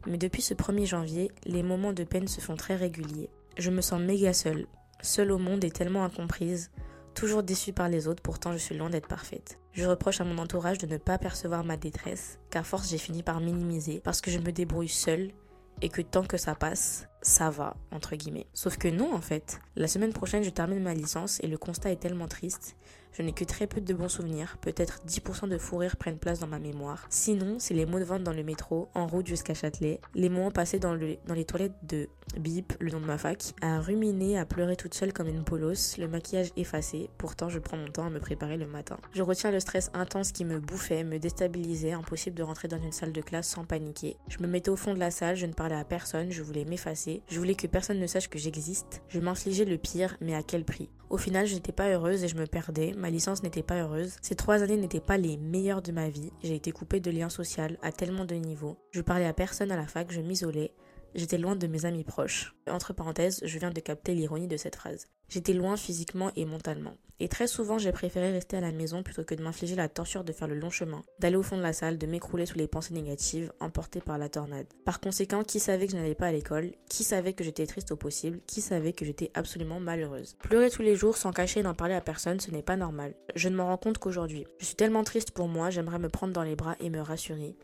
Mais 0.06 0.16
depuis 0.16 0.40
ce 0.40 0.54
1er 0.54 0.86
janvier, 0.86 1.30
les 1.44 1.62
moments 1.62 1.92
de 1.92 2.04
peine 2.04 2.26
se 2.26 2.40
font 2.40 2.56
très 2.56 2.76
réguliers. 2.76 3.28
Je 3.58 3.70
me 3.70 3.82
sens 3.82 4.00
méga 4.00 4.32
seule, 4.32 4.66
seule 5.02 5.32
au 5.32 5.38
monde 5.38 5.64
et 5.64 5.70
tellement 5.70 6.04
incomprise, 6.04 6.70
toujours 7.14 7.42
déçue 7.42 7.72
par 7.72 7.88
les 7.88 8.06
autres, 8.08 8.22
pourtant 8.22 8.52
je 8.52 8.58
suis 8.58 8.76
loin 8.76 8.90
d'être 8.90 9.08
parfaite. 9.08 9.58
Je 9.72 9.84
reproche 9.84 10.20
à 10.20 10.24
mon 10.24 10.38
entourage 10.38 10.78
de 10.78 10.86
ne 10.86 10.98
pas 10.98 11.18
percevoir 11.18 11.64
ma 11.64 11.76
détresse, 11.76 12.38
car 12.50 12.66
force 12.66 12.88
j'ai 12.88 12.98
fini 12.98 13.22
par 13.22 13.40
minimiser, 13.40 14.00
parce 14.02 14.20
que 14.20 14.30
je 14.30 14.38
me 14.38 14.52
débrouille 14.52 14.88
seule, 14.88 15.32
et 15.80 15.88
que 15.88 16.02
tant 16.02 16.24
que 16.24 16.36
ça 16.36 16.54
passe, 16.54 17.08
ça 17.22 17.50
va, 17.50 17.76
entre 17.90 18.16
guillemets. 18.16 18.46
Sauf 18.52 18.76
que 18.76 18.88
non, 18.88 19.14
en 19.14 19.20
fait. 19.20 19.60
La 19.76 19.88
semaine 19.88 20.12
prochaine, 20.12 20.42
je 20.42 20.50
termine 20.50 20.82
ma 20.82 20.94
licence 20.94 21.40
et 21.42 21.46
le 21.46 21.58
constat 21.58 21.92
est 21.92 22.00
tellement 22.00 22.28
triste 22.28 22.76
je 23.12 23.22
n'ai 23.22 23.32
que 23.32 23.44
très 23.44 23.66
peu 23.66 23.80
de 23.80 23.94
bons 23.94 24.08
souvenirs, 24.08 24.56
peut-être 24.60 25.00
10% 25.06 25.48
de 25.48 25.58
fou 25.58 25.78
rire 25.78 25.96
prennent 25.96 26.18
place 26.18 26.40
dans 26.40 26.46
ma 26.46 26.58
mémoire. 26.58 27.06
Sinon, 27.10 27.56
c'est 27.58 27.74
les 27.74 27.86
mots 27.86 27.98
de 27.98 28.04
vente 28.04 28.22
dans 28.22 28.32
le 28.32 28.42
métro, 28.42 28.88
en 28.94 29.06
route 29.06 29.26
jusqu'à 29.26 29.54
Châtelet, 29.54 30.00
les 30.14 30.28
moments 30.28 30.50
passés 30.50 30.78
dans, 30.78 30.94
le, 30.94 31.16
dans 31.26 31.34
les 31.34 31.44
toilettes 31.44 31.72
de 31.82 32.08
Bip, 32.36 32.74
le 32.78 32.90
nom 32.90 33.00
de 33.00 33.06
ma 33.06 33.18
fac, 33.18 33.54
à 33.62 33.80
ruminer, 33.80 34.38
à 34.38 34.44
pleurer 34.44 34.76
toute 34.76 34.94
seule 34.94 35.12
comme 35.12 35.28
une 35.28 35.44
polosse, 35.44 35.96
le 35.98 36.08
maquillage 36.08 36.50
effacé, 36.56 37.08
pourtant 37.18 37.48
je 37.48 37.58
prends 37.58 37.76
mon 37.76 37.88
temps 37.88 38.06
à 38.06 38.10
me 38.10 38.20
préparer 38.20 38.56
le 38.56 38.66
matin. 38.66 38.98
Je 39.14 39.22
retiens 39.22 39.50
le 39.50 39.60
stress 39.60 39.90
intense 39.94 40.32
qui 40.32 40.44
me 40.44 40.60
bouffait, 40.60 41.04
me 41.04 41.18
déstabilisait, 41.18 41.92
impossible 41.92 42.36
de 42.36 42.42
rentrer 42.42 42.68
dans 42.68 42.80
une 42.80 42.92
salle 42.92 43.12
de 43.12 43.20
classe 43.20 43.48
sans 43.48 43.64
paniquer. 43.64 44.16
Je 44.28 44.38
me 44.40 44.46
mettais 44.46 44.70
au 44.70 44.76
fond 44.76 44.94
de 44.94 44.98
la 44.98 45.10
salle, 45.10 45.36
je 45.36 45.46
ne 45.46 45.52
parlais 45.52 45.76
à 45.76 45.84
personne, 45.84 46.30
je 46.30 46.42
voulais 46.42 46.64
m'effacer, 46.64 47.22
je 47.28 47.38
voulais 47.38 47.54
que 47.54 47.66
personne 47.66 47.98
ne 47.98 48.06
sache 48.06 48.28
que 48.28 48.38
j'existe, 48.38 49.02
je 49.08 49.20
m'infligeais 49.20 49.64
le 49.64 49.78
pire, 49.78 50.16
mais 50.20 50.34
à 50.34 50.42
quel 50.42 50.64
prix? 50.64 50.90
Au 51.10 51.16
final, 51.16 51.46
je 51.46 51.54
n'étais 51.54 51.72
pas 51.72 51.88
heureuse 51.88 52.22
et 52.22 52.28
je 52.28 52.36
me 52.36 52.46
perdais, 52.46 52.92
ma 52.98 53.10
licence 53.10 53.42
n'était 53.42 53.62
pas 53.62 53.80
heureuse. 53.82 54.16
Ces 54.22 54.34
trois 54.34 54.62
années 54.62 54.76
n'étaient 54.76 55.00
pas 55.00 55.16
les 55.16 55.36
meilleures 55.36 55.82
de 55.82 55.92
ma 55.92 56.08
vie. 56.08 56.32
J'ai 56.42 56.54
été 56.54 56.72
coupée 56.72 57.00
de 57.00 57.10
liens 57.10 57.28
sociaux 57.28 57.64
à 57.82 57.92
tellement 57.92 58.24
de 58.24 58.34
niveaux. 58.34 58.76
Je 58.90 59.00
parlais 59.00 59.26
à 59.26 59.32
personne 59.32 59.70
à 59.72 59.76
la 59.76 59.86
fac, 59.86 60.12
je 60.12 60.20
m'isolais. 60.20 60.72
J'étais 61.14 61.38
loin 61.38 61.56
de 61.56 61.66
mes 61.66 61.84
amis 61.84 62.04
proches. 62.04 62.54
Entre 62.68 62.92
parenthèses, 62.92 63.40
je 63.42 63.58
viens 63.58 63.70
de 63.70 63.80
capter 63.80 64.14
l'ironie 64.14 64.48
de 64.48 64.56
cette 64.56 64.76
phrase. 64.76 65.06
J'étais 65.28 65.52
loin 65.52 65.76
physiquement 65.76 66.30
et 66.36 66.44
mentalement. 66.44 66.96
Et 67.20 67.28
très 67.28 67.48
souvent, 67.48 67.78
j'ai 67.78 67.90
préféré 67.90 68.30
rester 68.30 68.56
à 68.56 68.60
la 68.60 68.70
maison 68.70 69.02
plutôt 69.02 69.24
que 69.24 69.34
de 69.34 69.42
m'infliger 69.42 69.74
la 69.74 69.88
torture 69.88 70.22
de 70.22 70.32
faire 70.32 70.46
le 70.46 70.54
long 70.54 70.70
chemin, 70.70 71.02
d'aller 71.18 71.36
au 71.36 71.42
fond 71.42 71.56
de 71.56 71.62
la 71.62 71.72
salle, 71.72 71.98
de 71.98 72.06
m'écrouler 72.06 72.46
sous 72.46 72.56
les 72.58 72.68
pensées 72.68 72.94
négatives, 72.94 73.52
emportées 73.58 74.00
par 74.00 74.18
la 74.18 74.28
tornade. 74.28 74.66
Par 74.84 75.00
conséquent, 75.00 75.42
qui 75.42 75.58
savait 75.58 75.86
que 75.86 75.92
je 75.92 75.96
n'allais 75.96 76.14
pas 76.14 76.28
à 76.28 76.32
l'école 76.32 76.72
Qui 76.88 77.02
savait 77.02 77.32
que 77.32 77.42
j'étais 77.42 77.66
triste 77.66 77.90
au 77.90 77.96
possible 77.96 78.40
Qui 78.46 78.60
savait 78.60 78.92
que 78.92 79.04
j'étais 79.04 79.32
absolument 79.34 79.80
malheureuse 79.80 80.36
Pleurer 80.40 80.70
tous 80.70 80.82
les 80.82 80.94
jours 80.94 81.16
sans 81.16 81.32
cacher 81.32 81.60
et 81.60 81.62
n'en 81.64 81.74
parler 81.74 81.94
à 81.94 82.00
personne, 82.00 82.38
ce 82.38 82.52
n'est 82.52 82.62
pas 82.62 82.76
normal. 82.76 83.14
Je 83.34 83.48
ne 83.48 83.56
m'en 83.56 83.66
rends 83.66 83.78
compte 83.78 83.98
qu'aujourd'hui. 83.98 84.46
Je 84.60 84.66
suis 84.66 84.76
tellement 84.76 85.04
triste 85.04 85.32
pour 85.32 85.48
moi, 85.48 85.70
j'aimerais 85.70 85.98
me 85.98 86.08
prendre 86.08 86.32
dans 86.32 86.44
les 86.44 86.56
bras 86.56 86.76
et 86.78 86.90
me 86.90 87.00
rassurer. 87.00 87.56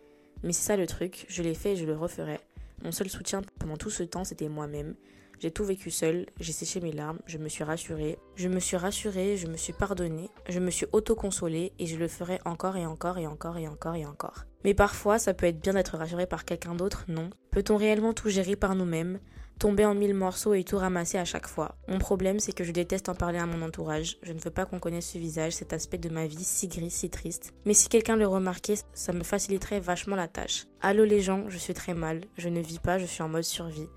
Mais 0.42 0.52
c'est 0.52 0.66
ça 0.66 0.76
le 0.76 0.86
truc, 0.86 1.26
je 1.28 1.42
l'ai 1.42 1.54
fait 1.54 1.72
et 1.72 1.76
je 1.76 1.86
le 1.86 1.96
referai. 1.96 2.40
Mon 2.84 2.92
seul 2.92 3.08
soutien 3.08 3.40
pendant 3.58 3.78
tout 3.78 3.90
ce 3.90 4.02
temps, 4.02 4.24
c'était 4.24 4.48
moi-même. 4.48 4.94
J'ai 5.40 5.50
tout 5.50 5.64
vécu 5.64 5.90
seul, 5.90 6.26
j'ai 6.38 6.52
séché 6.52 6.80
mes 6.80 6.92
larmes, 6.92 7.18
je 7.26 7.38
me 7.38 7.48
suis 7.48 7.64
rassurée. 7.64 8.18
Je 8.36 8.48
me 8.48 8.60
suis 8.60 8.76
rassurée, 8.76 9.36
je 9.36 9.46
me 9.46 9.56
suis 9.56 9.72
pardonnée, 9.72 10.30
je 10.48 10.60
me 10.60 10.70
suis 10.70 10.86
auto-consolée 10.92 11.72
et 11.78 11.86
je 11.86 11.96
le 11.96 12.08
ferai 12.08 12.38
encore 12.44 12.76
et 12.76 12.86
encore 12.86 13.18
et 13.18 13.26
encore 13.26 13.58
et 13.58 13.66
encore 13.66 13.94
et 13.94 14.06
encore. 14.06 14.44
Mais 14.64 14.74
parfois, 14.74 15.18
ça 15.18 15.34
peut 15.34 15.46
être 15.46 15.60
bien 15.60 15.72
d'être 15.72 15.96
rassuré 15.96 16.26
par 16.26 16.44
quelqu'un 16.44 16.74
d'autre, 16.74 17.04
non? 17.08 17.30
Peut-on 17.50 17.76
réellement 17.76 18.12
tout 18.12 18.28
gérer 18.28 18.54
par 18.54 18.74
nous-mêmes? 18.74 19.18
Tomber 19.58 19.84
en 19.84 19.94
mille 19.94 20.14
morceaux 20.14 20.54
et 20.54 20.64
tout 20.64 20.78
ramasser 20.78 21.18
à 21.18 21.24
chaque 21.24 21.46
fois. 21.46 21.76
Mon 21.88 21.98
problème, 21.98 22.40
c'est 22.40 22.52
que 22.52 22.64
je 22.64 22.72
déteste 22.72 23.08
en 23.08 23.14
parler 23.14 23.38
à 23.38 23.46
mon 23.46 23.62
entourage. 23.62 24.18
Je 24.22 24.32
ne 24.32 24.38
veux 24.38 24.50
pas 24.50 24.66
qu'on 24.66 24.78
connaisse 24.78 25.10
ce 25.10 25.18
visage, 25.18 25.52
cet 25.54 25.72
aspect 25.72 25.98
de 25.98 26.08
ma 26.08 26.26
vie 26.26 26.44
si 26.44 26.68
gris, 26.68 26.90
si 26.90 27.10
triste. 27.10 27.54
Mais 27.64 27.74
si 27.74 27.88
quelqu'un 27.88 28.16
le 28.16 28.26
remarquait, 28.26 28.78
ça 28.92 29.12
me 29.12 29.22
faciliterait 29.22 29.80
vachement 29.80 30.16
la 30.16 30.28
tâche. 30.28 30.66
Allô 30.80 31.04
les 31.04 31.20
gens, 31.20 31.44
je 31.48 31.58
suis 31.58 31.74
très 31.74 31.94
mal. 31.94 32.22
Je 32.36 32.48
ne 32.48 32.60
vis 32.60 32.78
pas, 32.78 32.98
je 32.98 33.06
suis 33.06 33.22
en 33.22 33.28
mode 33.28 33.44
survie. 33.44 33.88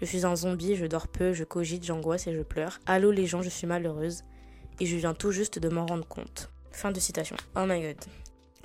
Je 0.00 0.06
suis 0.06 0.26
un 0.26 0.36
zombie, 0.36 0.76
je 0.76 0.86
dors 0.86 1.08
peu, 1.08 1.32
je 1.32 1.44
cogite, 1.44 1.84
j'angoisse 1.84 2.26
et 2.26 2.34
je 2.34 2.42
pleure. 2.42 2.78
Allô 2.86 3.10
les 3.10 3.26
gens, 3.26 3.42
je 3.42 3.48
suis 3.48 3.66
malheureuse. 3.66 4.22
Et 4.78 4.86
je 4.86 4.96
viens 4.96 5.14
tout 5.14 5.32
juste 5.32 5.58
de 5.58 5.68
m'en 5.68 5.86
rendre 5.86 6.06
compte. 6.06 6.50
Fin 6.70 6.92
de 6.92 7.00
citation. 7.00 7.36
Oh 7.56 7.64
my 7.66 7.80
god. 7.80 7.96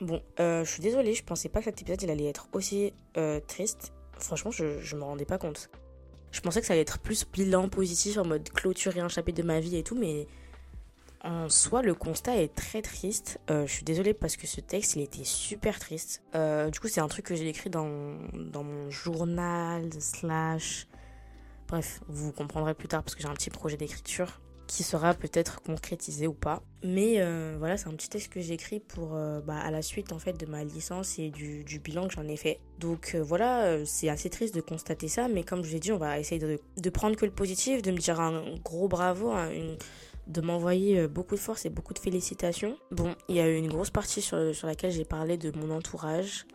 Bon, 0.01 0.21
euh, 0.39 0.65
je 0.65 0.71
suis 0.71 0.81
désolée, 0.81 1.13
je 1.13 1.23
pensais 1.23 1.47
pas 1.47 1.59
que 1.59 1.65
cet 1.65 1.81
épisode 1.81 2.09
allait 2.09 2.25
être 2.25 2.47
aussi 2.53 2.91
euh, 3.17 3.39
triste. 3.39 3.93
Franchement, 4.17 4.51
je, 4.51 4.81
je 4.81 4.95
me 4.95 5.03
rendais 5.03 5.25
pas 5.25 5.37
compte. 5.37 5.69
Je 6.31 6.41
pensais 6.41 6.61
que 6.61 6.67
ça 6.67 6.73
allait 6.73 6.81
être 6.81 6.99
plus 6.99 7.25
bilan 7.31 7.69
positif 7.69 8.17
en 8.17 8.25
mode 8.25 8.49
clôturer 8.49 8.99
un 8.99 9.09
chapitre 9.09 9.41
de 9.41 9.47
ma 9.47 9.59
vie 9.59 9.77
et 9.77 9.83
tout, 9.83 9.95
mais 9.95 10.27
en 11.23 11.49
soi, 11.49 11.81
le 11.81 11.93
constat 11.93 12.37
est 12.37 12.55
très 12.55 12.81
triste. 12.81 13.39
Euh, 13.49 13.67
je 13.67 13.71
suis 13.71 13.83
désolée 13.83 14.13
parce 14.13 14.37
que 14.37 14.47
ce 14.47 14.61
texte, 14.61 14.95
il 14.95 15.01
était 15.01 15.23
super 15.23 15.77
triste. 15.79 16.23
du 16.33 16.79
coup, 16.79 16.87
c'est 16.87 17.01
un 17.01 17.07
truc 17.07 17.25
que 17.25 17.35
j'ai 17.35 17.47
écrit 17.47 17.69
dans, 17.69 18.17
dans 18.33 18.63
mon 18.63 18.89
journal, 18.89 19.89
slash 19.99 20.87
Bref, 21.71 22.01
vous 22.09 22.33
comprendrez 22.33 22.73
plus 22.73 22.89
tard 22.89 23.01
parce 23.01 23.15
que 23.15 23.21
j'ai 23.21 23.29
un 23.29 23.33
petit 23.33 23.49
projet 23.49 23.77
d'écriture 23.77 24.41
qui 24.71 24.83
sera 24.83 25.13
peut-être 25.13 25.61
concrétisé 25.61 26.27
ou 26.27 26.33
pas. 26.33 26.63
Mais 26.81 27.15
euh, 27.17 27.57
voilà, 27.59 27.75
c'est 27.75 27.89
un 27.89 27.93
petit 27.93 28.07
texte 28.07 28.31
que 28.31 28.39
j'ai 28.39 28.53
écrit 28.53 28.79
pour 28.79 29.15
euh, 29.15 29.41
bah, 29.41 29.57
à 29.57 29.69
la 29.69 29.81
suite 29.81 30.13
en 30.13 30.17
fait 30.17 30.39
de 30.39 30.45
ma 30.45 30.63
licence 30.63 31.19
et 31.19 31.29
du, 31.29 31.65
bilan 31.83 32.07
que 32.07 32.13
j'en 32.13 32.25
ai 32.25 32.37
fait. 32.37 32.61
Donc 32.79 33.11
euh, 33.13 33.21
voilà, 33.21 33.85
c'est 33.85 34.07
assez 34.07 34.29
triste 34.29 34.55
de 34.55 34.61
constater 34.61 35.09
ça, 35.09 35.27
mais 35.27 35.43
comme 35.43 35.65
je 35.65 35.73
l'ai 35.73 35.81
dit, 35.81 35.91
on 35.91 35.97
va 35.97 36.17
essayer 36.19 36.39
de, 36.39 36.89
prendre 36.89 37.17
que 37.17 37.25
le 37.25 37.33
positif, 37.33 37.81
de 37.81 37.91
me 37.91 37.97
dire 37.97 38.21
un 38.21 38.55
gros 38.63 38.87
bravo, 38.87 39.33
de 40.27 40.39
m'envoyer 40.41 41.05
beaucoup 41.05 41.35
de 41.35 41.41
force 41.41 41.65
et 41.65 41.69
beaucoup 41.69 41.93
de 41.93 41.99
félicitations. 41.99 42.77
Bon, 42.91 43.13
il 43.27 43.35
y 43.35 43.41
a 43.41 43.49
eu 43.49 43.57
une 43.57 43.67
grosse 43.67 43.89
partie 43.89 44.21
sur, 44.21 44.37
laquelle 44.63 44.91
j'ai 44.91 45.03
parlé 45.03 45.35
de 45.37 45.51
mon 45.57 45.69
entourage, 45.75 46.45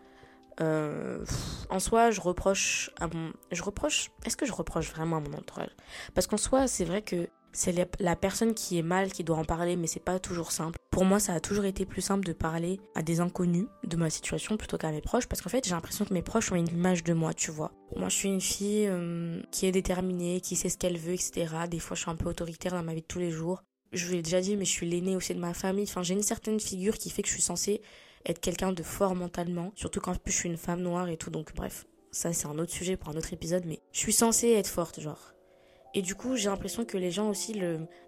en 0.58 1.80
soi, 1.80 2.10
je 2.12 2.22
reproche. 2.22 2.90
Je 3.52 3.62
reproche. 3.62 4.10
Est-ce 4.24 4.38
que 4.38 4.46
je 4.46 4.52
reproche 4.52 4.90
vraiment 4.90 5.18
à 5.18 5.20
mon 5.20 5.34
entourage? 5.34 5.76
Parce 6.14 6.26
qu'en 6.26 6.38
soi, 6.38 6.66
c'est 6.66 6.86
vrai 6.86 7.02
que 7.02 7.28
c'est 7.56 7.88
la 8.00 8.16
personne 8.16 8.52
qui 8.52 8.76
est 8.76 8.82
mal 8.82 9.10
qui 9.10 9.24
doit 9.24 9.38
en 9.38 9.44
parler, 9.44 9.76
mais 9.76 9.86
c'est 9.86 9.98
pas 9.98 10.18
toujours 10.18 10.52
simple. 10.52 10.78
Pour 10.90 11.06
moi, 11.06 11.18
ça 11.18 11.32
a 11.32 11.40
toujours 11.40 11.64
été 11.64 11.86
plus 11.86 12.02
simple 12.02 12.26
de 12.26 12.34
parler 12.34 12.78
à 12.94 13.02
des 13.02 13.20
inconnus 13.20 13.64
de 13.82 13.96
ma 13.96 14.10
situation 14.10 14.58
plutôt 14.58 14.76
qu'à 14.76 14.90
mes 14.90 15.00
proches, 15.00 15.26
parce 15.26 15.40
qu'en 15.40 15.48
fait, 15.48 15.64
j'ai 15.64 15.70
l'impression 15.70 16.04
que 16.04 16.12
mes 16.12 16.20
proches 16.20 16.52
ont 16.52 16.56
une 16.56 16.68
image 16.68 17.02
de 17.02 17.14
moi, 17.14 17.32
tu 17.32 17.50
vois. 17.50 17.72
Moi, 17.96 18.10
je 18.10 18.14
suis 18.14 18.28
une 18.28 18.42
fille 18.42 18.86
euh, 18.88 19.40
qui 19.52 19.64
est 19.64 19.72
déterminée, 19.72 20.42
qui 20.42 20.54
sait 20.54 20.68
ce 20.68 20.76
qu'elle 20.76 20.98
veut, 20.98 21.14
etc. 21.14 21.46
Des 21.70 21.78
fois, 21.78 21.96
je 21.96 22.02
suis 22.02 22.10
un 22.10 22.16
peu 22.16 22.28
autoritaire 22.28 22.72
dans 22.72 22.82
ma 22.82 22.92
vie 22.92 23.00
de 23.00 23.06
tous 23.06 23.20
les 23.20 23.30
jours. 23.30 23.62
Je 23.92 24.04
vous 24.04 24.12
l'ai 24.12 24.22
déjà 24.22 24.42
dit, 24.42 24.54
mais 24.56 24.66
je 24.66 24.72
suis 24.72 24.88
l'aînée 24.88 25.16
aussi 25.16 25.34
de 25.34 25.40
ma 25.40 25.54
famille. 25.54 25.84
Enfin, 25.88 26.02
j'ai 26.02 26.12
une 26.12 26.22
certaine 26.22 26.60
figure 26.60 26.98
qui 26.98 27.08
fait 27.08 27.22
que 27.22 27.28
je 27.28 27.34
suis 27.34 27.42
censée 27.42 27.80
être 28.26 28.40
quelqu'un 28.40 28.72
de 28.72 28.82
fort 28.82 29.14
mentalement, 29.14 29.72
surtout 29.76 30.00
quand 30.00 30.14
je 30.26 30.30
suis 30.30 30.50
une 30.50 30.58
femme 30.58 30.82
noire 30.82 31.08
et 31.08 31.16
tout. 31.16 31.30
Donc, 31.30 31.54
bref, 31.54 31.86
ça, 32.10 32.34
c'est 32.34 32.48
un 32.48 32.58
autre 32.58 32.72
sujet 32.72 32.98
pour 32.98 33.08
un 33.08 33.16
autre 33.16 33.32
épisode, 33.32 33.64
mais 33.64 33.80
je 33.92 33.98
suis 34.00 34.12
censée 34.12 34.50
être 34.50 34.68
forte, 34.68 35.00
genre. 35.00 35.35
Et 35.96 36.02
du 36.02 36.14
coup, 36.14 36.36
j'ai 36.36 36.50
l'impression 36.50 36.84
que 36.84 36.98
les 36.98 37.10
gens 37.10 37.30
aussi 37.30 37.58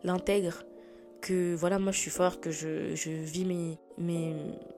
l'intègrent. 0.05 0.63
Que 1.23 1.55
voilà, 1.57 1.81
moi 1.81 1.91
je 1.91 1.99
suis 1.99 2.11
forte, 2.11 2.39
que 2.41 2.51
je, 2.53 2.95
vis 3.11 3.45
mes, 3.45 3.79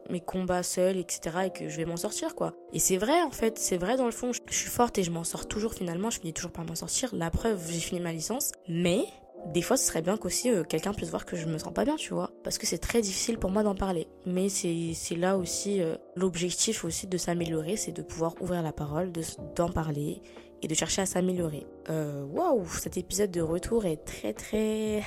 mes, 0.08 0.20
combats 0.20 0.62
seuls, 0.62 0.96
etc. 0.96 1.36
Et 1.46 1.50
que 1.50 1.68
je 1.68 1.76
vais 1.76 1.84
m'en 1.84 1.98
sortir, 1.98 2.34
quoi. 2.34 2.54
Et 2.72 2.78
c'est 2.78 2.96
vrai, 2.96 3.20
en 3.20 3.32
fait, 3.32 3.58
c'est 3.58 3.76
vrai 3.76 3.96
dans 3.96 4.06
le 4.06 4.12
fond. 4.12 4.30
Je 4.32 4.54
suis 4.54 4.70
forte 4.70 4.96
et 4.96 5.02
je 5.02 5.10
m'en 5.10 5.24
sors 5.24 5.48
toujours 5.48 5.74
finalement. 5.74 6.08
Je 6.08 6.20
finis 6.20 6.32
toujours 6.32 6.52
par 6.52 6.64
m'en 6.64 6.76
sortir. 6.76 7.14
La 7.14 7.30
preuve, 7.30 7.60
j'ai 7.68 7.80
fini 7.80 8.00
ma 8.00 8.12
licence. 8.12 8.52
Mais 8.68 9.04
des 9.46 9.60
fois, 9.60 9.76
ce 9.76 9.86
serait 9.86 10.02
bien 10.02 10.16
qu'aussi 10.16 10.50
euh, 10.50 10.62
quelqu'un 10.62 10.94
puisse 10.94 11.10
voir 11.10 11.26
que 11.26 11.36
je 11.36 11.46
me 11.46 11.58
sens 11.58 11.74
pas 11.74 11.84
bien, 11.84 11.96
tu 11.96 12.14
vois. 12.14 12.30
Parce 12.44 12.58
que 12.58 12.66
c'est 12.66 12.78
très 12.78 13.00
difficile 13.00 13.38
pour 13.38 13.50
moi 13.50 13.64
d'en 13.64 13.74
parler. 13.74 14.06
Mais 14.24 14.48
c'est 14.48 15.16
là 15.16 15.36
aussi 15.36 15.82
euh, 15.82 15.96
l'objectif 16.14 16.84
aussi 16.84 17.08
de 17.08 17.18
s'améliorer, 17.18 17.76
c'est 17.76 17.92
de 17.92 18.02
pouvoir 18.02 18.34
ouvrir 18.40 18.62
la 18.62 18.72
parole, 18.72 19.10
d'en 19.56 19.68
parler 19.68 20.22
et 20.62 20.68
de 20.68 20.74
chercher 20.74 21.02
à 21.02 21.06
s'améliorer. 21.06 21.66
Euh, 21.88 22.24
waouh, 22.24 22.66
cet 22.66 22.96
épisode 22.96 23.30
de 23.30 23.40
retour 23.40 23.86
est 23.86 24.04
très 24.04 24.32
très... 24.32 25.02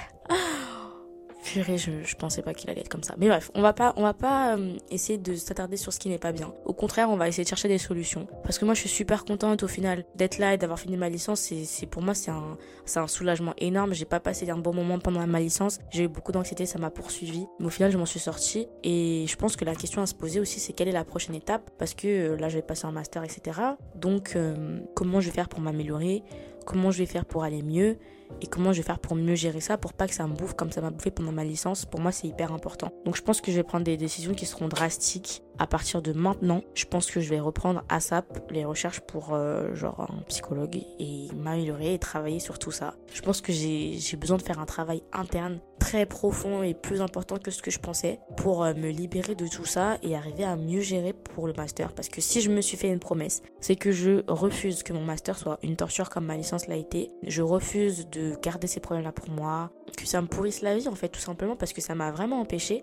Purée, 1.43 1.77
je, 1.77 2.15
pensais 2.15 2.41
pas 2.41 2.53
qu'il 2.53 2.69
allait 2.69 2.81
être 2.81 2.89
comme 2.89 3.03
ça. 3.03 3.15
Mais 3.17 3.27
bref, 3.27 3.51
on 3.53 3.61
va 3.61 3.73
pas, 3.73 3.93
on 3.97 4.01
va 4.01 4.13
pas 4.13 4.55
euh, 4.55 4.77
essayer 4.89 5.17
de 5.17 5.35
s'attarder 5.35 5.75
sur 5.75 5.91
ce 5.91 5.99
qui 5.99 6.07
n'est 6.07 6.17
pas 6.17 6.31
bien. 6.31 6.53
Au 6.65 6.73
contraire, 6.73 7.09
on 7.09 7.17
va 7.17 7.27
essayer 7.27 7.43
de 7.43 7.49
chercher 7.49 7.67
des 7.67 7.77
solutions. 7.77 8.27
Parce 8.43 8.57
que 8.57 8.65
moi, 8.65 8.73
je 8.73 8.79
suis 8.79 8.89
super 8.89 9.25
contente 9.25 9.61
au 9.63 9.67
final 9.67 10.05
d'être 10.15 10.37
là 10.37 10.53
et 10.53 10.57
d'avoir 10.57 10.79
fini 10.79 10.95
ma 10.95 11.09
licence. 11.09 11.51
C'est 11.65 11.85
pour 11.85 12.01
moi, 12.01 12.13
c'est 12.13 12.31
un, 12.31 12.57
c'est 12.85 12.99
un 12.99 13.07
soulagement 13.07 13.53
énorme. 13.57 13.93
J'ai 13.93 14.05
pas 14.05 14.21
passé 14.21 14.49
un 14.49 14.57
bon 14.57 14.73
moment 14.73 14.99
pendant 14.99 15.25
ma 15.27 15.39
licence. 15.39 15.79
J'ai 15.91 16.03
eu 16.03 16.07
beaucoup 16.07 16.31
d'anxiété, 16.31 16.65
ça 16.65 16.79
m'a 16.79 16.89
poursuivi. 16.89 17.45
Mais 17.59 17.65
au 17.65 17.69
final, 17.69 17.91
je 17.91 17.97
m'en 17.97 18.05
suis 18.05 18.21
sortie. 18.21 18.67
Et 18.83 19.25
je 19.27 19.35
pense 19.35 19.57
que 19.57 19.65
la 19.65 19.75
question 19.75 20.01
à 20.01 20.05
se 20.05 20.15
poser 20.15 20.39
aussi, 20.39 20.61
c'est 20.61 20.71
quelle 20.71 20.87
est 20.87 20.93
la 20.93 21.05
prochaine 21.05 21.35
étape? 21.35 21.69
Parce 21.77 21.93
que 21.93 22.07
euh, 22.07 22.37
là, 22.37 22.47
je 22.47 22.55
vais 22.55 22.61
passer 22.61 22.85
un 22.85 22.91
master, 22.91 23.23
etc. 23.23 23.59
Donc, 23.95 24.37
euh, 24.37 24.79
comment 24.95 25.19
je 25.19 25.27
vais 25.27 25.33
faire 25.33 25.49
pour 25.49 25.59
m'améliorer? 25.59 26.23
Comment 26.65 26.91
je 26.91 26.99
vais 26.99 27.05
faire 27.05 27.25
pour 27.25 27.43
aller 27.43 27.61
mieux? 27.61 27.97
Et 28.41 28.47
comment 28.47 28.73
je 28.73 28.77
vais 28.77 28.83
faire 28.83 28.99
pour 28.99 29.15
mieux 29.15 29.35
gérer 29.35 29.61
ça 29.61 29.77
pour 29.77 29.93
pas 29.93 30.07
que 30.07 30.13
ça 30.13 30.27
me 30.27 30.33
bouffe 30.33 30.53
comme 30.53 30.71
ça 30.71 30.81
m'a 30.81 30.89
bouffé 30.89 31.11
pendant 31.11 31.31
ma 31.31 31.43
licence. 31.43 31.85
Pour 31.85 31.99
moi, 31.99 32.11
c'est 32.11 32.27
hyper 32.27 32.51
important. 32.51 32.91
Donc 33.05 33.15
je 33.15 33.21
pense 33.21 33.41
que 33.41 33.51
je 33.51 33.57
vais 33.57 33.63
prendre 33.63 33.85
des 33.85 33.97
décisions 33.97 34.33
qui 34.33 34.45
seront 34.45 34.67
drastiques 34.67 35.43
à 35.59 35.67
partir 35.67 36.01
de 36.01 36.13
maintenant. 36.13 36.61
Je 36.73 36.85
pense 36.85 37.09
que 37.09 37.21
je 37.21 37.29
vais 37.29 37.39
reprendre 37.39 37.83
ASAP 37.89 38.51
les 38.51 38.65
recherches 38.65 39.01
pour 39.01 39.33
euh, 39.33 39.73
genre 39.75 40.01
un 40.01 40.21
psychologue 40.23 40.77
et 40.99 41.27
m'améliorer 41.35 41.93
et 41.93 41.99
travailler 41.99 42.39
sur 42.39 42.59
tout 42.59 42.71
ça. 42.71 42.95
Je 43.13 43.21
pense 43.21 43.41
que 43.41 43.53
j'ai 43.53 44.17
besoin 44.17 44.37
de 44.37 44.41
faire 44.41 44.59
un 44.59 44.65
travail 44.65 45.03
interne 45.13 45.59
très 45.83 46.05
profond 46.05 46.63
et 46.63 46.73
plus 46.73 47.01
important 47.01 47.37
que 47.37 47.51
ce 47.51 47.61
que 47.61 47.69
je 47.69 47.77
pensais 47.77 48.17
pour 48.37 48.63
euh, 48.63 48.73
me 48.73 48.89
libérer 48.89 49.35
de 49.35 49.45
tout 49.47 49.65
ça 49.65 49.97
et 50.01 50.15
arriver 50.15 50.45
à 50.45 50.55
mieux 50.55 50.79
gérer 50.79 51.11
pour 51.11 51.45
le 51.45 51.51
master. 51.51 51.91
Parce 51.91 52.07
que 52.07 52.21
si 52.21 52.39
je 52.39 52.49
me 52.49 52.61
suis 52.61 52.77
fait 52.77 52.87
une 52.87 52.99
promesse, 52.99 53.41
c'est 53.59 53.75
que 53.75 53.91
je 53.91 54.23
refuse 54.29 54.81
que 54.81 54.93
mon 54.93 55.03
master 55.03 55.37
soit 55.37 55.59
une 55.61 55.75
torture 55.75 56.09
comme 56.09 56.25
ma 56.25 56.37
licence 56.37 56.67
l'a 56.67 56.77
été. 56.77 57.11
Je 57.27 57.41
refuse 57.41 58.09
de 58.09 58.33
garder 58.41 58.67
ces 58.67 58.79
problèmes-là 58.79 59.11
pour 59.11 59.29
moi, 59.29 59.71
que 59.97 60.05
ça 60.05 60.21
me 60.21 60.27
pourrisse 60.27 60.61
la 60.61 60.77
vie 60.77 60.87
en 60.87 60.95
fait 60.95 61.09
tout 61.09 61.19
simplement 61.19 61.57
parce 61.57 61.73
que 61.73 61.81
ça 61.81 61.95
m'a 61.95 62.11
vraiment 62.11 62.39
empêché 62.39 62.81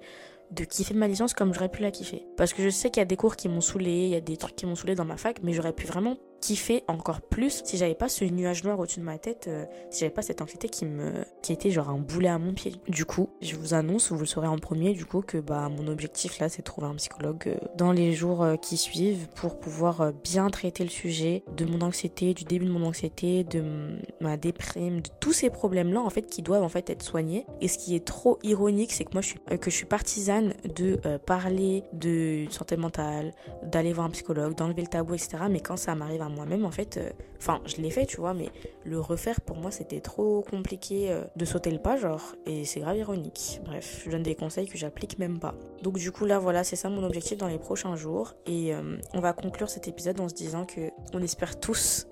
de 0.50 0.64
kiffer 0.64 0.92
ma 0.92 1.08
licence 1.08 1.32
comme 1.32 1.54
j'aurais 1.54 1.70
pu 1.70 1.80
la 1.80 1.90
kiffer. 1.90 2.26
Parce 2.36 2.52
que 2.52 2.62
je 2.62 2.68
sais 2.68 2.90
qu'il 2.90 3.00
y 3.00 3.02
a 3.02 3.06
des 3.06 3.16
cours 3.16 3.36
qui 3.36 3.48
m'ont 3.48 3.62
saoulé, 3.62 3.92
il 3.92 4.10
y 4.10 4.14
a 4.14 4.20
des 4.20 4.36
trucs 4.36 4.56
qui 4.56 4.66
m'ont 4.66 4.76
saoulé 4.76 4.94
dans 4.94 5.06
ma 5.06 5.16
fac, 5.16 5.38
mais 5.42 5.54
j'aurais 5.54 5.72
pu 5.72 5.86
vraiment 5.86 6.18
kiffer 6.40 6.84
encore 6.88 7.20
plus 7.20 7.62
si 7.64 7.76
j'avais 7.76 7.94
pas 7.94 8.08
ce 8.08 8.24
nuage 8.24 8.64
noir 8.64 8.78
au-dessus 8.78 9.00
de 9.00 9.04
ma 9.04 9.18
tête, 9.18 9.46
euh, 9.48 9.64
si 9.90 10.00
j'avais 10.00 10.12
pas 10.12 10.22
cette 10.22 10.40
anxiété 10.40 10.68
qui 10.68 10.86
me 10.86 11.24
qui 11.42 11.52
était 11.52 11.70
genre 11.70 11.90
un 11.90 11.98
boulet 11.98 12.28
à 12.28 12.38
mon 12.38 12.52
pied. 12.52 12.74
Du 12.88 13.04
coup, 13.04 13.30
je 13.40 13.56
vous 13.56 13.74
annonce, 13.74 14.10
vous 14.10 14.18
le 14.18 14.26
saurez 14.26 14.46
en 14.46 14.58
premier, 14.58 14.92
du 14.92 15.04
coup 15.04 15.20
que 15.20 15.38
bah 15.38 15.68
mon 15.68 15.86
objectif 15.88 16.38
là, 16.38 16.48
c'est 16.48 16.62
de 16.62 16.64
trouver 16.64 16.86
un 16.86 16.94
psychologue 16.94 17.44
euh, 17.46 17.56
dans 17.76 17.92
les 17.92 18.12
jours 18.12 18.42
euh, 18.42 18.56
qui 18.56 18.76
suivent 18.76 19.28
pour 19.34 19.58
pouvoir 19.58 20.12
bien 20.24 20.48
traiter 20.50 20.84
le 20.84 20.90
sujet 20.90 21.44
de 21.56 21.64
mon 21.64 21.80
anxiété, 21.82 22.34
du 22.34 22.44
début 22.44 22.64
de 22.64 22.70
mon 22.70 22.86
anxiété, 22.86 23.44
de 23.44 23.98
ma 24.20 24.36
déprime, 24.36 25.00
de 25.00 25.10
tous 25.20 25.32
ces 25.32 25.50
problèmes 25.50 25.92
là 25.92 26.00
en 26.00 26.10
fait 26.10 26.22
qui 26.22 26.42
doivent 26.42 26.62
en 26.62 26.68
fait 26.68 26.88
être 26.90 27.02
soignés. 27.02 27.46
Et 27.60 27.68
ce 27.68 27.78
qui 27.78 27.94
est 27.94 28.04
trop 28.04 28.38
ironique, 28.42 28.92
c'est 28.92 29.04
que 29.04 29.12
moi 29.12 29.22
je 29.22 29.28
suis 29.28 29.40
que 29.60 29.70
je 29.70 29.76
suis 29.76 29.86
partisane 29.86 30.54
de 30.64 30.96
parler 31.26 31.84
de 31.92 32.46
santé 32.50 32.76
mentale, 32.76 33.32
d'aller 33.62 33.92
voir 33.92 34.06
un 34.06 34.10
psychologue, 34.10 34.54
d'enlever 34.54 34.82
le 34.82 34.88
tabou, 34.88 35.14
etc. 35.14 35.44
Mais 35.50 35.60
quand 35.60 35.76
ça 35.76 35.94
m'arrive 35.94 36.22
à 36.22 36.29
moi-même, 36.30 36.64
en 36.64 36.70
fait, 36.70 36.96
euh, 36.96 37.10
enfin, 37.38 37.60
je 37.66 37.76
l'ai 37.76 37.90
fait, 37.90 38.06
tu 38.06 38.16
vois, 38.16 38.34
mais 38.34 38.48
le 38.84 39.00
refaire 39.00 39.40
pour 39.40 39.56
moi, 39.56 39.70
c'était 39.70 40.00
trop 40.00 40.42
compliqué 40.42 41.10
euh, 41.10 41.24
de 41.36 41.44
sauter 41.44 41.70
le 41.70 41.78
pas, 41.78 41.96
genre, 41.96 42.36
et 42.46 42.64
c'est 42.64 42.80
grave 42.80 42.96
ironique. 42.96 43.60
Bref, 43.64 44.02
je 44.04 44.10
donne 44.10 44.22
des 44.22 44.34
conseils 44.34 44.68
que 44.68 44.78
j'applique 44.78 45.18
même 45.18 45.38
pas. 45.38 45.54
Donc, 45.82 45.98
du 45.98 46.12
coup, 46.12 46.24
là, 46.24 46.38
voilà, 46.38 46.64
c'est 46.64 46.76
ça 46.76 46.88
mon 46.88 47.02
objectif 47.04 47.38
dans 47.38 47.48
les 47.48 47.58
prochains 47.58 47.96
jours. 47.96 48.34
Et 48.46 48.74
euh, 48.74 48.96
on 49.14 49.20
va 49.20 49.32
conclure 49.32 49.68
cet 49.68 49.88
épisode 49.88 50.20
en 50.20 50.28
se 50.28 50.34
disant 50.34 50.64
que 50.64 50.90
on 51.12 51.22
espère 51.22 51.58
tous 51.58 52.06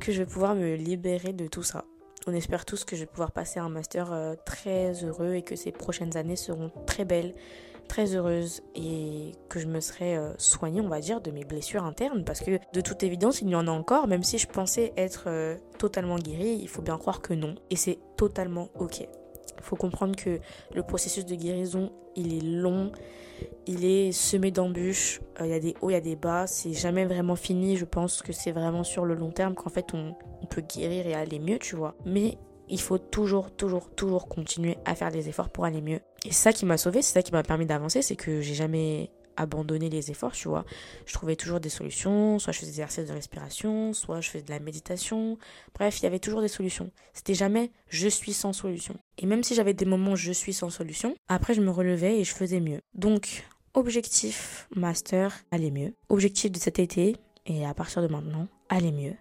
que 0.00 0.12
je 0.12 0.18
vais 0.18 0.26
pouvoir 0.26 0.54
me 0.54 0.74
libérer 0.74 1.32
de 1.32 1.46
tout 1.46 1.62
ça. 1.62 1.84
On 2.26 2.32
espère 2.32 2.64
tous 2.64 2.84
que 2.84 2.94
je 2.94 3.00
vais 3.00 3.06
pouvoir 3.06 3.32
passer 3.32 3.58
un 3.58 3.68
master 3.68 4.36
très 4.44 4.92
heureux 5.02 5.34
et 5.34 5.42
que 5.42 5.56
ces 5.56 5.72
prochaines 5.72 6.16
années 6.16 6.36
seront 6.36 6.70
très 6.86 7.06
belles 7.06 7.34
très 7.88 8.14
heureuse 8.14 8.62
et 8.74 9.32
que 9.48 9.58
je 9.58 9.66
me 9.66 9.80
serais 9.80 10.16
euh, 10.16 10.32
soignée, 10.38 10.80
on 10.80 10.88
va 10.88 11.00
dire, 11.00 11.20
de 11.20 11.30
mes 11.30 11.44
blessures 11.44 11.84
internes 11.84 12.24
parce 12.24 12.40
que 12.40 12.58
de 12.72 12.80
toute 12.80 13.02
évidence, 13.02 13.42
il 13.42 13.48
y 13.48 13.56
en 13.56 13.66
a 13.66 13.70
encore, 13.70 14.06
même 14.06 14.22
si 14.22 14.38
je 14.38 14.46
pensais 14.46 14.92
être 14.96 15.24
euh, 15.26 15.56
totalement 15.78 16.16
guérie, 16.16 16.58
il 16.60 16.68
faut 16.68 16.82
bien 16.82 16.98
croire 16.98 17.20
que 17.20 17.34
non. 17.34 17.56
Et 17.70 17.76
c'est 17.76 17.98
totalement 18.16 18.68
ok. 18.78 19.00
Il 19.00 19.62
faut 19.62 19.76
comprendre 19.76 20.14
que 20.14 20.38
le 20.72 20.82
processus 20.82 21.26
de 21.26 21.34
guérison, 21.34 21.90
il 22.14 22.34
est 22.34 22.44
long, 22.44 22.92
il 23.66 23.84
est 23.84 24.12
semé 24.12 24.50
d'embûches, 24.50 25.20
euh, 25.40 25.46
il 25.46 25.50
y 25.50 25.54
a 25.54 25.60
des 25.60 25.74
hauts, 25.80 25.90
il 25.90 25.94
y 25.94 25.96
a 25.96 26.00
des 26.00 26.16
bas, 26.16 26.46
c'est 26.46 26.72
jamais 26.72 27.04
vraiment 27.04 27.36
fini, 27.36 27.76
je 27.76 27.84
pense 27.84 28.22
que 28.22 28.32
c'est 28.32 28.52
vraiment 28.52 28.84
sur 28.84 29.04
le 29.04 29.14
long 29.14 29.30
terme 29.30 29.54
qu'en 29.54 29.70
fait 29.70 29.94
on, 29.94 30.14
on 30.42 30.46
peut 30.46 30.62
guérir 30.62 31.06
et 31.06 31.14
aller 31.14 31.38
mieux, 31.38 31.58
tu 31.58 31.74
vois. 31.74 31.94
Mais 32.04 32.38
il 32.70 32.80
faut 32.80 32.98
toujours, 32.98 33.50
toujours, 33.50 33.90
toujours 33.90 34.28
continuer 34.28 34.78
à 34.84 34.94
faire 34.94 35.10
des 35.10 35.28
efforts 35.28 35.50
pour 35.50 35.64
aller 35.64 35.80
mieux. 35.80 36.00
Et 36.24 36.32
ça 36.32 36.52
qui 36.52 36.66
m'a 36.66 36.76
sauvé, 36.76 37.02
c'est 37.02 37.14
ça 37.14 37.22
qui 37.22 37.32
m'a 37.32 37.42
permis 37.42 37.66
d'avancer, 37.66 38.02
c'est 38.02 38.16
que 38.16 38.40
j'ai 38.40 38.54
jamais 38.54 39.10
abandonné 39.36 39.88
les 39.88 40.10
efforts, 40.10 40.32
tu 40.32 40.48
vois. 40.48 40.64
Je 41.06 41.12
trouvais 41.12 41.36
toujours 41.36 41.60
des 41.60 41.68
solutions, 41.68 42.38
soit 42.38 42.52
je 42.52 42.58
faisais 42.58 42.72
des 42.72 42.80
exercices 42.80 43.06
de 43.06 43.12
respiration, 43.12 43.92
soit 43.92 44.20
je 44.20 44.30
faisais 44.30 44.44
de 44.44 44.50
la 44.50 44.58
méditation. 44.58 45.38
Bref, 45.74 46.00
il 46.00 46.02
y 46.02 46.06
avait 46.06 46.18
toujours 46.18 46.40
des 46.40 46.48
solutions. 46.48 46.90
C'était 47.14 47.34
jamais 47.34 47.70
je 47.88 48.08
suis 48.08 48.32
sans 48.32 48.52
solution. 48.52 48.96
Et 49.16 49.26
même 49.26 49.44
si 49.44 49.54
j'avais 49.54 49.74
des 49.74 49.84
moments 49.84 50.16
je 50.16 50.32
suis 50.32 50.52
sans 50.52 50.70
solution, 50.70 51.14
après 51.28 51.54
je 51.54 51.60
me 51.60 51.70
relevais 51.70 52.18
et 52.18 52.24
je 52.24 52.34
faisais 52.34 52.60
mieux. 52.60 52.80
Donc, 52.94 53.46
objectif 53.74 54.68
master, 54.74 55.44
aller 55.52 55.70
mieux. 55.70 55.94
Objectif 56.08 56.50
de 56.50 56.58
cet 56.58 56.80
été, 56.80 57.16
et 57.46 57.64
à 57.64 57.74
partir 57.74 58.02
de 58.02 58.08
maintenant, 58.08 58.48
aller 58.68 58.92
mieux 58.92 59.14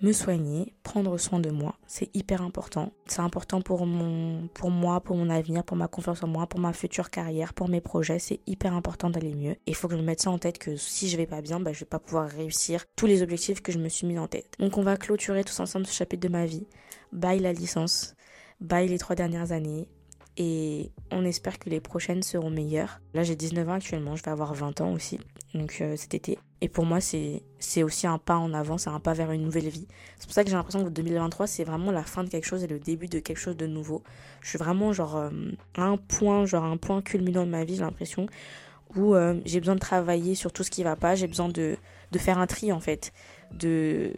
me 0.00 0.12
soigner, 0.12 0.74
prendre 0.82 1.16
soin 1.18 1.40
de 1.40 1.50
moi. 1.50 1.76
C'est 1.86 2.14
hyper 2.14 2.42
important. 2.42 2.92
C'est 3.06 3.20
important 3.20 3.60
pour, 3.60 3.86
mon, 3.86 4.48
pour 4.48 4.70
moi, 4.70 5.00
pour 5.00 5.16
mon 5.16 5.30
avenir, 5.30 5.64
pour 5.64 5.76
ma 5.76 5.88
confiance 5.88 6.22
en 6.22 6.28
moi, 6.28 6.46
pour 6.46 6.60
ma 6.60 6.72
future 6.72 7.10
carrière, 7.10 7.54
pour 7.54 7.68
mes 7.68 7.80
projets. 7.80 8.18
C'est 8.18 8.40
hyper 8.46 8.74
important 8.74 9.10
d'aller 9.10 9.34
mieux. 9.34 9.56
Il 9.66 9.74
faut 9.74 9.88
que 9.88 9.94
je 9.94 10.00
me 10.00 10.04
mette 10.04 10.20
ça 10.20 10.30
en 10.30 10.38
tête 10.38 10.58
que 10.58 10.76
si 10.76 11.08
je 11.08 11.16
vais 11.16 11.26
pas 11.26 11.40
bien, 11.40 11.60
bah, 11.60 11.72
je 11.72 11.80
vais 11.80 11.86
pas 11.86 11.98
pouvoir 11.98 12.28
réussir 12.28 12.84
tous 12.96 13.06
les 13.06 13.22
objectifs 13.22 13.62
que 13.62 13.72
je 13.72 13.78
me 13.78 13.88
suis 13.88 14.06
mis 14.06 14.18
en 14.18 14.26
tête. 14.26 14.54
Donc 14.58 14.76
on 14.78 14.82
va 14.82 14.96
clôturer 14.96 15.44
tous 15.44 15.60
ensemble 15.60 15.86
ce 15.86 15.94
chapitre 15.94 16.26
de 16.26 16.32
ma 16.32 16.46
vie. 16.46 16.66
Bye 17.12 17.40
la 17.40 17.52
licence. 17.52 18.14
Bye 18.60 18.88
les 18.88 18.98
trois 18.98 19.16
dernières 19.16 19.52
années 19.52 19.88
et 20.36 20.90
on 21.12 21.24
espère 21.24 21.58
que 21.58 21.70
les 21.70 21.80
prochaines 21.80 22.22
seront 22.22 22.50
meilleures. 22.50 23.00
Là, 23.14 23.22
j'ai 23.22 23.36
19 23.36 23.68
ans 23.68 23.74
actuellement, 23.74 24.16
je 24.16 24.22
vais 24.22 24.30
avoir 24.30 24.52
20 24.54 24.80
ans 24.80 24.92
aussi, 24.92 25.20
donc 25.54 25.78
euh, 25.80 25.96
cet 25.96 26.14
été. 26.14 26.38
Et 26.60 26.68
pour 26.68 26.86
moi, 26.86 26.98
c'est 27.00 27.82
aussi 27.82 28.06
un 28.06 28.18
pas 28.18 28.36
en 28.36 28.52
avant, 28.52 28.78
c'est 28.78 28.90
un 28.90 28.98
pas 28.98 29.12
vers 29.12 29.30
une 29.30 29.42
nouvelle 29.42 29.68
vie. 29.68 29.86
C'est 30.18 30.26
pour 30.26 30.34
ça 30.34 30.42
que 30.42 30.50
j'ai 30.50 30.56
l'impression 30.56 30.82
que 30.82 30.88
2023, 30.88 31.46
c'est 31.46 31.64
vraiment 31.64 31.92
la 31.92 32.02
fin 32.02 32.24
de 32.24 32.30
quelque 32.30 32.46
chose 32.46 32.64
et 32.64 32.66
le 32.66 32.80
début 32.80 33.06
de 33.06 33.20
quelque 33.20 33.38
chose 33.38 33.56
de 33.56 33.66
nouveau. 33.66 34.02
Je 34.40 34.48
suis 34.48 34.58
vraiment 34.58 34.92
genre 34.92 35.16
euh, 35.16 35.30
un 35.76 35.96
point, 35.96 36.46
genre 36.46 36.64
un 36.64 36.78
point 36.78 37.00
culminant 37.02 37.44
de 37.44 37.50
ma 37.50 37.64
vie, 37.64 37.76
j'ai 37.76 37.82
l'impression, 37.82 38.26
où 38.96 39.14
euh, 39.14 39.40
j'ai 39.44 39.60
besoin 39.60 39.74
de 39.74 39.80
travailler 39.80 40.34
sur 40.34 40.52
tout 40.52 40.64
ce 40.64 40.70
qui 40.70 40.82
va 40.82 40.96
pas, 40.96 41.14
j'ai 41.14 41.26
besoin 41.26 41.48
de, 41.48 41.76
de 42.10 42.18
faire 42.18 42.38
un 42.38 42.46
tri 42.46 42.72
en 42.72 42.80
fait, 42.80 43.12
de 43.52 44.12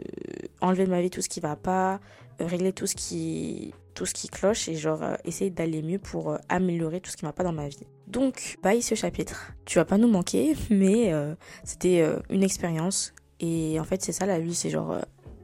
enlever 0.60 0.86
de 0.86 0.90
ma 0.90 1.02
vie 1.02 1.10
tout 1.10 1.22
ce 1.22 1.28
qui 1.28 1.40
va 1.40 1.56
pas, 1.56 2.00
régler 2.40 2.72
tout 2.72 2.86
ce 2.86 2.94
qui 2.94 3.72
tout 3.96 4.06
ce 4.06 4.14
qui 4.14 4.28
cloche 4.28 4.68
et 4.68 4.76
genre 4.76 5.02
euh, 5.02 5.14
essayer 5.24 5.50
d'aller 5.50 5.82
mieux 5.82 5.98
pour 5.98 6.30
euh, 6.30 6.36
améliorer 6.48 7.00
tout 7.00 7.10
ce 7.10 7.16
qui 7.16 7.24
va 7.24 7.32
pas 7.32 7.42
dans 7.42 7.52
ma 7.52 7.66
vie. 7.66 7.86
Donc, 8.06 8.58
bye 8.62 8.82
ce 8.82 8.94
chapitre. 8.94 9.52
Tu 9.64 9.78
vas 9.78 9.84
pas 9.84 9.98
nous 9.98 10.08
manquer, 10.08 10.54
mais 10.70 11.12
euh, 11.12 11.34
c'était 11.64 12.06
une 12.30 12.44
expérience 12.44 13.14
et 13.40 13.80
en 13.80 13.84
fait 13.84 14.02
c'est 14.02 14.12
ça 14.12 14.26
la 14.26 14.38
vie, 14.38 14.54
c'est 14.54 14.70
genre 14.70 14.98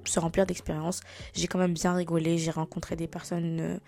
se 0.04 0.20
remplir 0.20 0.46
d'expériences. 0.46 1.00
J'ai 1.34 1.46
quand 1.46 1.58
même 1.58 1.72
bien 1.72 1.94
rigolé, 1.94 2.38
j'ai 2.38 2.50
rencontré 2.50 2.94
des 2.94 3.06
personnes 3.06 3.80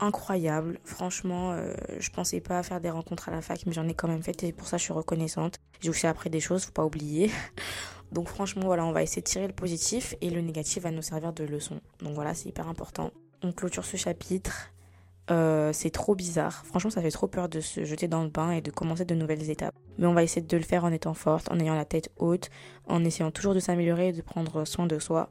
incroyable. 0.00 0.80
Franchement, 0.84 1.56
je 1.98 2.10
pensais 2.10 2.40
pas 2.40 2.62
faire 2.62 2.80
des 2.80 2.90
rencontres 2.90 3.28
à 3.28 3.32
la 3.32 3.42
fac, 3.42 3.64
mais 3.66 3.72
j'en 3.72 3.88
ai 3.88 3.94
quand 3.94 4.08
même 4.08 4.22
fait 4.22 4.42
et 4.44 4.52
pour 4.52 4.66
ça 4.66 4.76
je 4.76 4.84
suis 4.84 4.92
reconnaissante. 4.92 5.58
J'ai 5.80 5.90
aussi 5.90 6.06
appris 6.06 6.30
des 6.30 6.40
choses, 6.40 6.64
faut 6.64 6.72
pas 6.72 6.84
oublier. 6.84 7.30
Donc 8.12 8.28
franchement, 8.28 8.62
voilà, 8.66 8.84
on 8.84 8.92
va 8.92 9.02
essayer 9.02 9.22
de 9.22 9.26
tirer 9.26 9.46
le 9.46 9.54
positif 9.54 10.14
et 10.20 10.28
le 10.28 10.40
négatif 10.42 10.82
va 10.82 10.90
nous 10.90 11.02
servir 11.02 11.32
de 11.32 11.44
leçon. 11.44 11.80
Donc 12.02 12.14
voilà, 12.14 12.34
c'est 12.34 12.48
hyper 12.48 12.68
important. 12.68 13.10
On 13.42 13.52
clôture 13.52 13.84
ce 13.84 13.96
chapitre. 13.96 14.72
Euh, 15.30 15.72
c'est 15.72 15.90
trop 15.90 16.14
bizarre. 16.14 16.66
Franchement, 16.66 16.90
ça 16.90 17.00
fait 17.00 17.10
trop 17.10 17.26
peur 17.26 17.48
de 17.48 17.60
se 17.60 17.84
jeter 17.84 18.08
dans 18.08 18.22
le 18.22 18.28
bain 18.28 18.50
et 18.50 18.60
de 18.60 18.70
commencer 18.70 19.04
de 19.04 19.14
nouvelles 19.14 19.48
étapes. 19.48 19.74
Mais 19.96 20.06
on 20.06 20.12
va 20.12 20.22
essayer 20.22 20.42
de 20.42 20.56
le 20.56 20.62
faire 20.62 20.84
en 20.84 20.92
étant 20.92 21.14
forte, 21.14 21.50
en 21.50 21.58
ayant 21.58 21.74
la 21.74 21.84
tête 21.84 22.10
haute, 22.18 22.50
en 22.86 23.02
essayant 23.04 23.30
toujours 23.30 23.54
de 23.54 23.60
s'améliorer 23.60 24.08
et 24.08 24.12
de 24.12 24.20
prendre 24.20 24.64
soin 24.66 24.86
de 24.86 24.98
soi. 24.98 25.30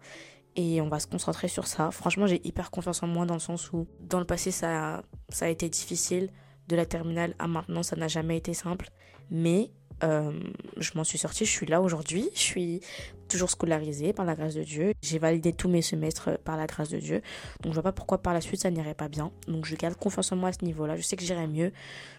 Et 0.55 0.81
on 0.81 0.89
va 0.89 0.99
se 0.99 1.07
concentrer 1.07 1.47
sur 1.49 1.67
ça. 1.67 1.91
Franchement, 1.91 2.25
j'ai 2.25 2.45
hyper 2.47 2.71
confiance 2.71 3.03
en 3.03 3.07
moi 3.07 3.25
dans 3.25 3.35
le 3.35 3.39
sens 3.39 3.71
où, 3.73 3.87
dans 3.99 4.19
le 4.19 4.25
passé, 4.25 4.51
ça, 4.51 5.03
ça 5.29 5.45
a 5.45 5.49
été 5.49 5.69
difficile. 5.69 6.29
De 6.67 6.75
la 6.75 6.85
terminale 6.85 7.35
à 7.37 7.47
maintenant, 7.47 7.83
ça 7.83 7.95
n'a 7.95 8.07
jamais 8.07 8.37
été 8.37 8.53
simple. 8.53 8.89
Mais 9.29 9.71
euh, 10.03 10.31
je 10.77 10.91
m'en 10.95 11.03
suis 11.03 11.17
sortie, 11.17 11.45
je 11.45 11.51
suis 11.51 11.65
là 11.65 11.81
aujourd'hui, 11.81 12.29
je 12.33 12.39
suis 12.39 12.81
toujours 13.27 13.49
scolarisée 13.49 14.13
par 14.13 14.25
la 14.25 14.35
grâce 14.35 14.55
de 14.55 14.63
Dieu. 14.63 14.93
J'ai 15.01 15.19
validé 15.19 15.53
tous 15.53 15.69
mes 15.69 15.81
semestres 15.81 16.37
par 16.43 16.57
la 16.57 16.67
grâce 16.67 16.89
de 16.89 16.99
Dieu. 16.99 17.21
Donc 17.61 17.71
je 17.71 17.75
vois 17.75 17.83
pas 17.83 17.91
pourquoi 17.91 18.17
par 18.17 18.33
la 18.33 18.41
suite 18.41 18.61
ça 18.61 18.71
n'irait 18.71 18.93
pas 18.93 19.07
bien. 19.07 19.31
Donc 19.47 19.65
je 19.65 19.75
garde 19.75 19.95
confiance 19.95 20.31
en 20.31 20.35
moi 20.35 20.49
à 20.49 20.53
ce 20.53 20.65
niveau-là. 20.65 20.95
Je 20.95 21.01
sais 21.01 21.15
que 21.15 21.23
j'irai 21.23 21.47
mieux. 21.47 21.71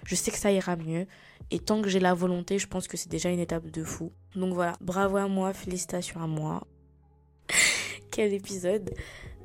Je 0.05 0.15
sais 0.15 0.31
que 0.31 0.39
ça 0.39 0.53
ira 0.53 0.77
mieux. 0.77 1.07
Et 1.51 1.59
tant 1.59 1.83
que 1.83 1.89
j'ai 1.89 2.01
la 2.01 2.15
volonté, 2.15 2.59
je 2.59 2.67
pense 2.67 2.89
que 2.89 2.97
c'est 2.97 3.11
déjà 3.11 3.31
une 3.31 3.41
étape 3.41 3.71
de 3.71 3.85
fou. 3.85 4.13
Donc 4.37 4.55
voilà, 4.55 4.75
bravo 4.81 5.17
à 5.17 5.29
moi, 5.29 5.53
félicitations 5.53 6.21
à 6.23 6.27
moi. 6.27 6.67
Quel 8.11 8.33
épisode. 8.33 8.91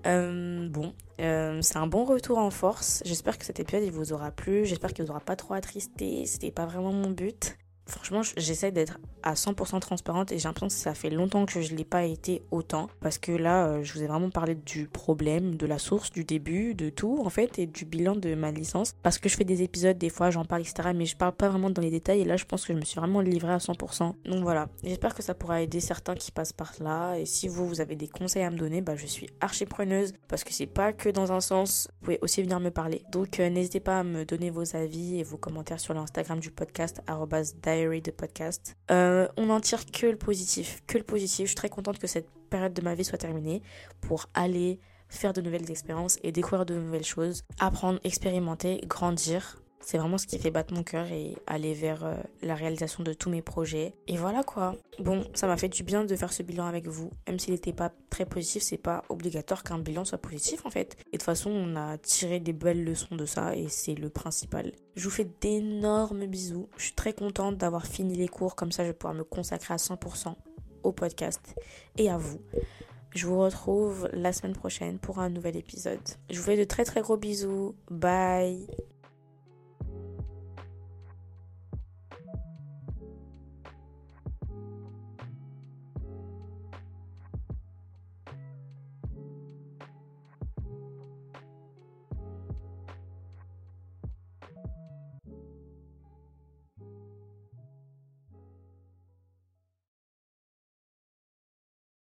Euh, 0.05 0.69
bon, 0.69 0.93
euh, 1.19 1.59
c'est 1.61 1.77
un 1.77 1.87
bon 1.87 2.05
retour 2.05 2.37
en 2.37 2.51
force. 2.51 3.01
J'espère 3.03 3.37
que 3.37 3.45
cet 3.45 3.59
épisode 3.59 3.83
il 3.83 3.91
vous 3.91 4.13
aura 4.13 4.31
plu. 4.31 4.65
J'espère 4.65 4.93
qu'il 4.93 5.03
vous 5.03 5.11
aura 5.11 5.19
pas 5.19 5.35
trop 5.35 5.53
attristé. 5.53 6.25
C'était 6.25 6.51
pas 6.51 6.65
vraiment 6.65 6.93
mon 6.93 7.09
but 7.09 7.57
franchement, 7.87 8.21
j'essaie 8.37 8.71
d'être 8.71 8.99
à 9.23 9.33
100% 9.33 9.79
transparente 9.79 10.31
et 10.31 10.37
j'ai 10.37 10.47
l'impression 10.47 10.67
que 10.67 10.73
ça 10.73 10.93
fait 10.93 11.09
longtemps 11.09 11.45
que 11.45 11.61
je 11.61 11.73
ne 11.73 11.77
l'ai 11.77 11.85
pas 11.85 12.03
été 12.03 12.43
autant. 12.51 12.89
Parce 13.01 13.17
que 13.17 13.31
là, 13.31 13.67
euh, 13.67 13.83
je 13.83 13.93
vous 13.93 14.03
ai 14.03 14.07
vraiment 14.07 14.29
parlé 14.29 14.55
du 14.55 14.87
problème, 14.87 15.55
de 15.55 15.65
la 15.65 15.77
source, 15.77 16.11
du 16.11 16.23
début, 16.23 16.75
de 16.75 16.89
tout 16.89 17.21
en 17.23 17.29
fait, 17.29 17.59
et 17.59 17.67
du 17.67 17.85
bilan 17.85 18.15
de 18.15 18.35
ma 18.35 18.51
licence. 18.51 18.95
Parce 19.03 19.17
que 19.17 19.29
je 19.29 19.35
fais 19.35 19.43
des 19.43 19.63
épisodes, 19.63 19.97
des 19.97 20.09
fois 20.09 20.29
j'en 20.29 20.45
parle, 20.45 20.61
etc. 20.61 20.89
Mais 20.95 21.05
je 21.05 21.17
parle 21.17 21.33
pas 21.33 21.49
vraiment 21.49 21.69
dans 21.69 21.81
les 21.81 21.91
détails 21.91 22.21
et 22.21 22.25
là, 22.25 22.37
je 22.37 22.45
pense 22.45 22.65
que 22.65 22.73
je 22.73 22.77
me 22.77 22.85
suis 22.85 22.99
vraiment 22.99 23.21
livrée 23.21 23.53
à 23.53 23.57
100%. 23.57 24.13
Donc 24.25 24.43
voilà, 24.43 24.69
j'espère 24.83 25.15
que 25.15 25.23
ça 25.23 25.33
pourra 25.33 25.61
aider 25.61 25.79
certains 25.79 26.15
qui 26.15 26.31
passent 26.31 26.53
par 26.53 26.73
là. 26.79 27.15
Et 27.15 27.25
si 27.25 27.47
vous, 27.47 27.67
vous 27.67 27.81
avez 27.81 27.95
des 27.95 28.07
conseils 28.07 28.43
à 28.43 28.49
me 28.49 28.57
donner, 28.57 28.81
bah, 28.81 28.95
je 28.95 29.05
suis 29.05 29.29
archi 29.41 29.65
preneuse 29.65 30.13
parce 30.27 30.43
que 30.43 30.53
c'est 30.53 30.67
pas 30.67 30.93
que 30.93 31.09
dans 31.09 31.31
un 31.31 31.41
sens, 31.41 31.89
vous 31.99 32.05
pouvez 32.05 32.19
aussi 32.21 32.41
venir 32.41 32.59
me 32.59 32.71
parler. 32.71 33.03
Donc 33.11 33.39
euh, 33.39 33.49
n'hésitez 33.49 33.79
pas 33.79 33.99
à 33.99 34.03
me 34.03 34.25
donner 34.25 34.49
vos 34.49 34.75
avis 34.75 35.19
et 35.19 35.23
vos 35.23 35.37
commentaires 35.37 35.79
sur 35.79 35.93
l'Instagram 35.93 36.39
du 36.39 36.51
podcast, 36.51 37.01
de 37.85 38.11
podcast. 38.11 38.75
Euh, 38.89 39.27
on 39.37 39.47
n'en 39.47 39.59
tire 39.59 39.85
que 39.85 40.07
le 40.07 40.17
positif, 40.17 40.81
que 40.87 40.97
le 40.97 41.03
positif. 41.03 41.45
Je 41.45 41.49
suis 41.49 41.55
très 41.55 41.69
contente 41.69 41.99
que 41.99 42.07
cette 42.07 42.29
période 42.49 42.73
de 42.73 42.81
ma 42.81 42.95
vie 42.95 43.05
soit 43.05 43.17
terminée 43.17 43.61
pour 44.01 44.27
aller 44.33 44.79
faire 45.09 45.31
de 45.31 45.41
nouvelles 45.41 45.69
expériences 45.69 46.17
et 46.23 46.31
découvrir 46.31 46.65
de 46.65 46.75
nouvelles 46.75 47.05
choses, 47.05 47.43
apprendre, 47.59 47.99
expérimenter, 48.03 48.81
grandir. 48.87 49.61
C'est 49.79 49.97
vraiment 49.97 50.17
ce 50.17 50.27
qui 50.27 50.37
fait 50.37 50.51
battre 50.51 50.73
mon 50.73 50.83
cœur 50.83 51.07
et 51.07 51.37
aller 51.45 51.73
vers 51.73 52.03
euh, 52.03 52.15
la 52.41 52.55
réalisation 52.55 53.03
de 53.03 53.13
tous 53.13 53.29
mes 53.29 53.41
projets. 53.41 53.93
Et 54.07 54.17
voilà 54.17 54.43
quoi. 54.43 54.75
Bon, 54.99 55.23
ça 55.33 55.47
m'a 55.47 55.57
fait 55.57 55.69
du 55.69 55.83
bien 55.83 56.03
de 56.03 56.15
faire 56.15 56.33
ce 56.33 56.43
bilan 56.43 56.65
avec 56.65 56.87
vous. 56.87 57.09
Même 57.27 57.39
s'il 57.39 57.53
n'était 57.53 57.73
pas 57.73 57.91
très 58.09 58.25
positif, 58.25 58.63
c'est 58.63 58.77
pas 58.77 59.03
obligatoire 59.09 59.63
qu'un 59.63 59.79
bilan 59.79 60.03
soit 60.03 60.17
positif 60.17 60.65
en 60.65 60.69
fait. 60.69 60.97
Et 60.99 61.03
de 61.03 61.11
toute 61.11 61.23
façon, 61.23 61.51
on 61.51 61.75
a 61.75 61.97
tiré 61.97 62.39
des 62.39 62.53
belles 62.53 62.83
leçons 62.83 63.15
de 63.15 63.25
ça 63.25 63.55
et 63.55 63.67
c'est 63.69 63.95
le 63.95 64.09
principal. 64.09 64.71
Je 64.95 65.03
vous 65.03 65.11
fais 65.11 65.27
d'énormes 65.41 66.25
bisous. 66.25 66.67
Je 66.77 66.85
suis 66.85 66.95
très 66.95 67.13
contente 67.13 67.57
d'avoir 67.57 67.85
fini 67.85 68.15
les 68.15 68.27
cours. 68.27 68.55
Comme 68.55 68.71
ça, 68.71 68.83
je 68.83 68.89
vais 68.89 68.93
pouvoir 68.93 69.13
me 69.13 69.23
consacrer 69.23 69.73
à 69.73 69.77
100% 69.77 70.35
au 70.83 70.91
podcast 70.91 71.55
et 71.97 72.09
à 72.09 72.17
vous. 72.17 72.41
Je 73.11 73.25
vous 73.25 73.39
retrouve 73.39 74.09
la 74.13 74.33
semaine 74.33 74.53
prochaine 74.53 74.99
pour 74.99 75.19
un 75.19 75.29
nouvel 75.29 75.55
épisode. 75.55 75.99
Je 76.29 76.37
vous 76.37 76.45
fais 76.45 76.57
de 76.57 76.63
très 76.65 76.85
très 76.85 77.01
gros 77.01 77.17
bisous. 77.17 77.75
Bye 77.89 78.67